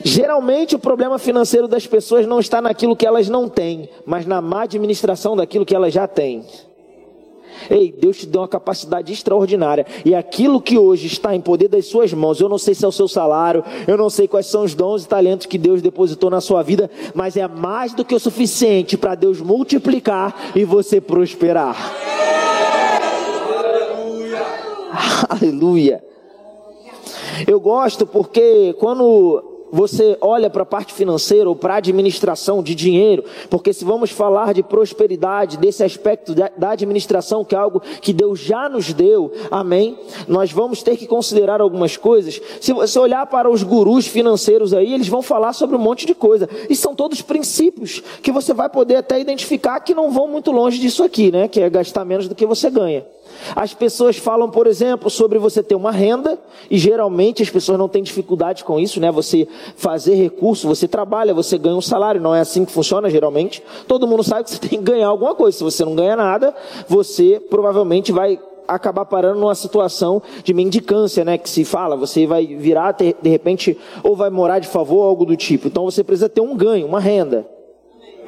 Geralmente 0.04 0.76
o 0.76 0.80
problema 0.80 1.18
financeiro 1.18 1.68
das 1.68 1.88
pessoas 1.88 2.26
não 2.26 2.40
está 2.40 2.62
naquilo 2.62 2.96
que 2.96 3.06
elas 3.06 3.30
não 3.30 3.50
têm, 3.50 3.90
mas 4.06 4.26
na 4.26 4.42
má 4.42 4.64
administração 4.64 5.36
daquilo 5.36 5.66
que 5.66 5.76
elas 5.76 5.94
já 5.94 6.08
têm. 6.08 6.46
Ei, 7.70 7.92
Deus 7.92 8.18
te 8.18 8.26
deu 8.26 8.42
uma 8.42 8.48
capacidade 8.48 9.12
extraordinária. 9.12 9.86
E 10.06 10.14
aquilo 10.14 10.62
que 10.62 10.78
hoje 10.78 11.08
está 11.08 11.36
em 11.36 11.42
poder 11.42 11.68
das 11.68 11.86
suas 11.86 12.14
mãos, 12.14 12.40
eu 12.40 12.50
não 12.50 12.58
sei 12.58 12.74
se 12.74 12.86
é 12.86 12.88
o 12.88 12.92
seu 12.92 13.08
salário, 13.08 13.64
eu 13.88 13.98
não 13.98 14.10
sei 14.10 14.28
quais 14.28 14.48
são 14.48 14.64
os 14.64 14.74
dons 14.74 15.04
e 15.04 15.08
talentos 15.08 15.46
que 15.46 15.58
Deus 15.58 15.82
depositou 15.82 16.30
na 16.30 16.42
sua 16.42 16.64
vida, 16.64 16.90
mas 17.14 17.38
é 17.38 17.48
mais 17.48 17.94
do 17.94 18.06
que 18.06 18.16
o 18.16 18.20
suficiente 18.20 18.98
para 18.98 19.16
Deus 19.16 19.42
multiplicar 19.42 20.52
e 20.56 20.64
você 20.64 21.00
prosperar. 21.02 21.76
Aleluia. 23.70 24.46
Aleluia. 25.30 26.04
Eu 27.46 27.60
gosto 27.60 28.08
porque 28.08 28.74
quando 28.80 29.47
você 29.72 30.18
olha 30.22 30.50
para 30.50 30.64
a 30.64 30.66
parte 30.66 30.94
financeira 30.94 31.50
ou 31.50 31.56
para 31.56 31.76
a 31.76 31.78
administração 31.78 32.64
de 32.64 32.74
dinheiro, 32.76 33.24
porque 33.50 33.74
se 33.74 33.86
vamos 33.86 34.12
falar 34.12 34.54
de 34.54 34.64
prosperidade, 34.64 35.58
desse 35.58 35.84
aspecto 35.84 36.34
da 36.34 36.72
administração, 36.72 37.44
que 37.44 37.56
é 37.56 37.58
algo 37.58 37.82
que 38.02 38.14
Deus 38.14 38.40
já 38.40 38.70
nos 38.70 38.94
deu, 38.94 39.32
amém? 39.52 39.98
Nós 40.28 40.52
vamos 40.52 40.84
ter 40.84 40.98
que 40.98 41.08
considerar 41.08 41.62
algumas 41.62 41.98
coisas. 41.98 42.42
Se 42.62 42.74
você 42.74 42.98
olhar 43.00 43.26
para 43.28 43.50
os 43.50 43.64
gurus 43.64 44.08
financeiros 44.08 44.74
aí, 44.74 44.94
eles 44.94 45.08
vão 45.08 45.22
falar 45.22 45.54
sobre 45.54 45.76
um 45.76 45.80
monte 45.80 46.06
de 46.06 46.16
coisa, 46.16 46.50
e 46.70 46.76
são 46.76 46.96
todos 46.96 47.22
princípios 47.22 48.02
que 48.22 48.32
você 48.32 48.54
vai 48.54 48.70
poder 48.70 48.96
até 48.96 49.20
identificar 49.20 49.80
que 49.80 49.94
não 49.94 50.12
vão 50.12 50.28
muito 50.28 50.52
longe 50.52 50.80
disso 50.80 51.04
aqui, 51.04 51.32
né? 51.32 51.48
Que 51.48 51.62
é 51.62 51.70
gastar 51.70 52.06
menos 52.06 52.28
do 52.28 52.36
que 52.36 52.46
você 52.46 52.70
ganha. 52.70 53.06
As 53.56 53.74
pessoas 53.74 54.18
falam, 54.18 54.50
por 54.50 54.68
exemplo, 54.68 55.10
sobre 55.10 55.38
você 55.40 55.62
ter 55.64 55.76
uma 55.76 55.92
renda, 55.92 56.38
e 56.70 56.78
geralmente 56.78 57.44
as 57.44 57.50
pessoas 57.50 57.78
não 57.78 57.88
têm 57.88 58.04
dificuldade 58.04 58.64
com 58.64 58.80
isso, 58.80 59.00
né? 59.00 59.12
Você 59.12 59.48
fazer 59.76 60.16
recurso, 60.16 60.68
você 60.68 60.88
trabalha, 60.88 61.34
você 61.34 61.58
ganha 61.58 61.76
um 61.76 61.82
salário, 61.82 62.22
não 62.22 62.34
é 62.34 62.42
assim 62.42 62.66
que 62.66 62.72
funciona 62.72 63.10
geralmente. 63.10 63.64
Todo 63.88 64.08
mundo 64.08 64.24
sabe 64.24 64.44
que 64.44 64.52
você 64.52 64.60
tem 64.68 64.70
que 64.70 64.78
ganhar 64.78 65.08
alguma 65.08 65.36
coisa. 65.36 65.58
Se 65.58 65.64
você 65.64 65.84
não 65.86 65.96
ganha 65.96 66.16
nada, 66.16 66.56
você 66.88 67.40
provavelmente 67.50 68.12
vai 68.12 68.40
acabar 68.68 69.06
parando 69.06 69.40
numa 69.40 69.56
situação 69.56 70.22
de 70.44 70.54
mendicância, 70.54 71.24
né? 71.24 71.38
Que 71.38 71.50
se 71.50 71.64
fala, 71.64 71.96
você 71.96 72.28
vai 72.28 72.46
virar, 72.46 72.92
de 72.92 73.30
repente, 73.30 73.78
ou 74.04 74.16
vai 74.16 74.30
morar 74.30 74.60
de 74.60 74.68
favor, 74.68 75.04
algo 75.04 75.26
do 75.26 75.38
tipo. 75.38 75.68
Então 75.68 75.86
você 75.86 76.04
precisa 76.04 76.28
ter 76.28 76.42
um 76.42 76.56
ganho, 76.56 76.86
uma 76.86 77.00
renda. 77.00 77.48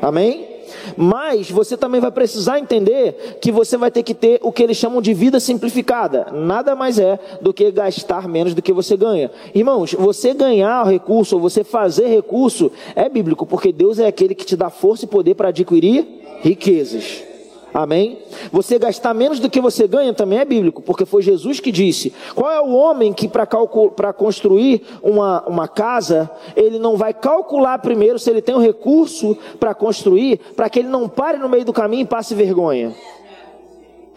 Amém? 0.02 0.59
Mas 0.96 1.50
você 1.50 1.78
também 1.78 2.02
vai 2.02 2.12
precisar 2.12 2.60
entender 2.60 3.38
que 3.42 3.52
você 3.52 3.78
vai 3.78 3.92
ter 3.92 4.04
que 4.04 4.14
ter 4.14 4.40
o 4.42 4.52
que 4.52 4.64
eles 4.64 4.78
chamam 4.78 5.02
de 5.02 5.14
vida 5.14 5.40
simplificada. 5.40 6.28
Nada 6.32 6.76
mais 6.76 7.00
é 7.00 7.20
do 7.42 7.54
que 7.54 7.72
gastar 7.72 8.28
menos 8.28 8.54
do 8.54 8.62
que 8.62 8.74
você 8.74 8.98
ganha. 8.98 9.32
Irmãos, 9.54 9.94
você 9.94 10.34
ganhar 10.34 10.86
recurso 10.86 11.36
ou 11.36 11.42
você 11.42 11.64
fazer 11.64 12.08
recurso 12.08 12.72
é 12.96 13.08
bíblico, 13.10 13.46
porque 13.46 13.72
Deus 13.72 14.00
é 14.00 14.08
aquele 14.08 14.36
que 14.36 14.46
te 14.46 14.56
dá 14.56 14.70
força 14.70 15.06
e 15.06 15.08
poder 15.08 15.36
para 15.36 15.50
adquirir 15.50 16.06
riquezas. 16.42 17.29
Amém? 17.74 18.20
Você 18.52 18.80
gastar 18.80 19.14
menos 19.14 19.40
do 19.40 19.50
que 19.50 19.62
você 19.62 19.88
ganha 19.88 20.14
também 20.14 20.40
é 20.40 20.46
bíblico, 20.46 20.82
porque 20.82 21.06
foi 21.06 21.22
Jesus 21.22 21.60
que 21.60 21.72
disse. 21.72 22.14
Qual 22.34 22.52
é 22.52 22.60
o 22.60 22.74
homem 22.74 23.14
que 23.14 23.28
para 23.28 24.14
construir 24.14 24.84
uma, 25.04 25.48
uma 25.48 25.68
casa, 25.68 26.30
ele 26.56 26.80
não 26.80 26.98
vai 26.98 27.14
calcular 27.14 27.78
primeiro 27.80 28.18
se 28.18 28.30
ele 28.30 28.42
tem 28.42 28.56
o 28.56 28.60
recurso 28.60 29.38
para 29.60 29.74
construir, 29.74 30.40
para 30.56 30.70
que 30.70 30.80
ele 30.80 30.90
não 30.90 31.08
pare 31.08 31.38
no 31.38 31.50
meio 31.50 31.66
do 31.66 31.74
caminho 31.74 32.02
e 32.02 32.06
passe 32.06 32.34
vergonha? 32.34 32.94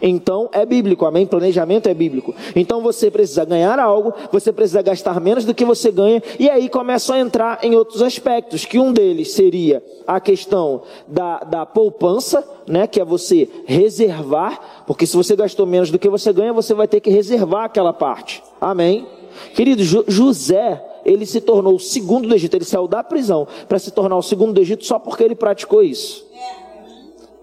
Então 0.05 0.49
é 0.51 0.65
bíblico, 0.65 1.05
amém? 1.05 1.25
Planejamento 1.25 1.87
é 1.87 1.93
bíblico. 1.93 2.35
Então 2.53 2.81
você 2.81 3.09
precisa 3.09 3.45
ganhar 3.45 3.79
algo, 3.79 4.13
você 4.33 4.51
precisa 4.51 4.81
gastar 4.81 5.21
menos 5.21 5.45
do 5.45 5.53
que 5.53 5.63
você 5.63 5.89
ganha, 5.89 6.21
e 6.37 6.49
aí 6.49 6.67
começa 6.67 7.13
a 7.13 7.19
entrar 7.19 7.59
em 7.63 7.73
outros 7.73 8.01
aspectos, 8.01 8.65
que 8.65 8.77
um 8.77 8.91
deles 8.91 9.31
seria 9.31 9.81
a 10.05 10.19
questão 10.19 10.81
da, 11.07 11.39
da 11.39 11.65
poupança, 11.65 12.45
né? 12.67 12.85
Que 12.85 12.99
é 12.99 13.05
você 13.05 13.47
reservar, 13.65 14.83
porque 14.85 15.07
se 15.07 15.15
você 15.15 15.37
gastou 15.37 15.65
menos 15.65 15.89
do 15.89 15.97
que 15.97 16.09
você 16.09 16.33
ganha, 16.33 16.51
você 16.51 16.73
vai 16.73 16.87
ter 16.87 16.99
que 16.99 17.09
reservar 17.09 17.63
aquela 17.63 17.93
parte. 17.93 18.43
Amém? 18.59 19.07
Querido, 19.55 19.83
José, 19.83 20.83
ele 21.05 21.25
se 21.25 21.39
tornou 21.39 21.75
o 21.75 21.79
segundo 21.79 22.27
do 22.27 22.35
Egito, 22.35 22.57
ele 22.57 22.65
saiu 22.65 22.89
da 22.89 23.01
prisão 23.03 23.47
para 23.69 23.79
se 23.79 23.89
tornar 23.89 24.17
o 24.17 24.21
segundo 24.21 24.51
do 24.51 24.59
Egito 24.59 24.85
só 24.85 24.99
porque 24.99 25.23
ele 25.23 25.35
praticou 25.35 25.81
isso. 25.81 26.25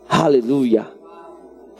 Aleluia. 0.06 0.99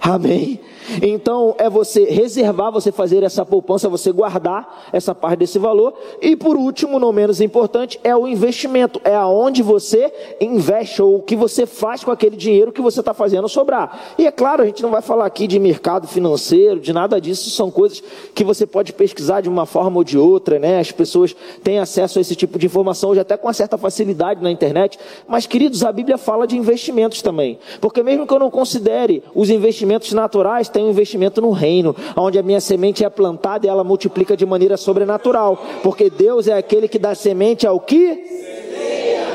Amém. 0.01 0.59
Então 1.03 1.55
é 1.59 1.69
você 1.69 2.05
reservar, 2.05 2.73
você 2.73 2.91
fazer 2.91 3.23
essa 3.23 3.45
poupança, 3.45 3.89
você 3.89 4.11
guardar 4.11 4.89
essa 4.93 5.15
parte 5.15 5.41
desse 5.41 5.59
valor. 5.59 5.93
E 6.23 6.35
por 6.35 6.57
último, 6.57 6.99
não 6.99 7.13
menos 7.13 7.41
importante, 7.41 8.01
é 8.03 8.17
o 8.17 8.27
investimento. 8.27 9.01
É 9.05 9.15
aonde 9.15 9.63
você 9.63 10.13
investe 10.41 11.03
ou 11.03 11.17
o 11.17 11.23
que 11.23 11.37
você 11.37 11.67
faz 11.67 12.03
com 12.03 12.11
aquele 12.11 12.35
dinheiro 12.35 12.73
que 12.73 12.81
você 12.81 13.01
está 13.01 13.13
fazendo 13.13 13.47
sobrar. 13.49 14.15
E 14.17 14.27
é 14.27 14.31
claro, 14.31 14.63
a 14.63 14.67
gente 14.67 14.83
não 14.83 14.91
vai 14.91 15.03
falar 15.03 15.27
aqui 15.27 15.47
de 15.47 15.59
mercado 15.59 16.09
financeiro, 16.09 16.81
de 16.81 16.93
nada 16.93 17.21
disso. 17.21 17.51
São 17.51 17.71
coisas 17.71 18.03
que 18.35 18.43
você 18.43 18.67
pode 18.67 18.95
pesquisar 18.95 19.43
de 19.43 19.51
uma 19.51 19.67
forma 19.67 19.99
ou 19.99 20.05
de 20.05 20.17
outra, 20.17 20.59
né? 20.59 20.81
As 20.81 20.91
pessoas 20.91 21.37
têm 21.63 21.79
acesso 21.79 22.19
a 22.19 22.23
esse 22.23 22.35
tipo 22.35 22.59
de 22.59 22.67
informação 22.67 23.11
hoje 23.11 23.21
até 23.21 23.37
com 23.37 23.47
uma 23.47 23.53
certa 23.53 23.77
facilidade 23.77 24.43
na 24.43 24.51
internet. 24.51 24.99
Mas, 25.29 25.47
queridos, 25.47 25.85
a 25.85 25.93
Bíblia 25.93 26.17
fala 26.17 26.47
de 26.47 26.57
investimentos 26.57 27.21
também. 27.21 27.59
Porque 27.81 28.03
mesmo 28.03 28.27
que 28.27 28.33
eu 28.33 28.39
não 28.39 28.51
considere 28.51 29.23
os 29.35 29.51
investimentos 29.51 29.90
naturais, 30.13 30.69
tem 30.69 30.85
um 30.85 30.91
investimento 30.91 31.41
no 31.41 31.51
reino, 31.51 31.95
onde 32.17 32.39
a 32.39 32.43
minha 32.43 32.61
semente 32.61 33.05
é 33.05 33.11
plantada 33.11 33.67
e 33.67 33.69
ela 33.69 33.85
multiplica 33.85 34.37
de 34.37 34.47
maneira 34.47 34.77
sobrenatural, 34.77 35.61
porque 35.83 36.11
Deus 36.11 36.49
é 36.49 36.57
aquele 36.57 36.89
que 36.89 36.99
dá 36.99 37.15
semente 37.15 37.67
ao 37.67 37.81
que 37.81 38.41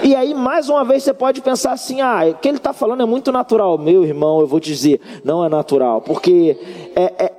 e 0.04 0.14
aí, 0.16 0.36
mais 0.36 0.70
uma 0.70 0.84
vez, 0.84 1.02
você 1.02 1.16
pode 1.16 1.42
pensar 1.42 1.72
assim: 1.72 2.00
ah, 2.00 2.28
o 2.30 2.36
que 2.36 2.48
ele 2.48 2.58
está 2.58 2.72
falando 2.74 3.02
é 3.02 3.06
muito 3.08 3.32
natural. 3.32 3.76
Meu 3.76 4.04
irmão, 4.04 4.40
eu 4.40 4.46
vou 4.46 4.60
te 4.60 4.70
dizer, 4.70 5.02
não 5.24 5.44
é 5.44 5.50
natural, 5.50 6.00
porque 6.00 6.56
é, 6.96 7.26
é, 7.26 7.34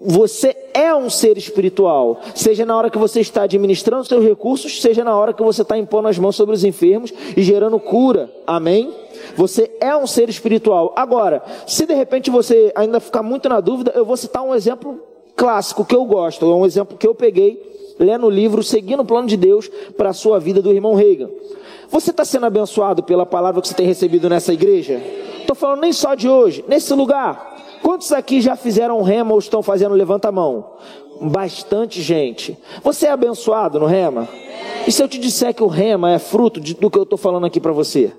você 0.00 0.56
é 0.74 0.92
um 0.92 1.08
ser 1.08 1.38
espiritual, 1.38 2.20
seja 2.34 2.66
na 2.66 2.76
hora 2.76 2.90
que 2.90 2.98
você 2.98 3.20
está 3.20 3.42
administrando 3.42 4.04
seus 4.04 4.24
recursos, 4.24 4.80
seja 4.80 5.04
na 5.04 5.14
hora 5.14 5.32
que 5.32 5.42
você 5.42 5.62
está 5.62 5.78
impondo 5.78 6.08
as 6.08 6.18
mãos 6.18 6.34
sobre 6.34 6.54
os 6.54 6.64
enfermos 6.64 7.12
e 7.36 7.42
gerando 7.42 7.78
cura. 7.78 8.28
Amém? 8.44 8.92
Você 9.36 9.70
é 9.80 9.96
um 9.96 10.06
ser 10.06 10.28
espiritual. 10.28 10.92
Agora, 10.96 11.42
se 11.66 11.86
de 11.86 11.94
repente 11.94 12.30
você 12.30 12.72
ainda 12.74 13.00
ficar 13.00 13.22
muito 13.22 13.48
na 13.48 13.60
dúvida, 13.60 13.92
eu 13.94 14.04
vou 14.04 14.16
citar 14.16 14.42
um 14.42 14.54
exemplo 14.54 15.00
clássico 15.36 15.84
que 15.84 15.94
eu 15.94 16.04
gosto, 16.04 16.44
é 16.44 16.54
um 16.54 16.66
exemplo 16.66 16.98
que 16.98 17.06
eu 17.06 17.14
peguei 17.14 17.70
lendo 17.98 18.26
o 18.26 18.30
livro 18.30 18.62
Seguindo 18.62 19.00
o 19.00 19.04
Plano 19.04 19.28
de 19.28 19.36
Deus 19.36 19.68
para 19.96 20.10
a 20.10 20.14
sua 20.14 20.40
vida 20.40 20.62
do 20.62 20.72
irmão 20.72 20.94
Reagan. 20.94 21.28
Você 21.90 22.10
está 22.10 22.24
sendo 22.24 22.46
abençoado 22.46 23.02
pela 23.02 23.26
palavra 23.26 23.60
que 23.60 23.68
você 23.68 23.74
tem 23.74 23.86
recebido 23.86 24.28
nessa 24.28 24.52
igreja? 24.52 25.00
Estou 25.40 25.54
falando 25.54 25.80
nem 25.80 25.92
só 25.92 26.14
de 26.14 26.28
hoje, 26.28 26.64
nesse 26.66 26.94
lugar. 26.94 27.56
Quantos 27.82 28.12
aqui 28.12 28.40
já 28.40 28.56
fizeram 28.56 29.02
rema 29.02 29.32
ou 29.32 29.38
estão 29.38 29.62
fazendo 29.62 29.94
levanta 29.94 30.28
a 30.28 30.32
mão? 30.32 30.72
Bastante 31.20 32.00
gente. 32.00 32.56
Você 32.82 33.06
é 33.06 33.10
abençoado 33.10 33.78
no 33.78 33.86
rema? 33.86 34.28
E 34.86 34.92
se 34.92 35.02
eu 35.02 35.08
te 35.08 35.18
disser 35.18 35.54
que 35.54 35.62
o 35.62 35.66
rema 35.66 36.12
é 36.12 36.18
fruto 36.18 36.60
de, 36.60 36.74
do 36.74 36.90
que 36.90 36.98
eu 36.98 37.02
estou 37.02 37.18
falando 37.18 37.46
aqui 37.46 37.60
para 37.60 37.72
você? 37.72 38.12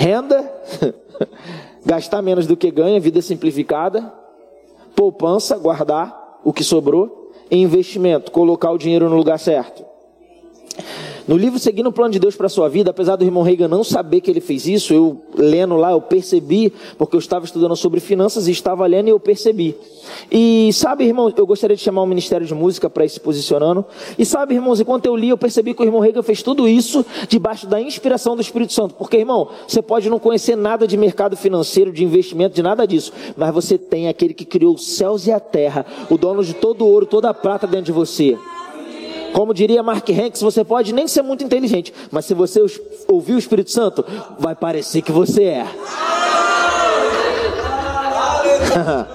Renda, 0.00 0.48
gastar 1.84 2.22
menos 2.22 2.46
do 2.46 2.56
que 2.56 2.70
ganha, 2.70 3.00
vida 3.00 3.20
simplificada, 3.20 4.12
poupança, 4.94 5.58
guardar 5.58 6.38
o 6.44 6.52
que 6.52 6.62
sobrou, 6.62 7.32
investimento, 7.50 8.30
colocar 8.30 8.70
o 8.70 8.78
dinheiro 8.78 9.10
no 9.10 9.16
lugar 9.16 9.40
certo. 9.40 9.84
No 11.28 11.36
livro 11.36 11.58
Seguindo 11.58 11.88
o 11.88 11.92
Plano 11.92 12.10
de 12.10 12.18
Deus 12.18 12.34
para 12.34 12.46
a 12.46 12.48
Sua 12.48 12.70
Vida, 12.70 12.90
apesar 12.90 13.14
do 13.16 13.22
irmão 13.22 13.42
Reagan 13.42 13.68
não 13.68 13.84
saber 13.84 14.22
que 14.22 14.30
ele 14.30 14.40
fez 14.40 14.66
isso, 14.66 14.94
eu 14.94 15.20
lendo 15.36 15.76
lá, 15.76 15.90
eu 15.90 16.00
percebi, 16.00 16.72
porque 16.96 17.14
eu 17.14 17.18
estava 17.18 17.44
estudando 17.44 17.76
sobre 17.76 18.00
finanças 18.00 18.48
e 18.48 18.50
estava 18.50 18.86
lendo 18.86 19.08
e 19.08 19.10
eu 19.10 19.20
percebi. 19.20 19.76
E 20.32 20.70
sabe, 20.72 21.04
irmão, 21.04 21.30
eu 21.36 21.46
gostaria 21.46 21.76
de 21.76 21.82
chamar 21.82 22.00
o 22.00 22.06
Ministério 22.06 22.46
de 22.46 22.54
Música 22.54 22.88
para 22.88 23.04
ir 23.04 23.10
se 23.10 23.20
posicionando. 23.20 23.84
E 24.18 24.24
sabe, 24.24 24.54
irmãos, 24.54 24.80
enquanto 24.80 25.04
eu 25.04 25.14
li, 25.14 25.28
eu 25.28 25.36
percebi 25.36 25.74
que 25.74 25.82
o 25.82 25.84
irmão 25.84 26.00
Reagan 26.00 26.22
fez 26.22 26.42
tudo 26.42 26.66
isso 26.66 27.04
debaixo 27.28 27.66
da 27.66 27.78
inspiração 27.78 28.34
do 28.34 28.40
Espírito 28.40 28.72
Santo. 28.72 28.94
Porque, 28.94 29.18
irmão, 29.18 29.50
você 29.66 29.82
pode 29.82 30.08
não 30.08 30.18
conhecer 30.18 30.56
nada 30.56 30.88
de 30.88 30.96
mercado 30.96 31.36
financeiro, 31.36 31.92
de 31.92 32.02
investimento, 32.02 32.54
de 32.54 32.62
nada 32.62 32.86
disso, 32.86 33.12
mas 33.36 33.52
você 33.52 33.76
tem 33.76 34.08
aquele 34.08 34.32
que 34.32 34.46
criou 34.46 34.74
os 34.76 34.96
céus 34.96 35.26
e 35.26 35.32
a 35.32 35.38
terra, 35.38 35.84
o 36.08 36.16
dono 36.16 36.42
de 36.42 36.54
todo 36.54 36.86
o 36.86 36.88
ouro, 36.88 37.04
toda 37.04 37.28
a 37.28 37.34
prata 37.34 37.66
dentro 37.66 37.84
de 37.84 37.92
você. 37.92 38.34
Como 39.32 39.54
diria 39.54 39.82
Mark 39.82 40.08
Hanks, 40.08 40.40
você 40.40 40.64
pode 40.64 40.92
nem 40.92 41.06
ser 41.06 41.22
muito 41.22 41.44
inteligente, 41.44 41.92
mas 42.10 42.24
se 42.24 42.34
você 42.34 42.64
ouvir 43.06 43.34
o 43.34 43.38
Espírito 43.38 43.70
Santo, 43.70 44.04
vai 44.38 44.54
parecer 44.54 45.02
que 45.02 45.12
você 45.12 45.44
é. 45.44 45.66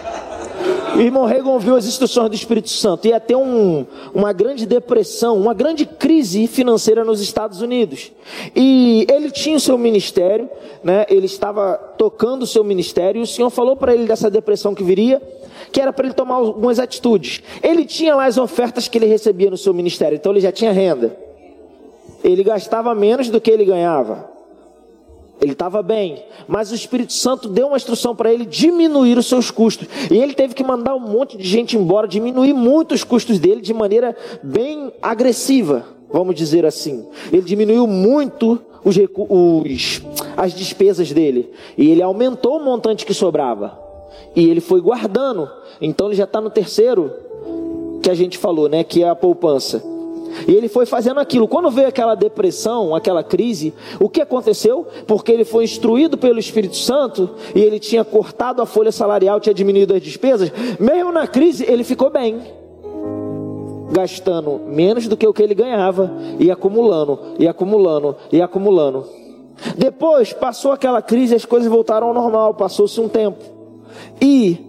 O 0.98 1.00
irmão 1.00 1.26
Reagan 1.26 1.52
ouviu 1.52 1.76
as 1.76 1.86
instruções 1.86 2.28
do 2.28 2.36
Espírito 2.36 2.70
Santo. 2.70 3.08
Ia 3.08 3.20
ter 3.20 3.36
um, 3.36 3.86
uma 4.16 4.34
grande 4.34 4.66
depressão, 4.66 5.38
uma 5.38 5.54
grande 5.54 5.86
crise 5.86 6.48
financeira 6.48 7.06
nos 7.06 7.22
Estados 7.22 7.62
Unidos. 7.62 8.12
E 8.56 9.06
ele 9.08 9.30
tinha 9.30 9.58
o 9.58 9.60
seu 9.60 9.78
ministério, 9.78 10.50
né? 10.84 11.06
ele 11.08 11.28
estava 11.28 11.76
tocando 12.00 12.42
o 12.42 12.48
seu 12.48 12.64
ministério, 12.64 13.20
e 13.20 13.22
o 13.22 13.28
Senhor 13.28 13.52
falou 13.52 13.76
para 13.76 13.94
ele 13.94 14.08
dessa 14.08 14.28
depressão 14.28 14.74
que 14.74 14.84
viria 14.84 15.22
que 15.72 15.82
era 15.82 15.94
para 15.94 16.06
ele 16.06 16.16
tomar 16.16 16.36
algumas 16.36 16.80
atitudes. 16.80 17.44
Ele 17.62 17.86
tinha 17.86 18.16
lá 18.16 18.26
as 18.26 18.38
ofertas 18.40 18.88
que 18.88 18.98
ele 18.98 19.06
recebia 19.06 19.52
no 19.52 19.58
seu 19.58 19.76
ministério, 19.76 20.16
então 20.16 20.32
ele 20.32 20.42
já 20.42 20.52
tinha 20.52 20.72
renda. 20.72 21.16
Ele 22.24 22.44
gastava 22.44 22.96
menos 22.96 23.30
do 23.30 23.40
que 23.40 23.52
ele 23.52 23.66
ganhava. 23.66 24.37
Ele 25.40 25.52
estava 25.52 25.84
bem, 25.84 26.24
mas 26.48 26.72
o 26.72 26.76
Espírito 26.76 27.14
Santo 27.14 27.48
deu 27.48 27.68
uma 27.68 27.78
instrução 27.78 28.16
para 28.16 28.34
ele 28.34 28.46
diminuir 28.46 29.18
os 29.18 29.28
seus 29.28 29.52
custos. 29.52 29.88
E 30.10 30.18
ele 30.18 30.34
teve 30.34 30.56
que 30.56 30.64
mandar 30.64 30.96
um 30.96 31.00
monte 31.00 31.38
de 31.38 31.44
gente 31.44 31.78
embora, 31.78 32.08
diminuir 32.08 32.54
muito 32.54 32.96
os 32.96 33.04
custos 33.04 33.38
dele 33.38 33.62
de 33.62 33.74
maneira 33.74 34.16
bem 34.42 34.92
agressiva, 35.02 35.86
vamos 36.12 36.36
dizer 36.36 36.66
assim. 36.66 37.06
Ele 37.32 37.44
diminuiu 37.44 37.86
muito 37.86 38.60
os, 38.84 38.96
os, 38.98 40.02
as 40.36 40.54
despesas 40.54 41.12
dele. 41.12 41.52
E 41.78 41.90
ele 41.90 42.02
aumentou 42.02 42.58
o 42.58 42.64
montante 42.64 43.06
que 43.06 43.14
sobrava. 43.14 43.78
E 44.36 44.50
ele 44.50 44.62
foi 44.62 44.82
guardando. 44.82 45.50
Então 45.80 46.08
ele 46.08 46.16
já 46.16 46.24
está 46.24 46.42
no 46.42 46.50
terceiro 46.50 47.14
que 48.02 48.10
a 48.10 48.16
gente 48.16 48.38
falou, 48.38 48.68
né? 48.68 48.84
Que 48.84 49.04
é 49.04 49.10
a 49.10 49.16
poupança. 49.16 49.84
E 50.48 50.52
ele 50.52 50.68
foi 50.68 50.86
fazendo 50.86 51.20
aquilo. 51.20 51.48
Quando 51.48 51.72
veio 51.72 51.88
aquela 51.88 52.16
depressão, 52.16 52.94
aquela 52.94 53.24
crise, 53.24 53.74
o 54.00 54.10
que 54.10 54.22
aconteceu? 54.22 54.86
Porque 55.06 55.32
ele 55.32 55.46
foi 55.46 55.64
instruído 55.64 56.18
pelo 56.18 56.40
Espírito 56.40 56.76
Santo 56.76 57.30
e 57.56 57.60
ele 57.60 57.80
tinha 57.80 58.04
cortado 58.04 58.62
a 58.62 58.66
folha 58.66 58.92
salarial, 58.92 59.40
tinha 59.40 59.54
diminuído 59.54 59.94
as 59.94 60.02
despesas. 60.02 60.52
Mesmo 60.80 61.12
na 61.12 61.28
crise, 61.28 61.66
ele 61.68 61.84
ficou 61.84 62.10
bem. 62.10 62.42
Gastando 63.92 64.60
menos 64.68 65.08
do 65.08 65.16
que 65.16 65.26
o 65.26 65.34
que 65.34 65.42
ele 65.42 65.56
ganhava 65.56 66.12
e 66.40 66.52
acumulando, 66.52 67.20
e 67.40 67.48
acumulando, 67.48 68.16
e 68.32 68.42
acumulando. 68.42 69.06
Depois 69.78 70.34
passou 70.34 70.72
aquela 70.72 71.02
crise, 71.02 71.36
as 71.36 71.46
coisas 71.46 71.70
voltaram 71.70 72.08
ao 72.08 72.14
normal, 72.14 72.54
passou-se 72.54 73.00
um 73.00 73.08
tempo. 73.08 73.44
E 74.22 74.67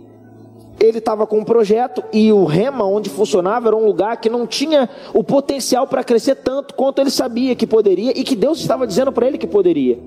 ele 0.81 0.99
estava 0.99 1.27
com 1.27 1.39
um 1.39 1.45
projeto 1.45 2.03
e 2.13 2.33
o 2.33 2.45
Rema, 2.45 2.85
onde 2.85 3.11
funcionava, 3.11 3.69
era 3.69 3.77
um 3.77 3.85
lugar 3.85 4.17
que 4.21 4.31
não 4.31 4.47
tinha 4.47 4.89
o 5.13 5.25
potencial 5.25 5.87
para 5.87 6.05
crescer 6.05 6.37
tanto 6.37 6.75
quanto 6.75 7.01
ele 7.01 7.11
sabia 7.11 7.55
que 7.55 7.67
poderia 7.67 8.13
e 8.17 8.23
que 8.23 8.37
Deus 8.37 8.61
estava 8.61 8.87
dizendo 8.87 9.11
para 9.11 9.27
ele 9.27 9.39
que 9.39 9.47
poderia. 9.47 9.99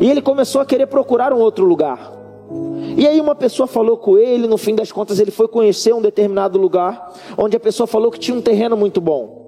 E 0.00 0.10
ele 0.10 0.20
começou 0.20 0.60
a 0.60 0.66
querer 0.66 0.86
procurar 0.86 1.32
um 1.32 1.38
outro 1.38 1.64
lugar. 1.64 2.12
E 2.96 3.06
aí 3.06 3.20
uma 3.20 3.34
pessoa 3.34 3.66
falou 3.66 3.96
com 3.96 4.18
ele, 4.18 4.46
no 4.46 4.58
fim 4.58 4.74
das 4.74 4.92
contas 4.92 5.18
ele 5.20 5.30
foi 5.30 5.48
conhecer 5.48 5.94
um 5.94 6.02
determinado 6.02 6.58
lugar, 6.58 7.12
onde 7.38 7.56
a 7.56 7.60
pessoa 7.60 7.86
falou 7.86 8.10
que 8.10 8.18
tinha 8.18 8.36
um 8.36 8.42
terreno 8.42 8.76
muito 8.76 9.00
bom. 9.00 9.40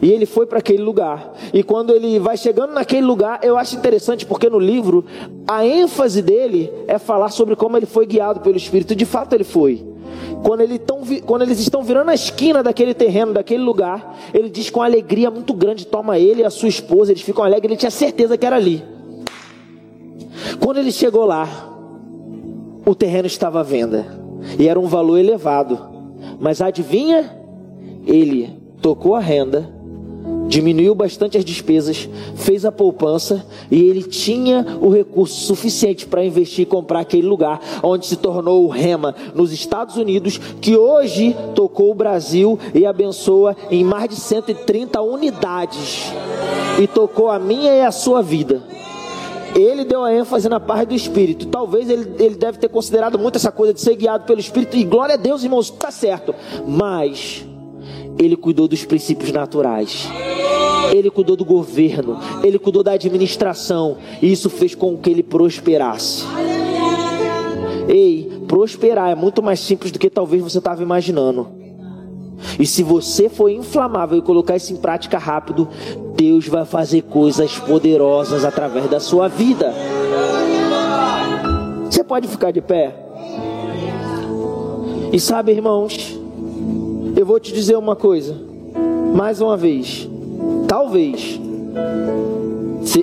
E 0.00 0.10
ele 0.10 0.26
foi 0.26 0.46
para 0.46 0.58
aquele 0.58 0.82
lugar. 0.82 1.32
E 1.52 1.62
quando 1.62 1.92
ele 1.92 2.18
vai 2.18 2.36
chegando 2.36 2.72
naquele 2.72 3.06
lugar, 3.06 3.40
eu 3.42 3.58
acho 3.58 3.76
interessante 3.76 4.24
porque 4.24 4.48
no 4.48 4.58
livro 4.58 5.04
a 5.46 5.66
ênfase 5.66 6.22
dele 6.22 6.72
é 6.86 6.98
falar 6.98 7.28
sobre 7.30 7.54
como 7.54 7.76
ele 7.76 7.86
foi 7.86 8.06
guiado 8.06 8.40
pelo 8.40 8.56
Espírito. 8.56 8.94
De 8.94 9.04
fato 9.04 9.34
ele 9.34 9.44
foi. 9.44 9.95
Quando, 10.42 10.60
ele 10.60 10.78
tão, 10.78 11.00
quando 11.24 11.42
eles 11.42 11.58
estão 11.58 11.82
virando 11.82 12.10
a 12.10 12.14
esquina 12.14 12.62
daquele 12.62 12.94
terreno, 12.94 13.32
daquele 13.32 13.62
lugar, 13.62 14.16
ele 14.32 14.48
diz 14.48 14.70
com 14.70 14.82
alegria 14.82 15.30
muito 15.30 15.52
grande: 15.54 15.86
toma 15.86 16.18
ele 16.18 16.42
e 16.42 16.44
a 16.44 16.50
sua 16.50 16.68
esposa, 16.68 17.12
eles 17.12 17.22
ficam 17.22 17.44
alegres, 17.44 17.70
ele 17.70 17.78
tinha 17.78 17.90
certeza 17.90 18.36
que 18.36 18.46
era 18.46 18.56
ali. 18.56 18.82
Quando 20.60 20.78
ele 20.78 20.92
chegou 20.92 21.24
lá, 21.24 21.48
o 22.84 22.94
terreno 22.94 23.26
estava 23.26 23.60
à 23.60 23.62
venda 23.62 24.06
e 24.58 24.68
era 24.68 24.78
um 24.78 24.86
valor 24.86 25.18
elevado, 25.18 25.78
mas 26.38 26.60
adivinha? 26.60 27.30
Ele 28.06 28.56
tocou 28.80 29.14
a 29.14 29.20
renda 29.20 29.75
diminuiu 30.46 30.94
bastante 30.94 31.36
as 31.36 31.44
despesas, 31.44 32.08
fez 32.36 32.64
a 32.64 32.72
poupança 32.72 33.44
e 33.70 33.82
ele 33.82 34.02
tinha 34.02 34.78
o 34.80 34.88
recurso 34.88 35.46
suficiente 35.46 36.06
para 36.06 36.24
investir 36.24 36.62
e 36.62 36.66
comprar 36.66 37.00
aquele 37.00 37.26
lugar 37.26 37.60
onde 37.82 38.06
se 38.06 38.16
tornou 38.16 38.64
o 38.64 38.68
Rema 38.68 39.14
nos 39.34 39.52
Estados 39.52 39.96
Unidos, 39.96 40.38
que 40.60 40.76
hoje 40.76 41.36
tocou 41.54 41.90
o 41.90 41.94
Brasil 41.94 42.58
e 42.74 42.86
abençoa 42.86 43.56
em 43.70 43.84
mais 43.84 44.08
de 44.08 44.16
130 44.16 45.00
unidades 45.00 46.12
e 46.80 46.86
tocou 46.86 47.30
a 47.30 47.38
minha 47.38 47.74
e 47.74 47.82
a 47.82 47.90
sua 47.90 48.22
vida. 48.22 48.62
Ele 49.54 49.84
deu 49.84 50.04
a 50.04 50.14
ênfase 50.14 50.50
na 50.50 50.60
paz 50.60 50.86
do 50.86 50.94
Espírito. 50.94 51.46
Talvez 51.46 51.88
ele, 51.88 52.14
ele 52.18 52.34
deve 52.34 52.58
ter 52.58 52.68
considerado 52.68 53.18
muito 53.18 53.36
essa 53.36 53.50
coisa 53.50 53.72
de 53.72 53.80
ser 53.80 53.96
guiado 53.96 54.24
pelo 54.24 54.38
Espírito. 54.38 54.76
E 54.76 54.84
glória 54.84 55.14
a 55.14 55.16
Deus, 55.16 55.42
irmãos, 55.42 55.70
está 55.70 55.90
certo. 55.90 56.34
Mas 56.66 57.46
ele 58.18 58.36
cuidou 58.36 58.66
dos 58.68 58.84
princípios 58.84 59.32
naturais. 59.32 60.08
ele 60.92 61.10
cuidou 61.10 61.36
do 61.36 61.44
governo, 61.44 62.18
ele 62.42 62.58
cuidou 62.58 62.82
da 62.82 62.92
administração, 62.92 63.98
e 64.22 64.30
isso 64.30 64.48
fez 64.48 64.74
com 64.74 64.96
que 64.96 65.10
ele 65.10 65.22
prosperasse. 65.22 66.24
Ei, 67.88 68.30
prosperar 68.46 69.10
é 69.10 69.14
muito 69.14 69.42
mais 69.42 69.60
simples 69.60 69.92
do 69.92 69.98
que 69.98 70.10
talvez 70.10 70.42
você 70.42 70.58
estava 70.58 70.82
imaginando. 70.82 71.48
E 72.58 72.66
se 72.66 72.82
você 72.82 73.28
for 73.28 73.48
inflamável 73.48 74.18
e 74.18 74.22
colocar 74.22 74.56
isso 74.56 74.72
em 74.72 74.76
prática 74.76 75.18
rápido, 75.18 75.68
Deus 76.14 76.46
vai 76.46 76.64
fazer 76.64 77.02
coisas 77.02 77.58
poderosas 77.58 78.44
através 78.44 78.88
da 78.90 79.00
sua 79.00 79.28
vida. 79.28 79.72
Você 81.90 82.04
pode 82.04 82.28
ficar 82.28 82.50
de 82.50 82.60
pé? 82.60 82.94
E 85.12 85.20
sabe, 85.20 85.52
irmãos, 85.52 86.18
eu 87.26 87.28
vou 87.28 87.40
te 87.40 87.52
dizer 87.52 87.76
uma 87.76 87.96
coisa, 87.96 88.36
mais 89.12 89.40
uma 89.40 89.56
vez, 89.56 90.08
talvez, 90.68 91.40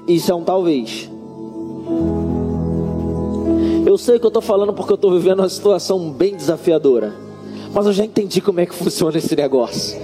isso 0.07 0.31
é 0.31 0.33
um 0.33 0.45
talvez. 0.45 1.11
Eu 3.85 3.97
sei 3.97 4.17
que 4.19 4.25
eu 4.25 4.29
estou 4.29 4.41
falando 4.41 4.71
porque 4.71 4.93
eu 4.93 4.95
estou 4.95 5.11
vivendo 5.11 5.39
uma 5.39 5.49
situação 5.49 6.09
bem 6.09 6.37
desafiadora. 6.37 7.13
Mas 7.73 7.85
eu 7.85 7.91
já 7.91 8.05
entendi 8.05 8.39
como 8.39 8.61
é 8.61 8.65
que 8.65 8.73
funciona 8.73 9.17
esse 9.17 9.35
negócio. 9.35 9.99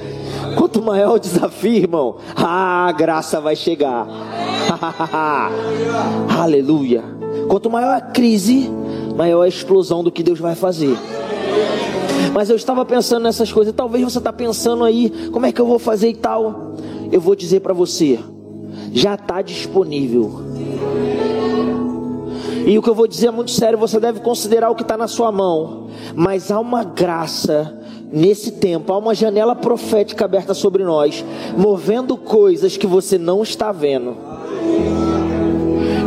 Quanto 0.58 0.82
maior 0.82 1.16
o 1.16 1.20
desafio, 1.20 1.78
irmão, 1.78 2.18
a 2.36 2.92
graça 2.92 3.40
vai 3.40 3.56
chegar. 3.56 4.06
Aleluia. 6.38 7.06
Quanto 7.48 7.70
maior 7.70 7.96
a 7.96 8.02
crise, 8.02 8.70
maior 9.16 9.44
a 9.44 9.48
explosão 9.48 10.04
do 10.04 10.12
que 10.12 10.22
Deus 10.22 10.40
vai 10.40 10.56
fazer. 10.56 10.98
Mas 12.34 12.50
eu 12.50 12.56
estava 12.56 12.86
pensando 12.86 13.24
nessas 13.24 13.52
coisas. 13.52 13.74
Talvez 13.74 14.04
você 14.04 14.18
está 14.18 14.32
pensando 14.32 14.84
aí, 14.84 15.30
como 15.32 15.46
é 15.46 15.52
que 15.52 15.60
eu 15.60 15.66
vou 15.66 15.80
fazer 15.80 16.10
e 16.10 16.16
tal. 16.16 16.76
Eu 17.12 17.20
vou 17.20 17.36
dizer 17.36 17.62
para 17.62 17.74
você, 17.74 18.20
já 18.94 19.16
está 19.16 19.42
disponível. 19.42 20.42
E 22.66 22.78
o 22.78 22.84
que 22.84 22.90
eu 22.90 22.96
vou 22.96 23.08
dizer 23.08 23.28
é 23.28 23.32
muito 23.32 23.52
sério, 23.52 23.80
você 23.80 24.00
deve 24.00 24.20
considerar 24.20 24.70
o 24.70 24.76
que 24.76 24.84
está 24.84 24.96
na 24.96 25.08
sua 25.08 25.32
mão. 25.32 25.88
Mas 26.16 26.52
há 26.52 26.60
uma 26.60 26.84
graça 26.84 27.80
nesse 28.12 28.52
tempo, 28.54 28.92
há 28.94 28.98
uma 28.98 29.16
janela 29.16 29.56
profética 29.56 30.26
aberta 30.26 30.54
sobre 30.54 30.84
nós, 30.84 31.24
movendo 31.58 32.18
coisas 32.18 32.78
que 32.78 32.88
você 32.88 33.18
não 33.18 33.42
está 33.42 33.72
vendo. 33.72 34.16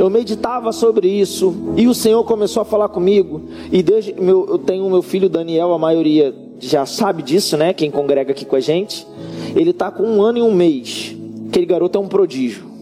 Eu 0.02 0.10
meditava 0.10 0.72
sobre 0.72 1.06
isso 1.06 1.54
e 1.76 1.86
o 1.86 1.94
Senhor 1.94 2.24
começou 2.24 2.60
a 2.60 2.64
falar 2.64 2.88
comigo. 2.88 3.42
E 3.70 3.84
desde 3.84 4.12
meu, 4.20 4.44
eu 4.48 4.58
tenho 4.58 4.90
meu 4.90 5.00
filho 5.00 5.28
Daniel, 5.28 5.72
a 5.72 5.78
maioria 5.78 6.34
já 6.58 6.84
sabe 6.84 7.22
disso, 7.22 7.56
né? 7.56 7.72
Quem 7.72 7.88
congrega 7.88 8.32
aqui 8.32 8.44
com 8.44 8.56
a 8.56 8.60
gente. 8.60 9.06
Ele 9.54 9.70
está 9.70 9.92
com 9.92 10.02
um 10.02 10.20
ano 10.20 10.38
e 10.38 10.42
um 10.42 10.52
mês. 10.52 11.14
Aquele 11.48 11.66
garoto 11.66 11.98
é 11.98 12.00
um 12.00 12.08
prodígio. 12.08 12.64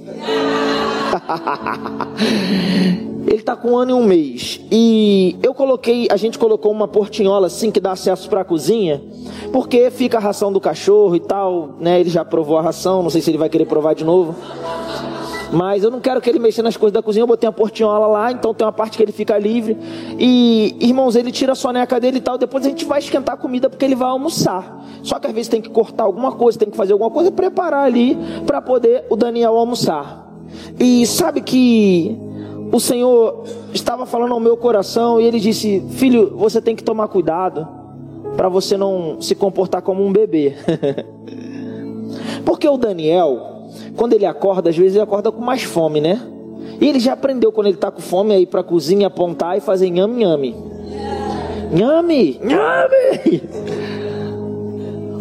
Ele 3.27 3.37
está 3.37 3.55
com 3.55 3.73
um 3.73 3.77
ano 3.77 3.91
e 3.91 3.95
um 3.95 4.03
mês. 4.03 4.59
E 4.73 5.37
eu 5.43 5.53
coloquei, 5.53 6.09
a 6.11 6.17
gente 6.17 6.39
colocou 6.39 6.73
uma 6.73 6.89
portinhola 6.89 7.49
assim 7.49 7.71
que 7.71 7.81
dá 7.81 7.93
acesso 7.93 8.31
para 8.31 8.41
a 8.41 8.45
cozinha, 8.45 9.03
porque 9.53 9.91
fica 9.91 10.17
a 10.17 10.21
ração 10.21 10.51
do 10.51 10.59
cachorro 10.59 11.15
e 11.15 11.21
tal, 11.21 11.75
né? 11.79 12.01
Ele 12.01 12.09
já 12.09 12.25
provou 12.25 12.57
a 12.57 12.63
ração, 12.63 13.03
não 13.03 13.11
sei 13.11 13.21
se 13.21 13.31
ele 13.31 13.37
vai 13.37 13.51
querer 13.51 13.67
provar 13.67 13.95
de 13.95 14.05
novo. 14.05 14.35
Mas 15.53 15.83
eu 15.83 15.91
não 15.91 16.01
quero 16.01 16.21
que 16.21 16.31
ele 16.31 16.39
mexa 16.39 16.63
nas 16.63 16.77
coisas 16.77 16.93
da 16.93 17.03
cozinha. 17.03 17.23
Eu 17.23 17.27
botei 17.27 17.49
a 17.49 17.53
portinhola 17.53 18.07
lá, 18.07 18.33
então 18.33 18.55
tem 18.55 18.65
uma 18.65 18.73
parte 18.73 18.97
que 18.97 19.03
ele 19.03 19.13
fica 19.13 19.37
livre. 19.39 19.77
E, 20.19 20.77
irmãos, 20.81 21.17
ele 21.17 21.33
tira 21.33 21.53
a 21.53 21.55
soneca 21.55 21.99
dele 21.99 22.19
e 22.19 22.21
tal. 22.21 22.39
Depois 22.39 22.65
a 22.65 22.69
gente 22.69 22.85
vai 22.85 23.01
esquentar 23.01 23.35
a 23.35 23.39
comida 23.39 23.69
porque 23.69 23.85
ele 23.85 23.97
vai 23.97 24.09
almoçar. 24.09 24.85
Só 25.03 25.19
que 25.19 25.27
às 25.27 25.33
vezes 25.33 25.49
tem 25.49 25.61
que 25.61 25.69
cortar 25.69 26.05
alguma 26.05 26.33
coisa, 26.33 26.59
tem 26.59 26.71
que 26.71 26.77
fazer 26.77 26.93
alguma 26.93 27.11
coisa, 27.11 27.31
preparar 27.33 27.85
ali 27.85 28.17
para 28.47 28.63
poder 28.63 29.05
o 29.11 29.17
Daniel 29.17 29.57
almoçar. 29.57 30.31
E 30.79 31.07
sabe 31.07 31.41
que 31.41 32.17
o 32.73 32.79
Senhor 32.79 33.45
estava 33.73 34.07
falando 34.07 34.33
ao 34.33 34.41
meu 34.41 34.57
coração 34.57 35.21
e 35.21 35.25
ele 35.25 35.41
disse: 35.41 35.85
Filho, 35.91 36.37
você 36.37 36.61
tem 36.61 36.77
que 36.77 36.85
tomar 36.85 37.09
cuidado 37.09 37.67
para 38.37 38.49
você 38.49 38.77
não 38.77 39.21
se 39.21 39.35
comportar 39.35 39.83
como 39.83 40.05
um 40.05 40.13
bebê. 40.13 40.55
Porque 42.45 42.69
o 42.69 42.77
Daniel, 42.77 43.50
quando 44.01 44.15
ele 44.15 44.25
acorda, 44.25 44.71
às 44.71 44.77
vezes 44.79 44.95
ele 44.95 45.05
acorda 45.05 45.31
com 45.31 45.43
mais 45.43 45.63
fome, 45.63 46.01
né? 46.01 46.19
E 46.81 46.89
ele 46.89 46.99
já 46.99 47.13
aprendeu 47.13 47.53
quando 47.53 47.67
ele 47.67 47.77
está 47.77 47.91
com 47.91 48.01
fome 48.01 48.33
a 48.33 48.41
ir 48.41 48.47
para 48.47 48.63
cozinha 48.63 49.09
apontar 49.09 49.59
e 49.59 49.61
fazer 49.61 49.91
nhame 49.91 50.25
nhame. 50.25 50.57
Nhame, 51.71 52.41
nhame. 52.43 53.43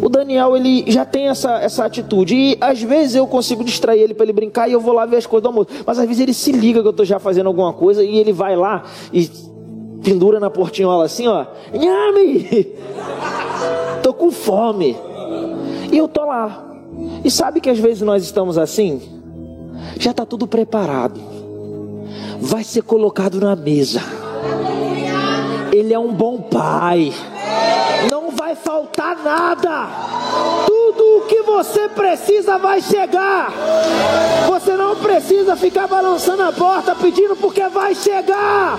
O 0.02 0.08
Daniel, 0.08 0.56
ele 0.56 0.90
já 0.90 1.04
tem 1.04 1.28
essa, 1.28 1.58
essa 1.60 1.84
atitude. 1.84 2.34
E 2.34 2.56
às 2.58 2.80
vezes 2.80 3.16
eu 3.16 3.26
consigo 3.26 3.62
distrair 3.62 4.00
ele 4.00 4.14
para 4.14 4.24
ele 4.24 4.32
brincar 4.32 4.66
e 4.66 4.72
eu 4.72 4.80
vou 4.80 4.94
lá 4.94 5.04
ver 5.04 5.18
as 5.18 5.26
coisas 5.26 5.42
do 5.42 5.48
almoço. 5.48 5.68
Mas 5.84 5.98
às 5.98 6.06
vezes 6.06 6.22
ele 6.22 6.32
se 6.32 6.50
liga 6.50 6.80
que 6.80 6.86
eu 6.86 6.92
estou 6.92 7.04
já 7.04 7.18
fazendo 7.18 7.48
alguma 7.48 7.74
coisa 7.74 8.02
e 8.02 8.16
ele 8.16 8.32
vai 8.32 8.56
lá 8.56 8.84
e 9.12 9.30
pendura 10.02 10.40
na 10.40 10.48
portinhola 10.48 11.04
assim, 11.04 11.28
ó. 11.28 11.44
Nhame! 11.74 12.66
Tô 14.02 14.14
com 14.14 14.30
fome. 14.30 14.96
E 15.92 15.98
eu 15.98 16.08
tô 16.08 16.24
lá. 16.24 16.69
E 17.24 17.30
sabe 17.30 17.60
que 17.60 17.70
às 17.70 17.78
vezes 17.78 18.02
nós 18.02 18.22
estamos 18.22 18.56
assim? 18.56 19.00
Já 19.98 20.10
está 20.10 20.24
tudo 20.24 20.46
preparado. 20.46 21.20
Vai 22.40 22.64
ser 22.64 22.82
colocado 22.82 23.40
na 23.40 23.54
mesa. 23.54 24.00
Ele 25.72 25.92
é 25.92 25.98
um 25.98 26.12
bom 26.12 26.40
pai 26.40 27.12
vai 28.50 28.56
faltar 28.56 29.16
nada. 29.22 29.88
Tudo 30.66 30.89
que 31.30 31.42
você 31.42 31.88
precisa 31.88 32.58
vai 32.58 32.82
chegar. 32.82 33.52
Você 34.48 34.74
não 34.74 34.96
precisa 34.96 35.54
ficar 35.54 35.86
balançando 35.86 36.42
a 36.42 36.50
porta 36.50 36.92
pedindo 36.96 37.36
porque 37.36 37.68
vai 37.68 37.94
chegar. 37.94 38.76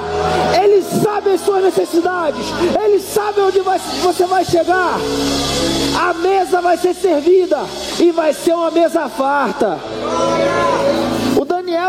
Ele 0.61 0.81
sabe 0.81 1.31
as 1.31 1.39
suas 1.39 1.63
necessidades. 1.63 2.45
Ele 2.83 2.99
sabe 2.99 3.39
onde 3.39 3.61
vai, 3.61 3.79
você 3.79 4.25
vai 4.25 4.43
chegar. 4.43 4.99
A 5.97 6.13
mesa 6.13 6.59
vai 6.59 6.75
ser 6.75 6.93
servida 6.93 7.59
e 7.97 8.11
vai 8.11 8.33
ser 8.33 8.53
uma 8.53 8.69
mesa 8.69 9.07
farta. 9.07 9.79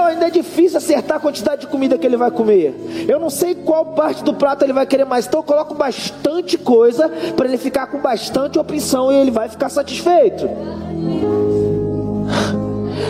Ainda 0.05 0.27
é 0.27 0.31
difícil 0.31 0.79
acertar 0.79 1.17
a 1.17 1.21
quantidade 1.21 1.63
de 1.63 1.67
comida 1.67 1.97
que 1.99 2.07
ele 2.07 2.17
vai 2.17 2.31
comer. 2.31 2.75
Eu 3.09 3.19
não 3.19 3.31
sei 3.31 3.55
qual 3.55 3.87
parte 3.87 4.23
do 4.23 4.35
prato 4.35 4.65
ele 4.65 4.73
vai 4.73 4.87
querer 4.87 5.05
mais, 5.05 5.27
então 5.27 5.41
eu 5.41 5.45
coloco 5.45 5.75
bastante 5.75 6.59
coisa 6.59 7.09
para 7.37 7.47
ele 7.47 7.59
ficar 7.59 7.87
com 7.87 7.99
bastante 7.99 8.59
opção 8.59 9.13
e 9.13 9.17
ele 9.17 9.31
vai 9.31 9.49
ficar 9.49 9.69
satisfeito. 9.69 10.49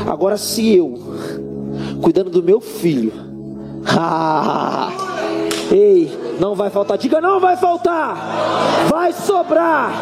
Agora, 0.08 0.36
se 0.36 0.76
eu, 0.76 0.98
cuidando 2.02 2.30
do 2.30 2.42
meu 2.42 2.60
filho, 2.60 3.12
ei, 5.70 6.12
não 6.38 6.54
vai 6.54 6.70
faltar, 6.70 6.98
diga 6.98 7.20
não 7.20 7.40
vai 7.40 7.56
faltar, 7.56 8.16
vai 8.88 9.12
sobrar. 9.12 9.92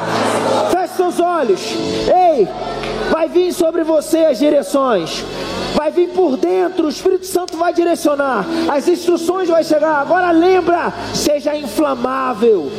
Feche 0.70 0.94
seus 0.94 1.20
olhos, 1.20 1.60
ei, 2.06 2.48
vai 3.10 3.28
vir 3.28 3.52
sobre 3.52 3.82
você 3.84 4.18
as 4.18 4.38
direções 4.38 5.24
vai 5.80 5.90
vir 5.90 6.10
por 6.10 6.36
dentro, 6.36 6.84
o 6.84 6.90
Espírito 6.90 7.24
Santo 7.24 7.56
vai 7.56 7.72
direcionar, 7.72 8.44
as 8.70 8.86
instruções 8.86 9.48
vão 9.48 9.62
chegar. 9.62 10.02
Agora 10.02 10.30
lembra, 10.30 10.92
seja 11.14 11.56
inflamável, 11.56 12.70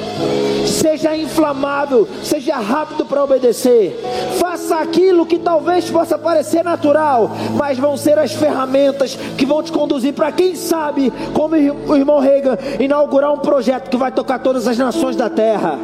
seja 0.67 1.17
inflamável, 1.17 2.07
seja 2.23 2.57
rápido 2.57 3.03
para 3.03 3.23
obedecer. 3.23 3.99
Faça 4.37 4.75
aquilo 4.75 5.25
que 5.25 5.39
talvez 5.39 5.89
possa 5.89 6.15
parecer 6.15 6.63
natural, 6.63 7.31
mas 7.57 7.79
vão 7.79 7.97
ser 7.97 8.19
as 8.19 8.33
ferramentas 8.33 9.17
que 9.35 9.47
vão 9.47 9.63
te 9.63 9.71
conduzir 9.71 10.13
para 10.13 10.31
quem 10.31 10.53
sabe, 10.53 11.11
como 11.33 11.55
o 11.55 11.95
irmão 11.95 12.19
Reagan, 12.19 12.55
inaugurar 12.79 13.33
um 13.33 13.39
projeto 13.39 13.89
que 13.89 13.97
vai 13.97 14.11
tocar 14.11 14.37
todas 14.37 14.67
as 14.67 14.77
nações 14.77 15.15
da 15.15 15.27
terra. 15.27 15.79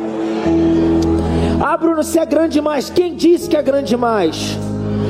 Ah, 1.59 1.75
Bruno, 1.75 2.03
se 2.03 2.19
é 2.19 2.25
grande 2.27 2.53
demais, 2.53 2.91
quem 2.91 3.15
disse 3.15 3.49
que 3.49 3.57
é 3.57 3.63
grande 3.63 3.87
demais? 3.87 4.55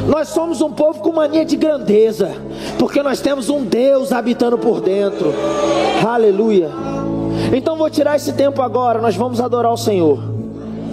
Nós 0.08 0.30
somos 0.30 0.62
um 0.62 0.72
povo 0.72 1.00
com 1.02 1.12
mania 1.12 1.44
de 1.44 1.58
grandeza, 1.58 2.32
porque 2.80 3.04
nós 3.04 3.20
temos 3.20 3.50
um 3.50 3.64
Deus 3.64 4.14
habitando 4.14 4.58
por 4.58 4.80
dentro. 4.80 5.34
Aleluia. 6.08 6.70
Então 7.54 7.76
vou 7.76 7.90
tirar 7.90 8.16
esse 8.16 8.32
tempo 8.32 8.62
agora, 8.62 9.02
nós 9.02 9.18
vamos 9.18 9.42
adorar 9.42 9.72
o 9.72 9.78
Senhor. 9.78 10.18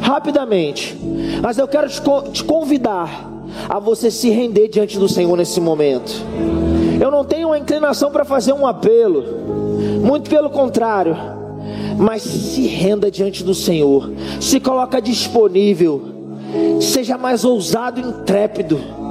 Rapidamente. 0.01 0.99
Mas 1.41 1.59
eu 1.59 1.69
quero 1.69 1.89
te 1.89 2.43
convidar 2.43 3.31
a 3.69 3.79
você 3.79 4.11
se 4.11 4.31
render 4.31 4.67
diante 4.67 4.99
do 4.99 5.09
Senhor 5.09 5.37
nesse 5.37 5.61
momento. 5.61 6.13
Eu 7.01 7.11
não 7.11 7.25
tenho 7.25 7.49
uma 7.49 7.59
inclinação 7.59 8.11
para 8.11 8.25
fazer 8.25 8.53
um 8.53 8.67
apelo, 8.67 9.23
muito 10.05 10.29
pelo 10.29 10.51
contrário. 10.51 11.17
Mas 11.97 12.23
se 12.23 12.67
renda 12.67 13.13
diante 13.13 13.45
do 13.45 13.55
Senhor, 13.55 14.11
se 14.41 14.59
coloca 14.59 15.01
disponível, 15.01 16.03
seja 16.81 17.17
mais 17.17 17.45
ousado 17.45 18.01
e 18.01 18.03
intrépido 18.03 19.04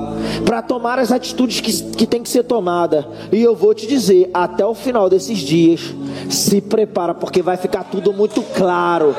para 0.45 0.61
tomar 0.61 0.99
as 0.99 1.11
atitudes 1.11 1.59
que, 1.59 1.83
que 1.95 2.07
tem 2.07 2.23
que 2.23 2.29
ser 2.29 2.43
tomada. 2.43 3.07
E 3.31 3.41
eu 3.41 3.55
vou 3.55 3.73
te 3.73 3.87
dizer, 3.87 4.29
até 4.33 4.65
o 4.65 4.73
final 4.73 5.09
desses 5.09 5.39
dias, 5.39 5.93
se 6.29 6.61
prepara, 6.61 7.13
porque 7.13 7.41
vai 7.41 7.57
ficar 7.57 7.83
tudo 7.83 8.13
muito 8.13 8.41
claro. 8.55 9.15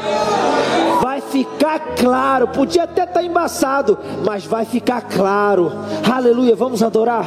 Vai 1.03 1.21
ficar 1.21 1.79
claro. 1.97 2.49
Podia 2.49 2.85
até 2.85 3.03
estar 3.03 3.21
tá 3.21 3.23
embaçado, 3.23 3.99
mas 4.25 4.45
vai 4.45 4.65
ficar 4.65 5.03
claro. 5.03 5.73
Aleluia, 6.11 6.57
vamos 6.57 6.83
adorar. 6.83 7.27